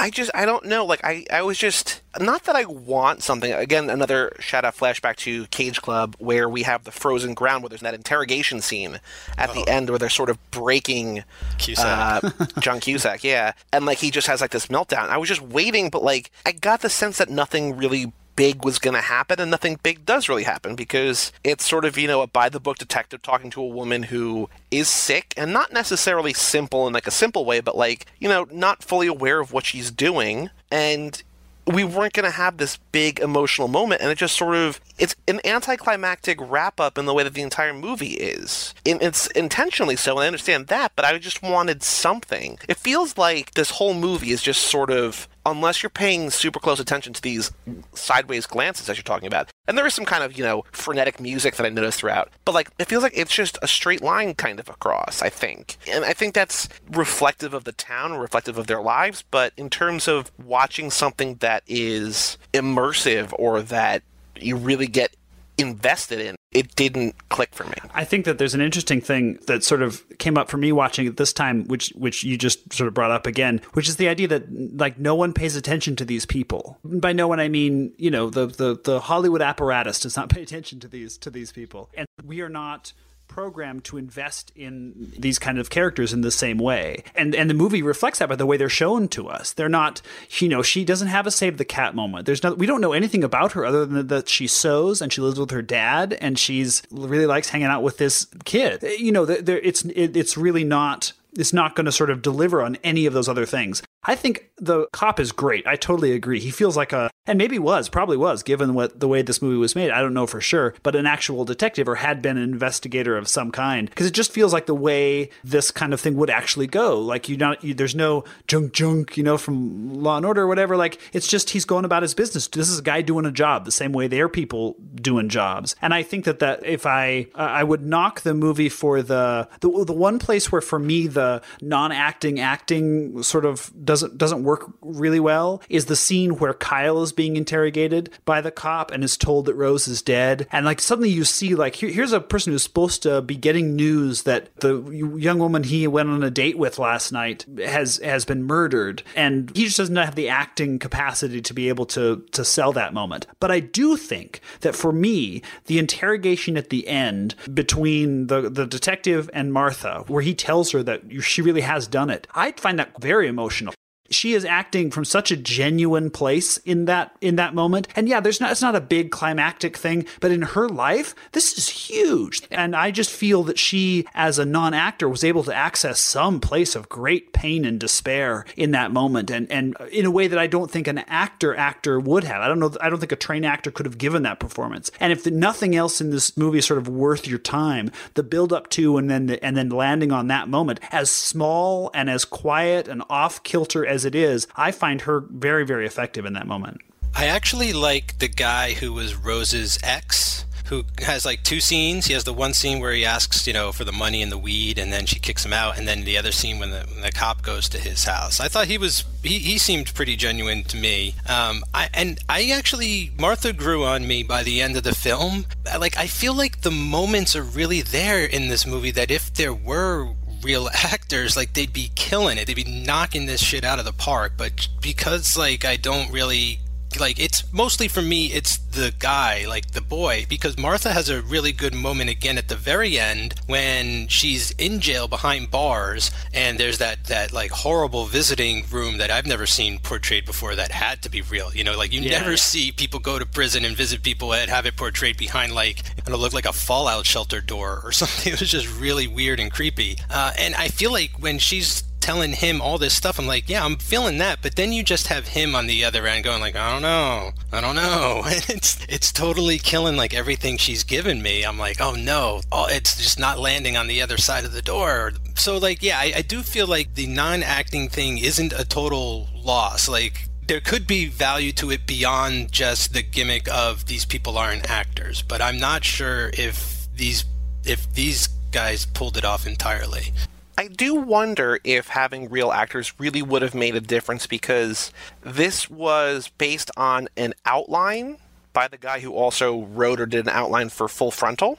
I 0.00 0.08
just 0.08 0.30
I 0.34 0.46
don't 0.46 0.64
know. 0.64 0.86
Like 0.86 1.00
I 1.04 1.26
I 1.30 1.42
was 1.42 1.58
just 1.58 2.00
not 2.18 2.44
that 2.44 2.56
I 2.56 2.64
want 2.64 3.22
something. 3.22 3.52
Again, 3.52 3.90
another 3.90 4.32
shout 4.40 4.64
out 4.64 4.74
flashback 4.74 5.16
to 5.16 5.46
Cage 5.48 5.82
Club 5.82 6.16
where 6.18 6.48
we 6.48 6.62
have 6.62 6.84
the 6.84 6.90
frozen 6.90 7.34
ground 7.34 7.62
where 7.62 7.68
there's 7.68 7.82
that 7.82 7.92
interrogation 7.94 8.62
scene 8.62 8.98
at 9.36 9.50
oh. 9.50 9.52
the 9.52 9.68
end 9.70 9.90
where 9.90 9.98
they're 9.98 10.08
sort 10.08 10.30
of 10.30 10.38
breaking 10.50 11.22
Cusack. 11.58 12.24
Uh, 12.24 12.46
John 12.60 12.80
Cusack, 12.80 13.22
yeah, 13.22 13.52
and 13.72 13.84
like 13.84 13.98
he 13.98 14.10
just 14.10 14.26
has 14.26 14.40
like 14.40 14.52
this 14.52 14.68
meltdown. 14.68 15.10
I 15.10 15.18
was 15.18 15.28
just 15.28 15.42
waiting, 15.42 15.90
but 15.90 16.02
like 16.02 16.30
I 16.46 16.52
got 16.52 16.80
the 16.80 16.90
sense 16.90 17.18
that 17.18 17.28
nothing 17.28 17.76
really 17.76 18.12
big 18.40 18.64
was 18.64 18.78
going 18.78 18.94
to 18.94 19.02
happen, 19.02 19.38
and 19.38 19.50
nothing 19.50 19.78
big 19.82 20.06
does 20.06 20.26
really 20.26 20.44
happen 20.44 20.74
because 20.74 21.30
it's 21.44 21.68
sort 21.68 21.84
of, 21.84 21.98
you 21.98 22.08
know, 22.08 22.22
a 22.22 22.26
by 22.26 22.48
the 22.48 22.58
book 22.58 22.78
detective 22.78 23.20
talking 23.20 23.50
to 23.50 23.60
a 23.60 23.66
woman 23.66 24.04
who 24.04 24.48
is 24.70 24.88
sick 24.88 25.34
and 25.36 25.52
not 25.52 25.74
necessarily 25.74 26.32
simple 26.32 26.86
in 26.86 26.94
like 26.94 27.06
a 27.06 27.10
simple 27.10 27.44
way, 27.44 27.60
but 27.60 27.76
like, 27.76 28.06
you 28.18 28.30
know, 28.30 28.46
not 28.50 28.82
fully 28.82 29.06
aware 29.06 29.40
of 29.40 29.52
what 29.52 29.66
she's 29.66 29.90
doing. 29.90 30.48
And 30.70 31.22
we 31.66 31.84
weren't 31.84 32.14
going 32.14 32.24
to 32.24 32.30
have 32.30 32.56
this 32.56 32.78
big 32.90 33.20
emotional 33.20 33.68
moment 33.68 34.00
and 34.00 34.10
it 34.10 34.16
just 34.16 34.36
sort 34.36 34.56
of 34.56 34.80
it's 34.98 35.14
an 35.28 35.40
anticlimactic 35.44 36.38
wrap 36.40 36.80
up 36.80 36.96
in 36.96 37.04
the 37.04 37.14
way 37.14 37.22
that 37.22 37.34
the 37.34 37.42
entire 37.42 37.74
movie 37.74 38.14
is 38.14 38.74
and 38.86 39.00
it's 39.02 39.26
intentionally 39.28 39.94
so 39.94 40.12
and 40.12 40.24
i 40.24 40.26
understand 40.26 40.66
that 40.68 40.90
but 40.96 41.04
i 41.04 41.16
just 41.18 41.42
wanted 41.42 41.82
something 41.82 42.58
it 42.68 42.76
feels 42.76 43.16
like 43.18 43.52
this 43.52 43.70
whole 43.72 43.94
movie 43.94 44.30
is 44.30 44.42
just 44.42 44.62
sort 44.62 44.90
of 44.90 45.28
unless 45.46 45.82
you're 45.82 45.90
paying 45.90 46.30
super 46.30 46.60
close 46.60 46.80
attention 46.80 47.12
to 47.12 47.22
these 47.22 47.50
sideways 47.94 48.46
glances 48.46 48.86
that 48.86 48.96
you're 48.96 49.02
talking 49.02 49.26
about. 49.26 49.50
And 49.66 49.78
there 49.78 49.86
is 49.86 49.94
some 49.94 50.04
kind 50.04 50.24
of, 50.24 50.36
you 50.36 50.44
know, 50.44 50.64
frenetic 50.72 51.20
music 51.20 51.56
that 51.56 51.66
I 51.66 51.68
noticed 51.68 52.00
throughout. 52.00 52.30
But 52.44 52.54
like 52.54 52.70
it 52.78 52.86
feels 52.86 53.02
like 53.02 53.16
it's 53.16 53.34
just 53.34 53.58
a 53.62 53.68
straight 53.68 54.02
line 54.02 54.34
kind 54.34 54.58
of 54.58 54.68
across, 54.68 55.22
I 55.22 55.28
think. 55.28 55.76
And 55.90 56.04
I 56.04 56.12
think 56.12 56.34
that's 56.34 56.68
reflective 56.90 57.54
of 57.54 57.64
the 57.64 57.72
town, 57.72 58.14
reflective 58.14 58.58
of 58.58 58.66
their 58.66 58.82
lives, 58.82 59.24
but 59.30 59.52
in 59.56 59.70
terms 59.70 60.08
of 60.08 60.30
watching 60.44 60.90
something 60.90 61.36
that 61.36 61.62
is 61.66 62.36
immersive 62.52 63.32
or 63.38 63.62
that 63.62 64.02
you 64.36 64.56
really 64.56 64.86
get 64.86 65.14
invested 65.60 66.20
in, 66.20 66.36
it 66.52 66.74
didn't 66.74 67.28
click 67.28 67.54
for 67.54 67.64
me. 67.64 67.74
I 67.94 68.04
think 68.04 68.24
that 68.24 68.38
there's 68.38 68.54
an 68.54 68.60
interesting 68.60 69.00
thing 69.00 69.38
that 69.46 69.62
sort 69.62 69.82
of 69.82 70.04
came 70.18 70.36
up 70.36 70.48
for 70.48 70.56
me 70.56 70.72
watching 70.72 71.06
it 71.06 71.16
this 71.16 71.32
time, 71.32 71.64
which 71.66 71.90
which 71.90 72.24
you 72.24 72.36
just 72.36 72.72
sort 72.72 72.88
of 72.88 72.94
brought 72.94 73.10
up 73.10 73.26
again, 73.26 73.60
which 73.72 73.88
is 73.88 73.96
the 73.96 74.08
idea 74.08 74.28
that 74.28 74.76
like 74.76 74.98
no 74.98 75.14
one 75.14 75.32
pays 75.32 75.54
attention 75.56 75.96
to 75.96 76.04
these 76.04 76.26
people. 76.26 76.78
By 76.84 77.12
no 77.12 77.28
one 77.28 77.38
I 77.38 77.48
mean, 77.48 77.92
you 77.96 78.10
know, 78.10 78.30
the 78.30 78.46
the, 78.46 78.80
the 78.82 79.00
Hollywood 79.00 79.42
apparatus 79.42 80.00
does 80.00 80.16
not 80.16 80.28
pay 80.34 80.42
attention 80.42 80.80
to 80.80 80.88
these 80.88 81.16
to 81.18 81.30
these 81.30 81.52
people. 81.52 81.90
And 81.94 82.06
we 82.24 82.40
are 82.40 82.48
not 82.48 82.92
programmed 83.30 83.84
to 83.84 83.96
invest 83.96 84.50
in 84.56 85.12
these 85.16 85.38
kind 85.38 85.58
of 85.58 85.70
characters 85.70 86.12
in 86.12 86.20
the 86.20 86.32
same 86.32 86.58
way. 86.58 87.04
And 87.14 87.34
and 87.34 87.48
the 87.48 87.54
movie 87.54 87.80
reflects 87.80 88.18
that 88.18 88.28
by 88.28 88.34
the 88.34 88.44
way 88.44 88.56
they're 88.56 88.68
shown 88.68 89.06
to 89.08 89.28
us. 89.28 89.52
They're 89.52 89.68
not, 89.68 90.02
you 90.40 90.48
know, 90.48 90.62
she 90.62 90.84
doesn't 90.84 91.08
have 91.08 91.26
a 91.26 91.30
save 91.30 91.56
the 91.56 91.64
cat 91.64 91.94
moment. 91.94 92.26
There's 92.26 92.42
no 92.42 92.54
we 92.54 92.66
don't 92.66 92.80
know 92.80 92.92
anything 92.92 93.22
about 93.22 93.52
her 93.52 93.64
other 93.64 93.86
than 93.86 94.08
that 94.08 94.28
she 94.28 94.48
sews 94.48 95.00
and 95.00 95.12
she 95.12 95.20
lives 95.20 95.38
with 95.38 95.52
her 95.52 95.62
dad 95.62 96.12
and 96.20 96.38
she's 96.38 96.82
really 96.90 97.26
likes 97.26 97.50
hanging 97.50 97.68
out 97.68 97.84
with 97.84 97.98
this 97.98 98.26
kid. 98.44 98.82
You 98.82 99.12
know, 99.12 99.24
there 99.24 99.60
it's 99.60 99.84
it, 99.84 100.16
it's 100.16 100.36
really 100.36 100.64
not 100.64 101.12
it's 101.38 101.52
not 101.52 101.76
going 101.76 101.86
to 101.86 101.92
sort 101.92 102.10
of 102.10 102.22
deliver 102.22 102.62
on 102.62 102.76
any 102.82 103.06
of 103.06 103.12
those 103.12 103.28
other 103.28 103.46
things. 103.46 103.82
I 104.04 104.14
think 104.14 104.50
the 104.56 104.86
cop 104.92 105.20
is 105.20 105.32
great. 105.32 105.66
I 105.66 105.76
totally 105.76 106.12
agree. 106.12 106.40
He 106.40 106.50
feels 106.50 106.76
like 106.76 106.92
a, 106.92 107.10
and 107.26 107.36
maybe 107.38 107.58
was, 107.58 107.88
probably 107.88 108.16
was, 108.16 108.42
given 108.42 108.74
what 108.74 108.98
the 108.98 109.08
way 109.08 109.22
this 109.22 109.42
movie 109.42 109.56
was 109.56 109.74
made. 109.74 109.90
I 109.90 110.00
don't 110.00 110.14
know 110.14 110.26
for 110.26 110.40
sure, 110.40 110.74
but 110.82 110.96
an 110.96 111.06
actual 111.06 111.44
detective 111.44 111.88
or 111.88 111.96
had 111.96 112.22
been 112.22 112.36
an 112.36 112.42
investigator 112.42 113.16
of 113.16 113.28
some 113.28 113.52
kind. 113.52 113.88
Because 113.88 114.06
it 114.06 114.14
just 114.14 114.32
feels 114.32 114.52
like 114.52 114.66
the 114.66 114.74
way 114.74 115.30
this 115.44 115.70
kind 115.70 115.92
of 115.92 116.00
thing 116.00 116.16
would 116.16 116.30
actually 116.30 116.66
go. 116.66 116.98
Like 116.98 117.28
you 117.28 117.36
not, 117.36 117.62
you, 117.62 117.74
there's 117.74 117.94
no 117.94 118.24
junk 118.48 118.72
junk, 118.72 119.16
you 119.16 119.22
know, 119.22 119.36
from 119.36 120.02
Law 120.02 120.16
and 120.16 120.26
Order 120.26 120.42
or 120.42 120.46
whatever. 120.46 120.76
Like 120.76 120.98
it's 121.12 121.26
just 121.26 121.50
he's 121.50 121.64
going 121.64 121.84
about 121.84 122.02
his 122.02 122.14
business. 122.14 122.48
This 122.48 122.68
is 122.68 122.78
a 122.78 122.82
guy 122.82 123.02
doing 123.02 123.26
a 123.26 123.32
job 123.32 123.64
the 123.64 123.72
same 123.72 123.92
way 123.92 124.08
they're 124.08 124.28
people 124.28 124.76
doing 124.94 125.28
jobs. 125.28 125.76
And 125.82 125.92
I 125.92 126.02
think 126.02 126.24
that 126.24 126.38
that 126.40 126.64
if 126.64 126.86
I 126.86 127.28
uh, 127.34 127.38
I 127.38 127.64
would 127.64 127.84
knock 127.84 128.22
the 128.22 128.34
movie 128.34 128.68
for 128.68 129.02
the 129.02 129.48
the 129.60 129.84
the 129.84 129.92
one 129.92 130.18
place 130.18 130.50
where 130.50 130.60
for 130.60 130.78
me 130.78 131.06
the 131.06 131.42
non-acting 131.60 132.40
acting 132.40 133.22
sort 133.22 133.44
of 133.44 133.70
doesn't 134.00 134.18
doesn't 134.18 134.44
work 134.44 134.72
really 134.80 135.20
well 135.20 135.62
is 135.68 135.86
the 135.86 135.96
scene 135.96 136.38
where 136.38 136.54
Kyle 136.54 137.02
is 137.02 137.12
being 137.12 137.36
interrogated 137.36 138.10
by 138.24 138.40
the 138.40 138.50
cop 138.50 138.90
and 138.90 139.04
is 139.04 139.16
told 139.16 139.46
that 139.46 139.54
Rose 139.54 139.88
is 139.88 140.02
dead. 140.02 140.46
And 140.52 140.64
like 140.64 140.80
suddenly 140.80 141.10
you 141.10 141.24
see 141.24 141.54
like 141.54 141.74
here, 141.74 141.90
here's 141.90 142.12
a 142.12 142.20
person 142.20 142.52
who's 142.52 142.62
supposed 142.62 143.02
to 143.02 143.20
be 143.22 143.36
getting 143.36 143.76
news 143.76 144.22
that 144.22 144.54
the 144.56 144.82
young 145.18 145.38
woman 145.38 145.64
he 145.64 145.86
went 145.86 146.08
on 146.08 146.22
a 146.22 146.30
date 146.30 146.58
with 146.58 146.78
last 146.78 147.12
night 147.12 147.44
has 147.64 147.98
has 147.98 148.24
been 148.24 148.44
murdered, 148.44 149.02
and 149.14 149.54
he 149.56 149.64
just 149.64 149.78
doesn't 149.78 149.96
have 149.96 150.14
the 150.14 150.28
acting 150.28 150.78
capacity 150.78 151.40
to 151.40 151.54
be 151.54 151.68
able 151.68 151.86
to 151.86 152.24
to 152.32 152.44
sell 152.44 152.72
that 152.72 152.94
moment. 152.94 153.26
But 153.40 153.50
I 153.50 153.60
do 153.60 153.96
think 153.96 154.40
that 154.60 154.74
for 154.74 154.92
me, 154.92 155.42
the 155.66 155.78
interrogation 155.78 156.56
at 156.56 156.70
the 156.70 156.88
end 156.88 157.34
between 157.52 158.28
the 158.28 158.48
the 158.48 158.66
detective 158.66 159.28
and 159.32 159.52
Martha, 159.52 160.04
where 160.06 160.22
he 160.22 160.34
tells 160.34 160.70
her 160.72 160.82
that 160.82 161.02
she 161.22 161.42
really 161.42 161.62
has 161.62 161.86
done 161.86 162.10
it, 162.10 162.26
I 162.34 162.52
find 162.52 162.78
that 162.78 163.00
very 163.00 163.26
emotional 163.26 163.74
she 164.10 164.34
is 164.34 164.44
acting 164.44 164.90
from 164.90 165.04
such 165.04 165.30
a 165.30 165.36
genuine 165.36 166.10
place 166.10 166.56
in 166.58 166.84
that 166.86 167.16
in 167.20 167.36
that 167.36 167.54
moment. 167.54 167.88
And 167.96 168.08
yeah, 168.08 168.20
there's 168.20 168.40
not 168.40 168.50
it's 168.50 168.62
not 168.62 168.74
a 168.74 168.80
big 168.80 169.10
climactic 169.10 169.76
thing, 169.76 170.06
but 170.20 170.30
in 170.30 170.42
her 170.42 170.68
life, 170.68 171.14
this 171.32 171.56
is 171.56 171.68
huge. 171.68 172.42
And 172.50 172.74
I 172.74 172.90
just 172.90 173.10
feel 173.10 173.42
that 173.44 173.58
she 173.58 174.06
as 174.14 174.38
a 174.38 174.44
non-actor 174.44 175.08
was 175.08 175.24
able 175.24 175.44
to 175.44 175.54
access 175.54 176.00
some 176.00 176.40
place 176.40 176.74
of 176.74 176.88
great 176.88 177.32
pain 177.32 177.64
and 177.64 177.78
despair 177.78 178.44
in 178.56 178.72
that 178.72 178.92
moment 178.92 179.30
and 179.30 179.50
and 179.50 179.76
in 179.92 180.04
a 180.04 180.10
way 180.10 180.26
that 180.26 180.38
I 180.38 180.46
don't 180.46 180.70
think 180.70 180.88
an 180.88 180.98
actor 180.98 181.54
actor 181.54 182.00
would 182.00 182.24
have. 182.24 182.42
I 182.42 182.48
don't 182.48 182.58
know 182.58 182.74
I 182.80 182.90
don't 182.90 182.98
think 182.98 183.12
a 183.12 183.16
trained 183.16 183.46
actor 183.46 183.70
could 183.70 183.86
have 183.86 183.98
given 183.98 184.22
that 184.24 184.40
performance. 184.40 184.90
And 184.98 185.12
if 185.12 185.26
nothing 185.26 185.76
else 185.76 186.00
in 186.00 186.10
this 186.10 186.36
movie 186.36 186.58
is 186.58 186.66
sort 186.66 186.78
of 186.78 186.88
worth 186.88 187.26
your 187.26 187.38
time, 187.38 187.90
the 188.14 188.22
build 188.22 188.52
up 188.52 188.70
to 188.70 188.96
and 188.96 189.08
then 189.08 189.26
the, 189.26 189.44
and 189.44 189.56
then 189.56 189.68
landing 189.68 190.12
on 190.12 190.26
that 190.28 190.48
moment 190.48 190.80
as 190.90 191.10
small 191.10 191.90
and 191.94 192.10
as 192.10 192.24
quiet 192.24 192.88
and 192.88 193.02
off 193.08 193.42
kilter 193.42 193.86
as 193.86 193.99
as 194.00 194.06
it 194.06 194.14
is, 194.14 194.46
I 194.56 194.72
find 194.72 195.02
her 195.02 195.20
very, 195.20 195.66
very 195.66 195.84
effective 195.84 196.24
in 196.24 196.32
that 196.32 196.46
moment. 196.46 196.80
I 197.14 197.26
actually 197.26 197.74
like 197.74 198.18
the 198.18 198.28
guy 198.28 198.72
who 198.72 198.94
was 198.94 199.14
Rose's 199.14 199.78
ex 199.82 200.46
who 200.70 200.84
has 201.02 201.26
like 201.26 201.42
two 201.42 201.58
scenes. 201.58 202.06
He 202.06 202.14
has 202.14 202.22
the 202.22 202.32
one 202.32 202.54
scene 202.54 202.78
where 202.78 202.92
he 202.92 203.04
asks, 203.04 203.44
you 203.44 203.52
know, 203.52 203.72
for 203.72 203.82
the 203.82 203.92
money 203.92 204.22
and 204.22 204.30
the 204.30 204.38
weed, 204.38 204.78
and 204.78 204.92
then 204.92 205.04
she 205.04 205.18
kicks 205.18 205.44
him 205.44 205.52
out, 205.52 205.76
and 205.76 205.86
then 205.86 206.04
the 206.04 206.16
other 206.16 206.30
scene 206.30 206.60
when 206.60 206.70
the, 206.70 206.86
when 206.92 207.02
the 207.02 207.10
cop 207.10 207.42
goes 207.42 207.68
to 207.70 207.78
his 207.78 208.04
house. 208.04 208.38
I 208.38 208.46
thought 208.46 208.68
he 208.68 208.78
was 208.78 209.04
he, 209.22 209.40
he 209.40 209.58
seemed 209.58 209.92
pretty 209.92 210.14
genuine 210.14 210.62
to 210.64 210.76
me. 210.76 211.16
Um, 211.28 211.64
I 211.74 211.90
and 211.92 212.20
I 212.28 212.50
actually 212.50 213.10
Martha 213.18 213.52
grew 213.52 213.84
on 213.84 214.06
me 214.06 214.22
by 214.22 214.44
the 214.44 214.62
end 214.62 214.76
of 214.76 214.84
the 214.84 214.94
film. 214.94 215.44
Like 215.66 215.98
I 215.98 216.06
feel 216.06 216.34
like 216.34 216.60
the 216.60 216.70
moments 216.70 217.34
are 217.34 217.42
really 217.42 217.82
there 217.82 218.24
in 218.24 218.48
this 218.48 218.64
movie 218.64 218.92
that 218.92 219.10
if 219.10 219.34
there 219.34 219.52
were 219.52 220.14
real 220.42 220.68
actors, 220.74 221.36
like 221.36 221.54
they'd 221.54 221.72
be 221.72 221.90
killing 221.94 222.38
it. 222.38 222.46
They'd 222.46 222.54
be 222.54 222.64
knocking 222.64 223.26
this 223.26 223.42
shit 223.42 223.64
out 223.64 223.78
of 223.78 223.84
the 223.84 223.92
park. 223.92 224.32
But 224.36 224.68
because 224.80 225.36
like 225.36 225.64
I 225.64 225.76
don't 225.76 226.10
really 226.10 226.60
like 226.98 227.20
it's 227.20 227.50
mostly 227.52 227.86
for 227.86 228.02
me 228.02 228.26
it's 228.26 228.58
the 228.58 228.92
guy 228.98 229.44
like 229.46 229.70
the 229.72 229.80
boy 229.80 230.26
because 230.28 230.58
martha 230.58 230.92
has 230.92 231.08
a 231.08 231.22
really 231.22 231.52
good 231.52 231.74
moment 231.74 232.10
again 232.10 232.36
at 232.36 232.48
the 232.48 232.56
very 232.56 232.98
end 232.98 233.34
when 233.46 234.08
she's 234.08 234.50
in 234.52 234.80
jail 234.80 235.06
behind 235.06 235.50
bars 235.50 236.10
and 236.34 236.58
there's 236.58 236.78
that 236.78 237.04
that 237.04 237.32
like 237.32 237.50
horrible 237.50 238.06
visiting 238.06 238.64
room 238.70 238.98
that 238.98 239.10
i've 239.10 239.26
never 239.26 239.46
seen 239.46 239.78
portrayed 239.78 240.24
before 240.24 240.54
that 240.54 240.72
had 240.72 241.00
to 241.02 241.08
be 241.08 241.22
real 241.22 241.50
you 241.54 241.64
know? 241.64 241.76
Like 241.76 241.92
you 241.92 242.00
yeah, 242.00 242.18
never 242.18 242.30
yeah. 242.30 242.36
see 242.36 242.72
people 242.72 243.00
go 243.00 243.18
to 243.18 243.26
prison 243.26 243.64
and 243.64 243.76
visit 243.76 244.02
people 244.02 244.32
and 244.32 244.50
have 244.50 244.66
it 244.66 244.76
portrayed 244.76 245.16
behind 245.16 245.52
like 245.54 245.80
it 245.98 246.08
look 246.08 246.32
like 246.32 246.46
a 246.46 246.52
fallout 246.52 247.06
shelter 247.06 247.40
door 247.40 247.80
or 247.84 247.92
something. 248.00 248.32
It 248.32 248.40
was 248.40 248.50
just 248.50 248.68
really 248.80 249.06
weird 249.06 249.40
and 249.40 249.50
creepy. 249.50 249.98
Uh, 250.08 250.32
and 250.38 250.54
i 250.54 250.68
feel 250.68 250.92
like 250.92 251.10
when 251.18 251.38
she's 251.38 251.82
telling 252.00 252.32
him 252.32 252.60
all 252.60 252.78
this 252.78 252.96
stuff. 252.96 253.18
I'm 253.18 253.26
like, 253.26 253.48
yeah, 253.48 253.64
I'm 253.64 253.76
feeling 253.76 254.18
that. 254.18 254.40
But 254.42 254.56
then 254.56 254.72
you 254.72 254.82
just 254.82 255.08
have 255.08 255.28
him 255.28 255.54
on 255.54 255.66
the 255.66 255.84
other 255.84 256.06
end 256.06 256.24
going 256.24 256.40
like, 256.40 256.56
I 256.56 256.72
don't 256.72 256.82
know, 256.82 257.30
I 257.52 257.60
don't 257.60 257.76
know. 257.76 258.22
And 258.30 258.48
it's 258.48 258.78
it's 258.88 259.12
totally 259.12 259.58
killing 259.58 259.96
like 259.96 260.14
everything 260.14 260.56
she's 260.56 260.84
given 260.84 261.20
me. 261.20 261.42
I'm 261.42 261.58
like, 261.58 261.80
oh 261.80 261.94
no, 261.94 262.40
oh, 262.52 262.66
it's 262.68 262.96
just 262.96 263.18
not 263.18 263.38
landing 263.38 263.76
on 263.76 263.86
the 263.88 264.00
other 264.00 264.16
side 264.16 264.44
of 264.44 264.52
the 264.52 264.62
door. 264.62 265.12
So 265.34 265.58
like, 265.58 265.82
yeah, 265.82 265.98
I, 265.98 266.12
I 266.16 266.22
do 266.22 266.42
feel 266.42 266.66
like 266.66 266.94
the 266.94 267.06
non-acting 267.06 267.88
thing 267.88 268.18
isn't 268.18 268.52
a 268.52 268.64
total 268.64 269.28
loss. 269.34 269.88
Like 269.88 270.28
there 270.46 270.60
could 270.60 270.86
be 270.86 271.06
value 271.06 271.52
to 271.52 271.70
it 271.70 271.86
beyond 271.86 272.50
just 272.52 272.92
the 272.92 273.02
gimmick 273.02 273.48
of 273.52 273.86
these 273.86 274.04
people 274.04 274.38
aren't 274.38 274.70
actors. 274.70 275.22
But 275.22 275.42
I'm 275.42 275.58
not 275.58 275.84
sure 275.84 276.30
if 276.34 276.88
these 276.94 277.24
if 277.64 277.92
these 277.94 278.28
guys 278.50 278.86
pulled 278.86 279.16
it 279.16 279.24
off 279.24 279.46
entirely. 279.46 280.12
I 280.60 280.66
do 280.66 280.94
wonder 280.94 281.58
if 281.64 281.88
having 281.88 282.28
real 282.28 282.52
actors 282.52 282.92
really 283.00 283.22
would 283.22 283.40
have 283.40 283.54
made 283.54 283.74
a 283.76 283.80
difference 283.80 284.26
because 284.26 284.92
this 285.22 285.70
was 285.70 286.28
based 286.36 286.70
on 286.76 287.08
an 287.16 287.32
outline 287.46 288.18
by 288.52 288.68
the 288.68 288.76
guy 288.76 289.00
who 289.00 289.14
also 289.14 289.62
wrote 289.62 289.98
or 289.98 290.04
did 290.04 290.26
an 290.26 290.28
outline 290.28 290.68
for 290.68 290.86
Full 290.86 291.12
Frontal. 291.12 291.58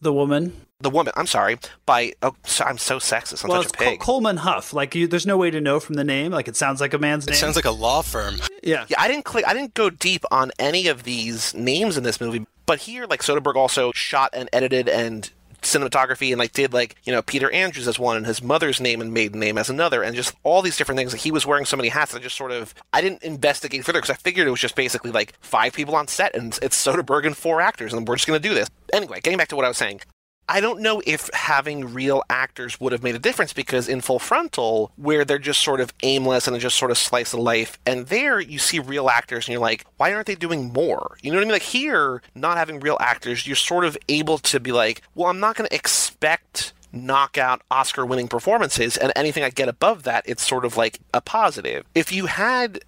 The 0.00 0.12
woman. 0.12 0.66
The 0.80 0.90
woman. 0.90 1.14
I'm 1.16 1.26
sorry. 1.26 1.60
By 1.86 2.12
oh, 2.20 2.34
I'm 2.60 2.76
so 2.76 2.98
sexist. 2.98 3.42
I'm 3.42 3.48
well, 3.48 3.62
such 3.62 3.72
a 3.72 3.78
pig. 3.78 4.00
Col- 4.00 4.16
Coleman 4.16 4.36
Hough. 4.36 4.74
Like 4.74 4.94
you, 4.94 5.06
there's 5.06 5.26
no 5.26 5.38
way 5.38 5.50
to 5.50 5.62
know 5.62 5.80
from 5.80 5.94
the 5.94 6.04
name. 6.04 6.30
Like 6.30 6.46
it 6.46 6.54
sounds 6.54 6.78
like 6.78 6.92
a 6.92 6.98
man's 6.98 7.26
name. 7.26 7.32
It 7.32 7.38
sounds 7.38 7.56
like 7.56 7.64
a 7.64 7.70
law 7.70 8.02
firm. 8.02 8.36
Yeah. 8.62 8.84
Yeah. 8.86 8.96
I 9.00 9.08
didn't 9.08 9.24
click. 9.24 9.48
I 9.48 9.54
didn't 9.54 9.72
go 9.72 9.88
deep 9.88 10.24
on 10.30 10.52
any 10.58 10.88
of 10.88 11.04
these 11.04 11.54
names 11.54 11.96
in 11.96 12.04
this 12.04 12.20
movie. 12.20 12.44
But 12.66 12.80
here, 12.80 13.06
like 13.06 13.22
Soderbergh 13.22 13.56
also 13.56 13.92
shot 13.92 14.28
and 14.34 14.50
edited 14.52 14.90
and 14.90 15.30
cinematography 15.62 16.30
and 16.30 16.38
like 16.38 16.52
did 16.52 16.72
like 16.72 16.96
you 17.04 17.12
know 17.12 17.22
Peter 17.22 17.50
Andrews 17.50 17.88
as 17.88 17.98
one 17.98 18.16
and 18.16 18.26
his 18.26 18.42
mother's 18.42 18.80
name 18.80 19.00
and 19.00 19.12
maiden 19.12 19.40
name 19.40 19.56
as 19.58 19.70
another 19.70 20.02
and 20.02 20.14
just 20.14 20.34
all 20.42 20.62
these 20.62 20.76
different 20.76 20.98
things. 20.98 21.12
Like 21.12 21.22
he 21.22 21.30
was 21.30 21.46
wearing 21.46 21.64
so 21.64 21.76
many 21.76 21.88
hats. 21.88 22.14
I 22.14 22.18
just 22.18 22.36
sort 22.36 22.52
of 22.52 22.74
I 22.92 23.00
didn't 23.00 23.22
investigate 23.22 23.84
further 23.84 24.00
because 24.00 24.10
I 24.10 24.18
figured 24.18 24.46
it 24.46 24.50
was 24.50 24.60
just 24.60 24.76
basically 24.76 25.10
like 25.10 25.34
five 25.40 25.72
people 25.72 25.94
on 25.94 26.08
set 26.08 26.34
and 26.34 26.58
it's 26.62 26.84
Soderbergh 26.84 27.26
and 27.26 27.36
four 27.36 27.60
actors 27.60 27.92
and 27.92 28.06
we're 28.06 28.16
just 28.16 28.26
to 28.26 28.38
do 28.38 28.54
this. 28.54 28.68
Anyway, 28.92 29.20
getting 29.20 29.38
back 29.38 29.48
to 29.48 29.56
what 29.56 29.64
I 29.64 29.68
was 29.68 29.76
saying, 29.76 30.00
I 30.48 30.60
don't 30.60 30.80
know 30.80 31.02
if 31.06 31.30
having 31.32 31.94
real 31.94 32.22
actors 32.28 32.80
would 32.80 32.92
have 32.92 33.02
made 33.02 33.14
a 33.14 33.18
difference 33.18 33.52
because 33.52 33.88
in 33.88 34.00
Full 34.00 34.18
Frontal, 34.18 34.92
where 34.96 35.24
they're 35.24 35.38
just 35.38 35.62
sort 35.62 35.80
of 35.80 35.92
aimless 36.02 36.46
and 36.46 36.58
just 36.60 36.76
sort 36.76 36.90
of 36.90 36.98
slice 36.98 37.32
of 37.32 37.40
life, 37.40 37.78
and 37.86 38.06
there 38.08 38.40
you 38.40 38.58
see 38.58 38.78
real 38.78 39.08
actors 39.08 39.46
and 39.46 39.52
you're 39.52 39.60
like, 39.60 39.86
why 39.96 40.12
aren't 40.12 40.26
they 40.26 40.34
doing 40.34 40.72
more? 40.72 41.16
You 41.22 41.30
know 41.30 41.36
what 41.36 41.42
I 41.42 41.44
mean? 41.46 41.52
Like 41.52 41.62
here, 41.62 42.22
not 42.34 42.56
having 42.56 42.80
real 42.80 42.98
actors, 43.00 43.46
you're 43.46 43.56
sort 43.56 43.84
of 43.84 43.96
able 44.08 44.38
to 44.38 44.60
be 44.60 44.72
like, 44.72 45.02
well, 45.14 45.28
I'm 45.28 45.40
not 45.40 45.56
going 45.56 45.68
to 45.68 45.74
expect 45.74 46.72
knockout 46.92 47.62
Oscar 47.70 48.04
winning 48.04 48.28
performances, 48.28 48.96
and 48.96 49.12
anything 49.16 49.44
I 49.44 49.50
get 49.50 49.68
above 49.68 50.02
that, 50.02 50.24
it's 50.26 50.46
sort 50.46 50.64
of 50.64 50.76
like 50.76 51.00
a 51.14 51.20
positive. 51.20 51.84
If 51.94 52.12
you 52.12 52.26
had 52.26 52.84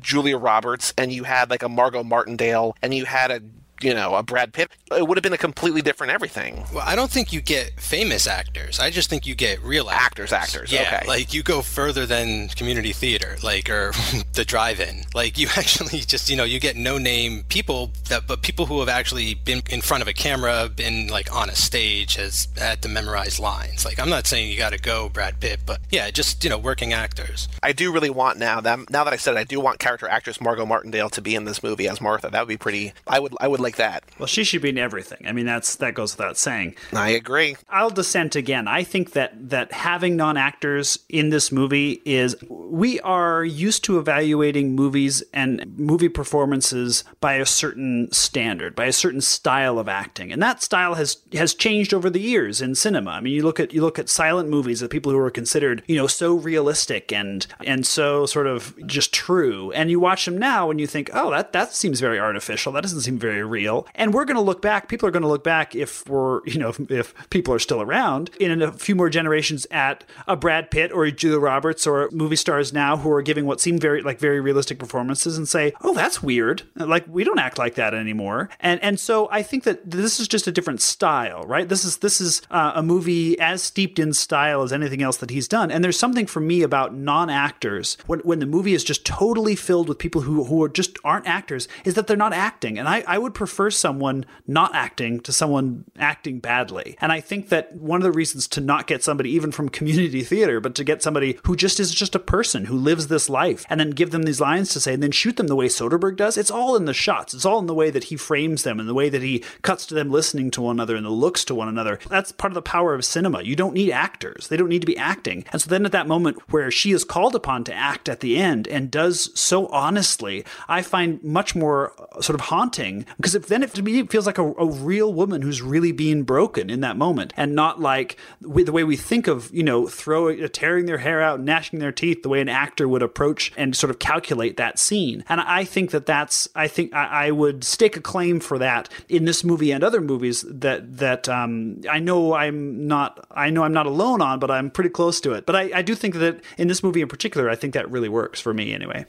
Julia 0.00 0.36
Roberts 0.36 0.92
and 0.98 1.12
you 1.12 1.24
had 1.24 1.50
like 1.50 1.62
a 1.62 1.68
Margot 1.68 2.04
Martindale 2.04 2.76
and 2.82 2.92
you 2.92 3.06
had 3.06 3.30
a 3.30 3.40
you 3.82 3.94
know, 3.94 4.14
a 4.14 4.22
Brad 4.22 4.52
Pitt, 4.52 4.70
it 4.90 5.06
would 5.06 5.16
have 5.16 5.22
been 5.22 5.32
a 5.32 5.38
completely 5.38 5.82
different 5.82 6.12
everything. 6.12 6.64
Well, 6.72 6.84
I 6.86 6.96
don't 6.96 7.10
think 7.10 7.32
you 7.32 7.40
get 7.40 7.72
famous 7.80 8.26
actors. 8.26 8.78
I 8.78 8.90
just 8.90 9.10
think 9.10 9.26
you 9.26 9.34
get 9.34 9.62
real 9.62 9.90
actors. 9.90 10.32
Actors, 10.32 10.72
actors. 10.72 10.72
Yeah, 10.72 10.98
okay. 11.00 11.06
like 11.06 11.34
you 11.34 11.42
go 11.42 11.62
further 11.62 12.06
than 12.06 12.48
community 12.48 12.92
theater, 12.92 13.36
like 13.42 13.68
or 13.68 13.92
the 14.32 14.44
drive-in. 14.44 15.04
Like 15.14 15.38
you 15.38 15.48
actually 15.56 16.00
just, 16.00 16.30
you 16.30 16.36
know, 16.36 16.44
you 16.44 16.60
get 16.60 16.76
no-name 16.76 17.44
people 17.48 17.90
that, 18.08 18.26
but 18.26 18.42
people 18.42 18.66
who 18.66 18.80
have 18.80 18.88
actually 18.88 19.34
been 19.34 19.62
in 19.70 19.80
front 19.80 20.02
of 20.02 20.08
a 20.08 20.12
camera, 20.12 20.68
been 20.68 21.08
like 21.08 21.34
on 21.34 21.50
a 21.50 21.56
stage, 21.56 22.16
has 22.16 22.48
had 22.56 22.82
to 22.82 22.88
memorize 22.88 23.38
lines. 23.38 23.84
Like 23.84 23.98
I'm 23.98 24.10
not 24.10 24.26
saying 24.26 24.50
you 24.50 24.58
got 24.58 24.72
to 24.72 24.78
go 24.78 25.08
Brad 25.08 25.40
Pitt, 25.40 25.60
but 25.66 25.80
yeah, 25.90 26.10
just 26.10 26.42
you 26.44 26.50
know, 26.50 26.58
working 26.58 26.92
actors. 26.92 27.48
I 27.62 27.72
do 27.72 27.92
really 27.92 28.10
want 28.10 28.38
now 28.38 28.60
that 28.60 28.90
now 28.90 29.04
that 29.04 29.12
I 29.12 29.16
said 29.16 29.34
it, 29.36 29.38
I 29.38 29.44
do 29.44 29.60
want 29.60 29.78
character 29.78 30.08
actress 30.08 30.40
Margot 30.40 30.66
Martindale 30.66 31.10
to 31.10 31.20
be 31.20 31.34
in 31.34 31.44
this 31.44 31.62
movie 31.62 31.88
as 31.88 32.00
Martha. 32.00 32.30
That 32.30 32.40
would 32.40 32.48
be 32.48 32.56
pretty. 32.56 32.92
I 33.06 33.18
would 33.18 33.34
I 33.40 33.48
would 33.48 33.60
like 33.66 33.76
that. 33.76 34.04
Well, 34.18 34.28
she 34.28 34.44
should 34.44 34.62
be 34.62 34.68
in 34.68 34.78
everything. 34.78 35.26
I 35.26 35.32
mean, 35.32 35.44
that's 35.44 35.76
that 35.76 35.94
goes 35.94 36.16
without 36.16 36.36
saying. 36.36 36.76
I 36.92 37.10
agree. 37.10 37.56
I'll 37.68 37.90
dissent 37.90 38.36
again. 38.36 38.68
I 38.68 38.84
think 38.84 39.12
that 39.12 39.50
that 39.50 39.72
having 39.72 40.16
non-actors 40.16 41.00
in 41.08 41.30
this 41.30 41.50
movie 41.50 42.00
is 42.04 42.36
we 42.70 43.00
are 43.00 43.44
used 43.44 43.84
to 43.84 43.98
evaluating 43.98 44.74
movies 44.74 45.22
and 45.32 45.78
movie 45.78 46.08
performances 46.08 47.04
by 47.20 47.34
a 47.34 47.46
certain 47.46 48.10
standard, 48.12 48.74
by 48.74 48.86
a 48.86 48.92
certain 48.92 49.20
style 49.20 49.78
of 49.78 49.88
acting. 49.88 50.32
And 50.32 50.42
that 50.42 50.62
style 50.62 50.94
has 50.94 51.18
has 51.32 51.54
changed 51.54 51.94
over 51.94 52.10
the 52.10 52.20
years 52.20 52.60
in 52.60 52.74
cinema. 52.74 53.12
I 53.12 53.20
mean, 53.20 53.34
you 53.34 53.42
look 53.42 53.60
at 53.60 53.72
you 53.72 53.80
look 53.80 53.98
at 53.98 54.08
silent 54.08 54.48
movies 54.48 54.80
the 54.80 54.88
people 54.88 55.12
who 55.12 55.18
are 55.18 55.30
considered, 55.30 55.82
you 55.86 55.96
know, 55.96 56.06
so 56.06 56.34
realistic 56.34 57.12
and 57.12 57.46
and 57.64 57.86
so 57.86 58.26
sort 58.26 58.46
of 58.46 58.74
just 58.86 59.12
true. 59.12 59.72
And 59.72 59.90
you 59.90 60.00
watch 60.00 60.24
them 60.24 60.38
now 60.38 60.70
and 60.70 60.80
you 60.80 60.86
think, 60.86 61.10
"Oh, 61.12 61.30
that 61.30 61.52
that 61.52 61.72
seems 61.72 62.00
very 62.00 62.18
artificial. 62.18 62.72
That 62.72 62.82
doesn't 62.82 63.02
seem 63.02 63.18
very 63.18 63.44
real." 63.44 63.86
And 63.94 64.12
we're 64.12 64.24
going 64.24 64.36
to 64.36 64.42
look 64.42 64.62
back, 64.62 64.88
people 64.88 65.08
are 65.08 65.12
going 65.12 65.22
to 65.22 65.28
look 65.28 65.44
back 65.44 65.74
if 65.74 66.08
we're, 66.08 66.44
you 66.46 66.58
know, 66.58 66.68
if, 66.68 66.90
if 66.90 67.14
people 67.30 67.54
are 67.54 67.58
still 67.58 67.80
around 67.80 68.30
in 68.40 68.62
a 68.62 68.72
few 68.72 68.94
more 68.94 69.10
generations 69.10 69.66
at 69.70 70.04
a 70.26 70.36
Brad 70.36 70.70
Pitt 70.70 70.92
or 70.92 71.04
a 71.04 71.12
Julia 71.12 71.38
Roberts 71.38 71.86
or 71.86 72.06
a 72.06 72.12
movie 72.12 72.36
stars 72.56 72.72
now 72.72 72.96
who 72.96 73.10
are 73.10 73.22
giving 73.22 73.44
what 73.46 73.60
seem 73.60 73.78
very 73.78 74.02
like 74.02 74.18
very 74.18 74.40
realistic 74.40 74.78
performances 74.78 75.36
and 75.36 75.48
say, 75.48 75.72
"Oh, 75.82 75.94
that's 75.94 76.22
weird. 76.22 76.62
Like 76.74 77.04
we 77.08 77.24
don't 77.24 77.38
act 77.38 77.58
like 77.58 77.74
that 77.74 77.94
anymore." 77.94 78.48
And 78.60 78.82
and 78.82 78.98
so 78.98 79.28
I 79.30 79.42
think 79.42 79.64
that 79.64 79.90
this 79.90 80.18
is 80.20 80.28
just 80.28 80.46
a 80.46 80.52
different 80.52 80.80
style, 80.80 81.42
right? 81.44 81.68
This 81.68 81.84
is 81.84 81.98
this 81.98 82.20
is 82.20 82.42
uh, 82.50 82.72
a 82.74 82.82
movie 82.82 83.38
as 83.38 83.62
steeped 83.62 83.98
in 83.98 84.12
style 84.12 84.62
as 84.62 84.72
anything 84.72 85.02
else 85.02 85.18
that 85.18 85.30
he's 85.30 85.48
done. 85.48 85.70
And 85.70 85.84
there's 85.84 85.98
something 85.98 86.26
for 86.26 86.40
me 86.40 86.62
about 86.62 86.94
non-actors 86.94 87.98
when 88.06 88.20
when 88.20 88.38
the 88.38 88.46
movie 88.46 88.74
is 88.74 88.84
just 88.84 89.04
totally 89.04 89.56
filled 89.56 89.88
with 89.88 89.98
people 89.98 90.22
who 90.22 90.44
who 90.44 90.62
are 90.64 90.68
just 90.68 90.98
aren't 91.04 91.26
actors 91.26 91.68
is 91.84 91.94
that 91.94 92.06
they're 92.06 92.16
not 92.16 92.32
acting. 92.32 92.78
And 92.78 92.88
I 92.88 93.04
I 93.06 93.18
would 93.18 93.34
prefer 93.34 93.70
someone 93.70 94.24
not 94.46 94.74
acting 94.74 95.20
to 95.20 95.32
someone 95.32 95.84
acting 95.98 96.40
badly. 96.40 96.96
And 97.00 97.12
I 97.12 97.20
think 97.20 97.50
that 97.50 97.74
one 97.76 98.00
of 98.00 98.04
the 98.04 98.12
reasons 98.12 98.48
to 98.48 98.60
not 98.60 98.86
get 98.86 99.04
somebody 99.04 99.30
even 99.30 99.52
from 99.52 99.68
community 99.68 100.22
theater, 100.22 100.60
but 100.60 100.74
to 100.76 100.84
get 100.84 101.02
somebody 101.02 101.38
who 101.44 101.56
just 101.56 101.78
is 101.80 101.92
just 101.92 102.14
a 102.14 102.18
person 102.18 102.45
who 102.54 102.76
lives 102.76 103.08
this 103.08 103.28
life 103.28 103.64
and 103.68 103.80
then 103.80 103.90
give 103.90 104.10
them 104.10 104.22
these 104.22 104.40
lines 104.40 104.72
to 104.72 104.80
say 104.80 104.94
and 104.94 105.02
then 105.02 105.10
shoot 105.10 105.36
them 105.36 105.46
the 105.46 105.56
way 105.56 105.66
Soderbergh 105.66 106.16
does, 106.16 106.36
it's 106.36 106.50
all 106.50 106.76
in 106.76 106.84
the 106.84 106.94
shots. 106.94 107.34
It's 107.34 107.44
all 107.44 107.58
in 107.58 107.66
the 107.66 107.74
way 107.74 107.90
that 107.90 108.04
he 108.04 108.16
frames 108.16 108.62
them 108.62 108.80
and 108.80 108.88
the 108.88 108.94
way 108.94 109.08
that 109.08 109.22
he 109.22 109.44
cuts 109.62 109.86
to 109.86 109.94
them 109.94 110.10
listening 110.10 110.50
to 110.52 110.62
one 110.62 110.76
another 110.76 110.96
and 110.96 111.04
the 111.04 111.10
looks 111.10 111.44
to 111.46 111.54
one 111.54 111.68
another. 111.68 111.98
That's 112.08 112.32
part 112.32 112.52
of 112.52 112.54
the 112.54 112.62
power 112.62 112.94
of 112.94 113.04
cinema. 113.04 113.42
You 113.42 113.56
don't 113.56 113.74
need 113.74 113.90
actors. 113.90 114.48
They 114.48 114.56
don't 114.56 114.68
need 114.68 114.82
to 114.82 114.86
be 114.86 114.96
acting. 114.96 115.44
And 115.52 115.60
so 115.60 115.68
then 115.68 115.84
at 115.84 115.92
that 115.92 116.08
moment 116.08 116.38
where 116.50 116.70
she 116.70 116.92
is 116.92 117.04
called 117.04 117.34
upon 117.34 117.64
to 117.64 117.74
act 117.74 118.08
at 118.08 118.20
the 118.20 118.36
end 118.36 118.68
and 118.68 118.90
does 118.90 119.30
so 119.38 119.66
honestly, 119.68 120.44
I 120.68 120.82
find 120.82 121.22
much 121.22 121.54
more 121.54 121.92
uh, 121.98 122.20
sort 122.20 122.34
of 122.34 122.46
haunting 122.46 123.06
because 123.16 123.34
if 123.34 123.46
then 123.46 123.62
it 123.62 123.74
to 123.74 123.82
me 123.82 123.98
it 123.98 124.10
feels 124.10 124.26
like 124.26 124.38
a, 124.38 124.52
a 124.54 124.66
real 124.66 125.12
woman 125.12 125.42
who's 125.42 125.62
really 125.62 125.92
being 125.92 126.22
broken 126.22 126.70
in 126.70 126.80
that 126.80 126.96
moment 126.96 127.32
and 127.36 127.54
not 127.54 127.80
like 127.80 128.16
the 128.40 128.72
way 128.72 128.84
we 128.84 128.96
think 128.96 129.26
of, 129.26 129.52
you 129.52 129.62
know, 129.62 129.86
throwing, 129.86 130.46
tearing 130.48 130.86
their 130.86 130.98
hair 130.98 131.20
out, 131.22 131.40
gnashing 131.40 131.78
their 131.78 131.92
teeth, 131.92 132.22
the 132.22 132.28
way 132.28 132.35
an 132.40 132.48
actor 132.48 132.88
would 132.88 133.02
approach 133.02 133.52
and 133.56 133.76
sort 133.76 133.90
of 133.90 133.98
calculate 133.98 134.56
that 134.56 134.78
scene. 134.78 135.24
And 135.28 135.40
I 135.40 135.64
think 135.64 135.90
that 135.90 136.06
that's, 136.06 136.48
I 136.54 136.68
think 136.68 136.94
I, 136.94 137.26
I 137.26 137.30
would 137.30 137.64
stake 137.64 137.96
a 137.96 138.00
claim 138.00 138.40
for 138.40 138.58
that 138.58 138.88
in 139.08 139.24
this 139.24 139.44
movie 139.44 139.70
and 139.70 139.82
other 139.82 140.00
movies 140.00 140.44
that, 140.48 140.98
that 140.98 141.28
um, 141.28 141.80
I 141.90 141.98
know 141.98 142.34
I'm 142.34 142.86
not, 142.86 143.26
I 143.30 143.50
know 143.50 143.62
I'm 143.64 143.72
not 143.72 143.86
alone 143.86 144.22
on, 144.22 144.38
but 144.38 144.50
I'm 144.50 144.70
pretty 144.70 144.90
close 144.90 145.20
to 145.22 145.32
it. 145.32 145.46
But 145.46 145.56
I, 145.56 145.70
I 145.74 145.82
do 145.82 145.94
think 145.94 146.14
that 146.16 146.42
in 146.58 146.68
this 146.68 146.82
movie 146.82 147.00
in 147.00 147.08
particular, 147.08 147.50
I 147.50 147.56
think 147.56 147.74
that 147.74 147.90
really 147.90 148.08
works 148.08 148.40
for 148.40 148.54
me 148.54 148.72
anyway. 148.72 149.06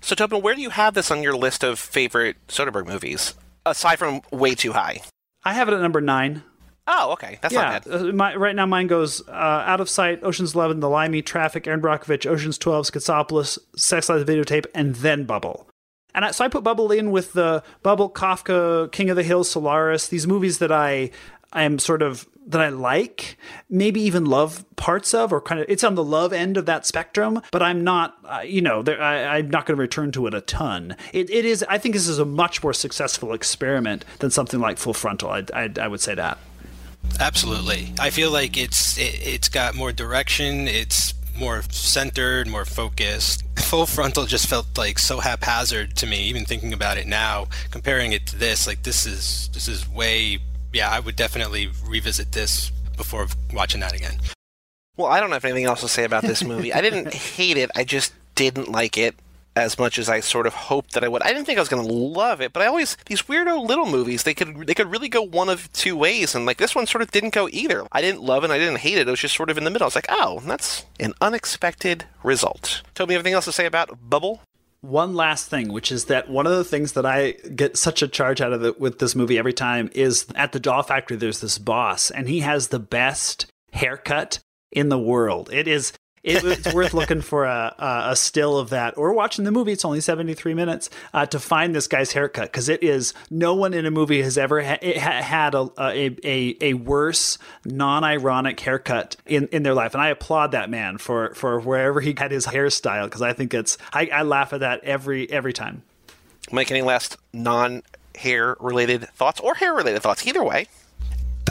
So, 0.00 0.14
Tobin, 0.14 0.42
where 0.42 0.54
do 0.54 0.60
you 0.60 0.70
have 0.70 0.94
this 0.94 1.10
on 1.10 1.22
your 1.22 1.36
list 1.36 1.64
of 1.64 1.78
favorite 1.78 2.36
Soderbergh 2.48 2.86
movies, 2.86 3.34
aside 3.66 3.98
from 3.98 4.20
Way 4.30 4.54
Too 4.54 4.72
High? 4.72 5.00
I 5.44 5.54
have 5.54 5.68
it 5.68 5.74
at 5.74 5.80
number 5.80 6.00
nine. 6.00 6.44
Oh, 6.86 7.12
okay. 7.12 7.38
That's 7.40 7.54
yeah, 7.54 7.62
not 7.62 7.84
bad. 7.84 7.94
Uh, 7.94 8.12
my, 8.12 8.34
right 8.34 8.56
now 8.56 8.66
mine 8.66 8.88
goes 8.88 9.26
uh, 9.28 9.30
Out 9.32 9.80
of 9.80 9.88
Sight, 9.88 10.22
Ocean's 10.22 10.54
Eleven, 10.54 10.80
The 10.80 10.88
Limey, 10.88 11.22
Traffic, 11.22 11.66
Erin 11.66 11.80
Brockovich, 11.80 12.26
Ocean's 12.26 12.58
12, 12.58 12.86
Schizopolis, 12.86 13.58
Sex 13.76 14.08
Lies 14.08 14.24
Videotape, 14.24 14.66
and 14.74 14.96
then 14.96 15.24
Bubble. 15.24 15.68
And 16.14 16.24
I, 16.24 16.30
so 16.32 16.44
I 16.44 16.48
put 16.48 16.64
Bubble 16.64 16.90
in 16.90 17.10
with 17.10 17.32
the 17.32 17.62
Bubble, 17.82 18.10
Kafka, 18.10 18.90
King 18.92 19.10
of 19.10 19.16
the 19.16 19.22
Hills, 19.22 19.50
Solaris, 19.50 20.08
these 20.08 20.26
movies 20.26 20.58
that 20.58 20.72
I 20.72 21.10
I 21.52 21.64
am 21.64 21.78
sort 21.78 22.02
of 22.02 22.26
that 22.46 22.60
I 22.60 22.70
like, 22.70 23.38
maybe 23.70 24.00
even 24.00 24.24
love 24.24 24.64
parts 24.76 25.14
of, 25.14 25.32
or 25.32 25.40
kind 25.40 25.60
of 25.60 25.66
it's 25.68 25.84
on 25.84 25.94
the 25.94 26.02
love 26.02 26.32
end 26.32 26.56
of 26.56 26.66
that 26.66 26.84
spectrum. 26.84 27.40
But 27.52 27.62
I'm 27.62 27.84
not, 27.84 28.16
uh, 28.24 28.40
you 28.40 28.60
know, 28.60 28.82
I, 28.86 29.38
am 29.38 29.50
not 29.50 29.66
going 29.66 29.76
to 29.76 29.80
return 29.80 30.12
to 30.12 30.26
it 30.26 30.34
a 30.34 30.40
ton. 30.40 30.96
It, 31.12 31.30
it 31.30 31.44
is, 31.44 31.64
I 31.68 31.78
think, 31.78 31.94
this 31.94 32.08
is 32.08 32.18
a 32.18 32.24
much 32.24 32.62
more 32.62 32.72
successful 32.72 33.32
experiment 33.32 34.04
than 34.18 34.30
something 34.30 34.60
like 34.60 34.78
Full 34.78 34.94
Frontal. 34.94 35.30
I, 35.30 35.44
I, 35.54 35.70
I 35.80 35.88
would 35.88 36.00
say 36.00 36.14
that. 36.14 36.38
Absolutely, 37.20 37.92
I 37.98 38.10
feel 38.10 38.30
like 38.30 38.56
it's 38.56 38.98
it, 38.98 39.20
it's 39.22 39.48
got 39.48 39.74
more 39.74 39.92
direction. 39.92 40.66
It's 40.68 41.14
more 41.38 41.62
centered, 41.70 42.46
more 42.46 42.64
focused. 42.64 43.44
Full 43.58 43.86
frontal 43.86 44.26
just 44.26 44.46
felt 44.46 44.66
like 44.76 44.98
so 44.98 45.20
haphazard 45.20 45.96
to 45.96 46.06
me. 46.06 46.24
Even 46.24 46.44
thinking 46.44 46.72
about 46.72 46.98
it 46.98 47.06
now, 47.06 47.46
comparing 47.70 48.12
it 48.12 48.26
to 48.26 48.36
this, 48.36 48.66
like 48.66 48.82
this 48.82 49.06
is 49.06 49.48
this 49.52 49.68
is 49.68 49.88
way 49.88 50.40
yeah, 50.72 50.90
I 50.90 51.00
would 51.00 51.16
definitely 51.16 51.68
revisit 51.84 52.32
this 52.32 52.70
before 52.96 53.26
watching 53.52 53.80
that 53.80 53.94
again. 53.94 54.18
Well, 54.96 55.10
I 55.10 55.20
don't 55.20 55.32
have 55.32 55.44
anything 55.44 55.64
else 55.64 55.80
to 55.80 55.88
say 55.88 56.04
about 56.04 56.22
this 56.22 56.44
movie. 56.44 56.72
I 56.72 56.80
didn't 56.80 57.12
hate 57.14 57.56
it. 57.56 57.70
I 57.74 57.84
just 57.84 58.12
didn't 58.34 58.70
like 58.70 58.96
it 58.96 59.14
as 59.54 59.78
much 59.78 59.98
as 59.98 60.08
I 60.08 60.20
sort 60.20 60.46
of 60.46 60.54
hoped 60.54 60.94
that 60.94 61.04
I 61.04 61.08
would. 61.08 61.22
I 61.22 61.28
didn't 61.28 61.44
think 61.44 61.58
I 61.58 61.62
was 61.62 61.68
going 61.68 61.86
to 61.86 61.92
love 61.92 62.40
it, 62.40 62.52
but 62.52 62.62
I 62.62 62.66
always 62.66 62.96
these 63.06 63.22
weirdo 63.22 63.66
little 63.66 63.86
movies. 63.86 64.22
They 64.22 64.34
could 64.34 64.66
they 64.66 64.74
could 64.74 64.90
really 64.90 65.08
go 65.08 65.22
one 65.22 65.48
of 65.48 65.72
two 65.72 65.96
ways, 65.96 66.34
and 66.34 66.46
like 66.46 66.58
this 66.58 66.74
one 66.74 66.86
sort 66.86 67.02
of 67.02 67.10
didn't 67.10 67.34
go 67.34 67.48
either. 67.50 67.86
I 67.92 68.00
didn't 68.00 68.22
love 68.22 68.44
and 68.44 68.52
I 68.52 68.58
didn't 68.58 68.78
hate 68.78 68.98
it. 68.98 69.08
It 69.08 69.10
was 69.10 69.20
just 69.20 69.36
sort 69.36 69.50
of 69.50 69.58
in 69.58 69.64
the 69.64 69.70
middle. 69.70 69.84
I 69.84 69.88
was 69.88 69.94
like, 69.94 70.06
oh, 70.08 70.40
that's 70.44 70.86
an 71.00 71.14
unexpected 71.20 72.04
result. 72.22 72.82
Toby, 72.94 73.14
anything 73.14 73.34
else 73.34 73.44
to 73.46 73.52
say 73.52 73.66
about 73.66 74.08
Bubble? 74.08 74.40
one 74.82 75.14
last 75.14 75.48
thing, 75.48 75.72
which 75.72 75.92
is 75.92 76.06
that 76.06 76.28
one 76.28 76.44
of 76.46 76.52
the 76.52 76.64
things 76.64 76.92
that 76.92 77.06
I 77.06 77.32
get 77.54 77.76
such 77.76 78.02
a 78.02 78.08
charge 78.08 78.40
out 78.40 78.52
of 78.52 78.64
it 78.64 78.80
with 78.80 78.98
this 78.98 79.14
movie 79.14 79.38
every 79.38 79.52
time 79.52 79.88
is 79.94 80.26
at 80.34 80.52
the 80.52 80.60
doll 80.60 80.82
factory, 80.82 81.16
there's 81.16 81.40
this 81.40 81.56
boss, 81.56 82.10
and 82.10 82.28
he 82.28 82.40
has 82.40 82.68
the 82.68 82.80
best 82.80 83.46
haircut 83.72 84.40
in 84.72 84.88
the 84.88 84.98
world. 84.98 85.50
It 85.52 85.68
is 85.68 85.92
it, 86.22 86.44
it's 86.44 86.72
worth 86.72 86.94
looking 86.94 87.20
for 87.20 87.44
a, 87.44 87.74
a, 87.78 88.16
still 88.16 88.56
of 88.56 88.70
that 88.70 88.96
or 88.96 89.12
watching 89.12 89.44
the 89.44 89.50
movie. 89.50 89.72
It's 89.72 89.84
only 89.84 90.00
73 90.00 90.54
minutes 90.54 90.88
uh, 91.12 91.26
to 91.26 91.40
find 91.40 91.74
this 91.74 91.88
guy's 91.88 92.12
haircut 92.12 92.44
because 92.44 92.68
it 92.68 92.82
is 92.82 93.12
no 93.30 93.54
one 93.54 93.74
in 93.74 93.86
a 93.86 93.90
movie 93.90 94.22
has 94.22 94.38
ever 94.38 94.62
ha- 94.62 94.78
had 94.80 95.54
a, 95.54 95.68
a, 95.78 96.16
a, 96.22 96.56
a 96.60 96.74
worse 96.74 97.38
non 97.64 98.04
ironic 98.04 98.60
haircut 98.60 99.16
in, 99.26 99.48
in 99.48 99.64
their 99.64 99.74
life. 99.74 99.94
And 99.94 100.02
I 100.02 100.08
applaud 100.08 100.52
that 100.52 100.70
man 100.70 100.98
for, 100.98 101.34
for 101.34 101.58
wherever 101.58 102.00
he 102.00 102.14
had 102.16 102.30
his 102.30 102.46
hairstyle 102.46 103.04
because 103.04 103.22
I 103.22 103.32
think 103.32 103.52
it's, 103.52 103.76
I, 103.92 104.08
I 104.12 104.22
laugh 104.22 104.52
at 104.52 104.60
that 104.60 104.84
every, 104.84 105.28
every 105.30 105.52
time. 105.52 105.82
Mike, 106.52 106.70
any 106.70 106.82
last 106.82 107.16
non 107.32 107.82
hair 108.14 108.56
related 108.60 109.08
thoughts 109.10 109.40
or 109.40 109.54
hair 109.54 109.74
related 109.74 110.02
thoughts? 110.02 110.24
Either 110.26 110.44
way. 110.44 110.66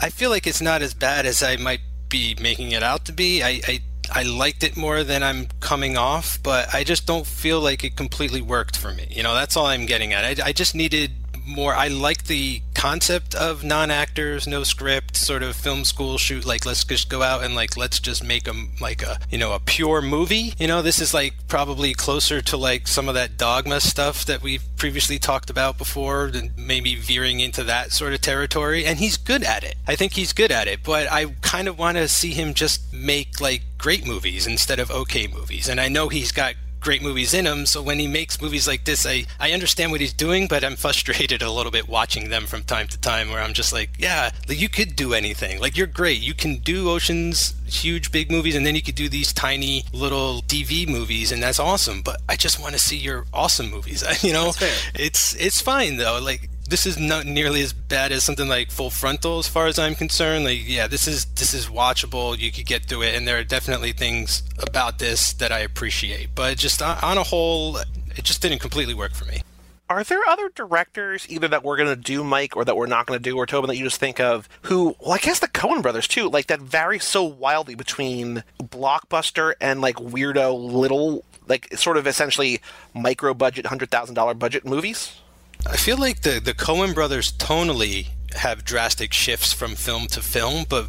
I 0.00 0.08
feel 0.08 0.30
like 0.30 0.46
it's 0.46 0.62
not 0.62 0.80
as 0.80 0.94
bad 0.94 1.26
as 1.26 1.42
I 1.42 1.56
might 1.56 1.80
be 2.08 2.34
making 2.40 2.72
it 2.72 2.82
out 2.82 3.04
to 3.06 3.12
be. 3.12 3.42
I, 3.42 3.60
I 3.66 3.80
I 4.10 4.22
liked 4.22 4.64
it 4.64 4.76
more 4.76 5.04
than 5.04 5.22
I'm 5.22 5.48
coming 5.60 5.96
off, 5.96 6.38
but 6.42 6.74
I 6.74 6.84
just 6.84 7.06
don't 7.06 7.26
feel 7.26 7.60
like 7.60 7.84
it 7.84 7.96
completely 7.96 8.42
worked 8.42 8.76
for 8.76 8.92
me. 8.92 9.06
You 9.10 9.22
know, 9.22 9.34
that's 9.34 9.56
all 9.56 9.66
I'm 9.66 9.86
getting 9.86 10.12
at. 10.12 10.40
I, 10.40 10.48
I 10.48 10.52
just 10.52 10.74
needed 10.74 11.12
more. 11.46 11.74
I 11.74 11.88
like 11.88 12.24
the 12.24 12.62
concept 12.82 13.32
of 13.36 13.62
non-actors, 13.62 14.48
no 14.48 14.64
script, 14.64 15.16
sort 15.16 15.44
of 15.44 15.54
film 15.54 15.84
school 15.84 16.18
shoot. 16.18 16.44
Like, 16.44 16.66
let's 16.66 16.82
just 16.82 17.08
go 17.08 17.22
out 17.22 17.44
and 17.44 17.54
like 17.54 17.76
let's 17.76 18.00
just 18.00 18.24
make 18.24 18.42
them 18.42 18.72
like 18.80 19.02
a 19.02 19.18
you 19.30 19.38
know 19.38 19.52
a 19.52 19.60
pure 19.60 20.02
movie. 20.02 20.52
You 20.58 20.66
know, 20.66 20.82
this 20.82 20.98
is 20.98 21.14
like 21.14 21.34
probably 21.46 21.94
closer 21.94 22.42
to 22.42 22.56
like 22.56 22.88
some 22.88 23.08
of 23.08 23.14
that 23.14 23.36
dogma 23.36 23.78
stuff 23.80 24.24
that 24.24 24.42
we've 24.42 24.64
previously 24.76 25.20
talked 25.20 25.48
about 25.48 25.78
before, 25.78 26.24
and 26.34 26.50
maybe 26.58 26.96
veering 26.96 27.38
into 27.38 27.62
that 27.62 27.92
sort 27.92 28.14
of 28.14 28.20
territory. 28.20 28.84
And 28.84 28.98
he's 28.98 29.16
good 29.16 29.44
at 29.44 29.62
it. 29.62 29.76
I 29.86 29.94
think 29.94 30.14
he's 30.14 30.32
good 30.32 30.50
at 30.50 30.66
it. 30.66 30.82
But 30.82 31.06
I 31.08 31.26
kind 31.40 31.68
of 31.68 31.78
want 31.78 31.98
to 31.98 32.08
see 32.08 32.32
him 32.32 32.52
just 32.52 32.92
make 32.92 33.40
like 33.40 33.62
great 33.78 34.04
movies 34.04 34.44
instead 34.48 34.80
of 34.80 34.90
okay 34.90 35.28
movies. 35.28 35.68
And 35.68 35.80
I 35.80 35.86
know 35.86 36.08
he's 36.08 36.32
got 36.32 36.54
great 36.82 37.02
movies 37.02 37.32
in 37.32 37.46
him. 37.46 37.64
So 37.64 37.82
when 37.82 37.98
he 37.98 38.06
makes 38.06 38.40
movies 38.40 38.68
like 38.68 38.84
this, 38.84 39.06
I, 39.06 39.24
I 39.40 39.52
understand 39.52 39.90
what 39.90 40.00
he's 40.00 40.12
doing, 40.12 40.48
but 40.48 40.64
I'm 40.64 40.76
frustrated 40.84 41.42
a 41.42 41.50
little 41.50 41.72
bit 41.72 41.88
watching 41.88 42.28
them 42.28 42.46
from 42.46 42.62
time 42.64 42.88
to 42.88 42.98
time 42.98 43.30
where 43.30 43.40
I'm 43.40 43.54
just 43.54 43.72
like, 43.72 43.90
yeah, 43.98 44.30
like 44.48 44.60
you 44.60 44.68
could 44.68 44.96
do 44.96 45.14
anything. 45.14 45.60
Like 45.60 45.76
you're 45.76 45.86
great. 45.86 46.20
You 46.20 46.34
can 46.34 46.56
do 46.56 46.90
Ocean's 46.90 47.54
huge 47.66 48.12
big 48.12 48.30
movies 48.30 48.54
and 48.54 48.66
then 48.66 48.74
you 48.74 48.82
could 48.82 48.94
do 48.94 49.08
these 49.08 49.32
tiny 49.32 49.84
little 49.92 50.42
DV 50.42 50.88
movies 50.88 51.32
and 51.32 51.42
that's 51.42 51.58
awesome. 51.58 52.02
But 52.02 52.20
I 52.28 52.36
just 52.36 52.60
want 52.60 52.74
to 52.74 52.78
see 52.78 52.96
your 52.96 53.24
awesome 53.32 53.70
movies. 53.70 54.04
you 54.24 54.32
know, 54.32 54.52
it's 54.94 55.34
it's 55.36 55.60
fine 55.60 55.96
though. 55.96 56.20
Like 56.20 56.48
this 56.72 56.86
is 56.86 56.98
not 56.98 57.26
nearly 57.26 57.60
as 57.60 57.74
bad 57.74 58.12
as 58.12 58.24
something 58.24 58.48
like 58.48 58.70
Full 58.70 58.88
Frontal, 58.88 59.38
as 59.38 59.46
far 59.46 59.66
as 59.66 59.78
I'm 59.78 59.94
concerned. 59.94 60.46
Like, 60.46 60.66
yeah, 60.66 60.86
this 60.86 61.06
is 61.06 61.26
this 61.26 61.52
is 61.52 61.66
watchable. 61.66 62.38
You 62.38 62.50
could 62.50 62.64
get 62.64 62.86
through 62.86 63.02
it, 63.02 63.14
and 63.14 63.28
there 63.28 63.36
are 63.36 63.44
definitely 63.44 63.92
things 63.92 64.42
about 64.58 64.98
this 64.98 65.34
that 65.34 65.52
I 65.52 65.58
appreciate. 65.58 66.30
But 66.34 66.56
just 66.56 66.80
on 66.80 67.18
a 67.18 67.22
whole, 67.22 67.76
it 67.76 68.24
just 68.24 68.40
didn't 68.40 68.60
completely 68.60 68.94
work 68.94 69.12
for 69.12 69.26
me. 69.26 69.42
Are 69.90 70.02
there 70.02 70.26
other 70.26 70.48
directors, 70.48 71.26
either 71.28 71.46
that 71.48 71.62
we're 71.62 71.76
to 71.76 71.94
do, 71.94 72.24
Mike, 72.24 72.56
or 72.56 72.64
that 72.64 72.74
we're 72.74 72.86
not 72.86 73.06
to 73.08 73.18
do, 73.18 73.36
or 73.36 73.44
Tobin, 73.44 73.68
that 73.68 73.76
you 73.76 73.84
just 73.84 74.00
think 74.00 74.18
of 74.18 74.48
who, 74.62 74.96
well, 74.98 75.12
I 75.12 75.18
guess 75.18 75.40
the 75.40 75.48
Coen 75.48 75.82
brothers, 75.82 76.08
too, 76.08 76.30
like 76.30 76.46
that 76.46 76.60
vary 76.60 76.98
so 76.98 77.22
wildly 77.22 77.74
between 77.74 78.44
blockbuster 78.62 79.52
and 79.60 79.82
like 79.82 79.96
weirdo 79.96 80.72
little, 80.72 81.22
like 81.48 81.76
sort 81.76 81.98
of 81.98 82.06
essentially 82.06 82.62
micro 82.94 83.34
budget, 83.34 83.66
$100,000 83.66 84.38
budget 84.38 84.64
movies? 84.64 85.20
I 85.66 85.76
feel 85.76 85.96
like 85.96 86.22
the, 86.22 86.40
the 86.40 86.54
Coen 86.54 86.94
brothers 86.94 87.32
tonally 87.32 88.08
have 88.34 88.64
drastic 88.64 89.12
shifts 89.12 89.52
from 89.52 89.74
film 89.74 90.06
to 90.08 90.20
film, 90.20 90.64
but 90.68 90.88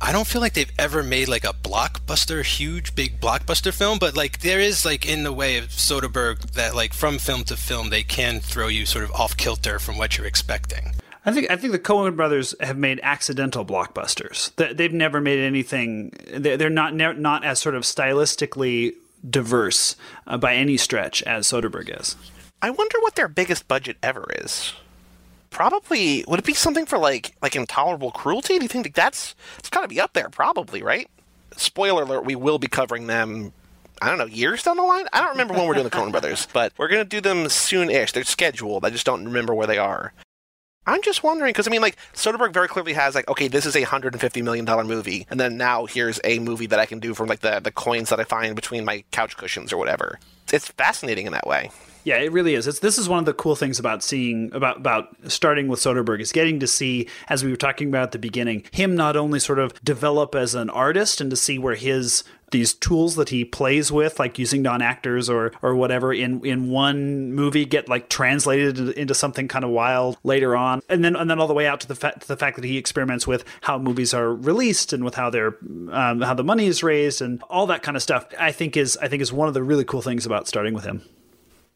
I 0.00 0.12
don't 0.12 0.26
feel 0.26 0.40
like 0.40 0.54
they've 0.54 0.72
ever 0.78 1.02
made 1.02 1.28
like 1.28 1.44
a 1.44 1.52
blockbuster, 1.52 2.44
huge, 2.44 2.94
big 2.94 3.20
blockbuster 3.20 3.72
film, 3.72 3.98
but 3.98 4.16
like 4.16 4.40
there 4.40 4.60
is 4.60 4.84
like 4.84 5.08
in 5.08 5.22
the 5.22 5.32
way 5.32 5.56
of 5.58 5.66
Soderbergh 5.66 6.52
that 6.52 6.74
like 6.74 6.94
from 6.94 7.18
film 7.18 7.44
to 7.44 7.56
film 7.56 7.90
they 7.90 8.02
can 8.02 8.40
throw 8.40 8.68
you 8.68 8.86
sort 8.86 9.04
of 9.04 9.12
off 9.12 9.36
kilter 9.36 9.78
from 9.78 9.98
what 9.98 10.16
you're 10.16 10.26
expecting. 10.26 10.92
I 11.24 11.32
think 11.32 11.50
I 11.50 11.56
think 11.56 11.72
the 11.72 11.78
Coen 11.78 12.16
brothers 12.16 12.54
have 12.60 12.78
made 12.78 13.00
accidental 13.02 13.64
blockbusters. 13.64 14.54
They've 14.76 14.92
never 14.92 15.20
made 15.20 15.40
anything. 15.40 16.10
They're 16.32 16.70
not 16.70 16.94
not 16.94 17.44
as 17.44 17.58
sort 17.58 17.74
of 17.74 17.82
stylistically 17.82 18.94
diverse 19.28 19.96
uh, 20.26 20.38
by 20.38 20.54
any 20.54 20.76
stretch 20.76 21.22
as 21.24 21.46
Soderbergh 21.48 22.00
is. 22.00 22.16
I 22.60 22.70
wonder 22.70 22.98
what 23.00 23.14
their 23.14 23.28
biggest 23.28 23.68
budget 23.68 23.96
ever 24.02 24.26
is 24.40 24.74
probably 25.50 26.24
would 26.28 26.38
it 26.38 26.44
be 26.44 26.54
something 26.54 26.86
for 26.86 26.98
like 26.98 27.34
like 27.42 27.56
intolerable 27.56 28.10
cruelty? 28.10 28.58
Do 28.58 28.64
you 28.64 28.68
think 28.68 28.94
that's 28.94 29.34
it's 29.58 29.70
got 29.70 29.82
to 29.82 29.88
be 29.88 30.00
up 30.00 30.12
there? 30.12 30.28
Probably, 30.28 30.82
right? 30.82 31.08
Spoiler 31.56 32.02
alert: 32.02 32.24
we 32.24 32.34
will 32.36 32.58
be 32.58 32.68
covering 32.68 33.06
them. 33.06 33.52
I 34.00 34.08
don't 34.08 34.18
know, 34.18 34.26
years 34.26 34.62
down 34.62 34.76
the 34.76 34.84
line. 34.84 35.06
I 35.12 35.20
don't 35.20 35.30
remember 35.30 35.54
when 35.54 35.66
we're 35.66 35.74
doing 35.74 35.84
the 35.84 35.90
Coen 35.90 36.12
Brothers, 36.12 36.46
but 36.52 36.72
we're 36.76 36.88
gonna 36.88 37.04
do 37.04 37.20
them 37.20 37.48
soon-ish. 37.48 38.12
They're 38.12 38.22
scheduled. 38.22 38.84
I 38.84 38.90
just 38.90 39.04
don't 39.04 39.24
remember 39.24 39.54
where 39.54 39.66
they 39.66 39.78
are. 39.78 40.12
I'm 40.86 41.02
just 41.02 41.22
wondering 41.22 41.50
because 41.50 41.66
I 41.66 41.70
mean, 41.70 41.82
like 41.82 41.96
Soderbergh 42.14 42.54
very 42.54 42.68
clearly 42.68 42.92
has 42.92 43.14
like, 43.14 43.28
okay, 43.28 43.48
this 43.48 43.66
is 43.66 43.74
a 43.74 43.82
hundred 43.82 44.14
and 44.14 44.20
fifty 44.20 44.40
million 44.42 44.64
dollar 44.64 44.84
movie, 44.84 45.26
and 45.30 45.40
then 45.40 45.56
now 45.56 45.86
here's 45.86 46.20
a 46.22 46.38
movie 46.38 46.66
that 46.66 46.78
I 46.78 46.86
can 46.86 47.00
do 47.00 47.12
from 47.14 47.28
like 47.28 47.40
the 47.40 47.58
the 47.60 47.72
coins 47.72 48.10
that 48.10 48.20
I 48.20 48.24
find 48.24 48.54
between 48.54 48.84
my 48.84 49.02
couch 49.10 49.36
cushions 49.36 49.72
or 49.72 49.76
whatever. 49.76 50.20
It's 50.52 50.68
fascinating 50.68 51.26
in 51.26 51.32
that 51.32 51.46
way. 51.46 51.70
Yeah, 52.08 52.16
it 52.20 52.32
really 52.32 52.54
is. 52.54 52.66
It's, 52.66 52.78
this 52.78 52.96
is 52.96 53.06
one 53.06 53.18
of 53.18 53.26
the 53.26 53.34
cool 53.34 53.54
things 53.54 53.78
about 53.78 54.02
seeing 54.02 54.50
about 54.54 54.78
about 54.78 55.14
starting 55.30 55.68
with 55.68 55.78
Soderbergh 55.78 56.22
is 56.22 56.32
getting 56.32 56.58
to 56.60 56.66
see, 56.66 57.06
as 57.28 57.44
we 57.44 57.50
were 57.50 57.56
talking 57.56 57.88
about 57.88 58.04
at 58.04 58.12
the 58.12 58.18
beginning, 58.18 58.64
him 58.70 58.96
not 58.96 59.14
only 59.14 59.38
sort 59.38 59.58
of 59.58 59.74
develop 59.84 60.34
as 60.34 60.54
an 60.54 60.70
artist 60.70 61.20
and 61.20 61.28
to 61.28 61.36
see 61.36 61.58
where 61.58 61.74
his 61.74 62.24
these 62.50 62.72
tools 62.72 63.16
that 63.16 63.28
he 63.28 63.44
plays 63.44 63.92
with, 63.92 64.18
like 64.18 64.38
using 64.38 64.62
non 64.62 64.80
actors 64.80 65.28
or 65.28 65.52
or 65.60 65.74
whatever, 65.76 66.10
in 66.10 66.42
in 66.46 66.70
one 66.70 67.34
movie 67.34 67.66
get 67.66 67.90
like 67.90 68.08
translated 68.08 68.78
into 68.78 69.12
something 69.12 69.46
kind 69.46 69.66
of 69.66 69.70
wild 69.70 70.16
later 70.24 70.56
on, 70.56 70.80
and 70.88 71.04
then 71.04 71.14
and 71.14 71.28
then 71.28 71.38
all 71.38 71.46
the 71.46 71.52
way 71.52 71.66
out 71.66 71.78
to 71.80 71.88
the 71.88 71.94
fact 71.94 72.22
to 72.22 72.28
the 72.28 72.38
fact 72.38 72.56
that 72.56 72.64
he 72.64 72.78
experiments 72.78 73.26
with 73.26 73.44
how 73.60 73.76
movies 73.76 74.14
are 74.14 74.34
released 74.34 74.94
and 74.94 75.04
with 75.04 75.16
how 75.16 75.28
they're 75.28 75.58
um, 75.92 76.22
how 76.22 76.32
the 76.32 76.42
money 76.42 76.68
is 76.68 76.82
raised 76.82 77.20
and 77.20 77.42
all 77.50 77.66
that 77.66 77.82
kind 77.82 77.98
of 77.98 78.02
stuff. 78.02 78.24
I 78.38 78.50
think 78.50 78.78
is 78.78 78.96
I 78.96 79.08
think 79.08 79.20
is 79.20 79.30
one 79.30 79.48
of 79.48 79.52
the 79.52 79.62
really 79.62 79.84
cool 79.84 80.00
things 80.00 80.24
about 80.24 80.48
starting 80.48 80.72
with 80.72 80.84
him. 80.84 81.02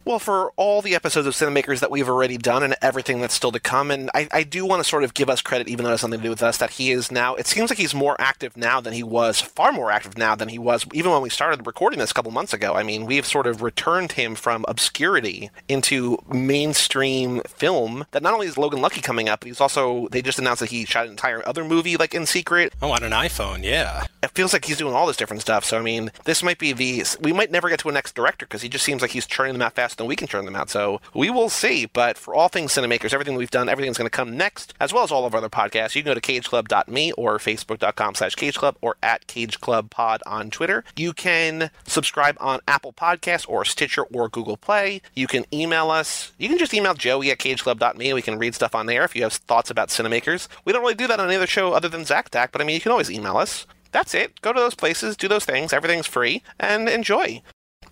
Well, 0.04 0.18
for 0.18 0.52
all 0.56 0.82
the 0.82 0.94
episodes 0.94 1.26
of 1.26 1.34
Cinemakers 1.34 1.80
that 1.80 1.90
we've 1.90 2.08
already 2.08 2.36
done 2.36 2.62
and 2.62 2.76
everything 2.82 3.20
that's 3.20 3.34
still 3.34 3.52
to 3.52 3.60
come, 3.60 3.90
and 3.90 4.10
I, 4.14 4.28
I 4.32 4.42
do 4.42 4.66
want 4.66 4.82
to 4.82 4.88
sort 4.88 5.04
of 5.04 5.14
give 5.14 5.30
us 5.30 5.42
credit, 5.42 5.68
even 5.68 5.84
though 5.84 5.90
it 5.90 5.94
has 5.94 6.00
something 6.00 6.20
to 6.20 6.24
do 6.24 6.30
with 6.30 6.42
us, 6.42 6.58
that 6.58 6.70
he 6.70 6.90
is 6.90 7.10
now, 7.10 7.34
it 7.34 7.46
seems 7.46 7.70
like 7.70 7.78
he's 7.78 7.94
more 7.94 8.16
active 8.18 8.56
now 8.56 8.80
than 8.80 8.92
he 8.92 9.02
was, 9.02 9.40
far 9.40 9.72
more 9.72 9.90
active 9.90 10.16
now 10.18 10.34
than 10.34 10.48
he 10.48 10.58
was 10.58 10.86
even 10.92 11.12
when 11.12 11.22
we 11.22 11.28
started 11.28 11.66
recording 11.66 11.98
this 11.98 12.10
a 12.10 12.14
couple 12.14 12.30
months 12.30 12.52
ago. 12.52 12.74
I 12.74 12.82
mean, 12.82 13.06
we've 13.06 13.26
sort 13.26 13.46
of 13.46 13.62
returned 13.62 14.12
him 14.12 14.34
from 14.34 14.64
obscurity 14.68 15.50
into 15.68 16.18
mainstream 16.28 17.40
film. 17.46 18.04
That 18.10 18.22
not 18.22 18.34
only 18.34 18.46
is 18.46 18.58
Logan 18.58 18.80
Lucky 18.80 19.00
coming 19.00 19.28
up, 19.28 19.40
but 19.40 19.46
he's 19.46 19.60
also, 19.60 20.08
they 20.08 20.22
just 20.22 20.38
announced 20.38 20.60
that 20.60 20.70
he 20.70 20.84
shot 20.84 21.06
an 21.06 21.12
entire 21.12 21.46
other 21.46 21.64
movie, 21.64 21.96
like 21.96 22.14
in 22.14 22.26
secret. 22.26 22.72
Oh, 22.82 22.90
on 22.90 23.02
an 23.02 23.12
iPhone, 23.12 23.62
yeah. 23.62 24.06
It 24.22 24.30
feels 24.32 24.52
like 24.52 24.64
he's 24.64 24.78
doing 24.78 24.94
all 24.94 25.06
this 25.06 25.16
different 25.16 25.42
stuff. 25.42 25.64
So, 25.64 25.78
I 25.78 25.82
mean, 25.82 26.10
this 26.24 26.42
might 26.42 26.58
be 26.58 26.72
the, 26.72 27.04
we 27.20 27.32
might 27.32 27.50
never 27.50 27.68
get 27.68 27.80
to 27.80 27.88
a 27.88 27.92
next 27.92 28.14
director 28.14 28.46
because 28.46 28.62
he 28.62 28.68
just 28.68 28.84
seems 28.84 29.02
like 29.02 29.12
he's 29.12 29.26
churning 29.26 29.52
them 29.52 29.62
out 29.62 29.74
than 29.94 30.06
we 30.06 30.16
can 30.16 30.28
churn 30.28 30.44
them 30.44 30.56
out. 30.56 30.70
So 30.70 31.00
we 31.14 31.30
will 31.30 31.48
see. 31.48 31.86
But 31.86 32.16
for 32.18 32.34
all 32.34 32.48
things 32.48 32.72
Cinemakers, 32.72 33.12
everything 33.12 33.36
we've 33.36 33.50
done, 33.50 33.68
everything's 33.68 33.98
going 33.98 34.06
to 34.06 34.10
come 34.10 34.36
next, 34.36 34.74
as 34.80 34.92
well 34.92 35.04
as 35.04 35.10
all 35.10 35.24
of 35.24 35.34
our 35.34 35.38
other 35.38 35.48
podcasts. 35.48 35.94
You 35.94 36.02
can 36.02 36.10
go 36.10 36.14
to 36.14 36.20
cageclub.me 36.20 37.12
or 37.12 37.38
facebook.com 37.38 38.14
slash 38.14 38.34
cageclub 38.36 38.76
or 38.80 38.96
at 39.02 39.26
cageclubpod 39.26 40.20
on 40.26 40.50
Twitter. 40.50 40.84
You 40.96 41.12
can 41.12 41.70
subscribe 41.86 42.36
on 42.40 42.60
Apple 42.66 42.92
Podcasts 42.92 43.48
or 43.48 43.64
Stitcher 43.64 44.02
or 44.04 44.28
Google 44.28 44.56
Play. 44.56 45.02
You 45.14 45.26
can 45.26 45.44
email 45.52 45.90
us. 45.90 46.32
You 46.38 46.48
can 46.48 46.58
just 46.58 46.74
email 46.74 46.94
Joey 46.94 47.30
at 47.30 47.38
cageclub.me. 47.38 48.12
We 48.12 48.22
can 48.22 48.38
read 48.38 48.54
stuff 48.54 48.74
on 48.74 48.86
there 48.86 49.04
if 49.04 49.14
you 49.16 49.22
have 49.22 49.32
thoughts 49.32 49.70
about 49.70 49.88
Cinemakers. 49.88 50.48
We 50.64 50.72
don't 50.72 50.82
really 50.82 50.94
do 50.94 51.06
that 51.06 51.20
on 51.20 51.26
any 51.26 51.36
other 51.36 51.46
show 51.46 51.72
other 51.72 51.88
than 51.88 52.04
Zach 52.04 52.30
Dack, 52.30 52.52
but 52.52 52.60
I 52.60 52.64
mean, 52.64 52.74
you 52.74 52.80
can 52.80 52.92
always 52.92 53.10
email 53.10 53.36
us. 53.36 53.66
That's 53.92 54.14
it. 54.14 54.40
Go 54.40 54.52
to 54.52 54.60
those 54.60 54.74
places, 54.74 55.16
do 55.16 55.28
those 55.28 55.44
things. 55.44 55.72
Everything's 55.72 56.06
free, 56.06 56.42
and 56.58 56.88
enjoy. 56.88 57.42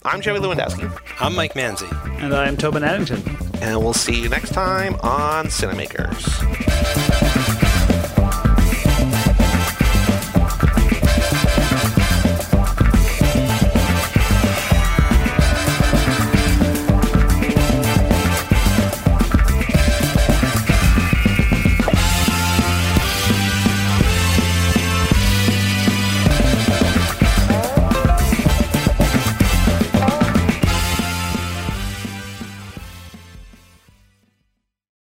I'm 0.03 0.23
Joey 0.23 0.39
Lewandowski. 0.39 0.91
I'm 1.21 1.35
Mike 1.35 1.53
Manzi. 1.53 1.87
And 2.23 2.33
I'm 2.35 2.57
Tobin 2.57 2.83
Addington. 2.83 3.23
And 3.61 3.81
we'll 3.81 3.93
see 3.93 4.23
you 4.23 4.31
next 4.31 4.55
time 4.55 4.95
on 5.03 5.49
Cinemakers. 5.49 6.41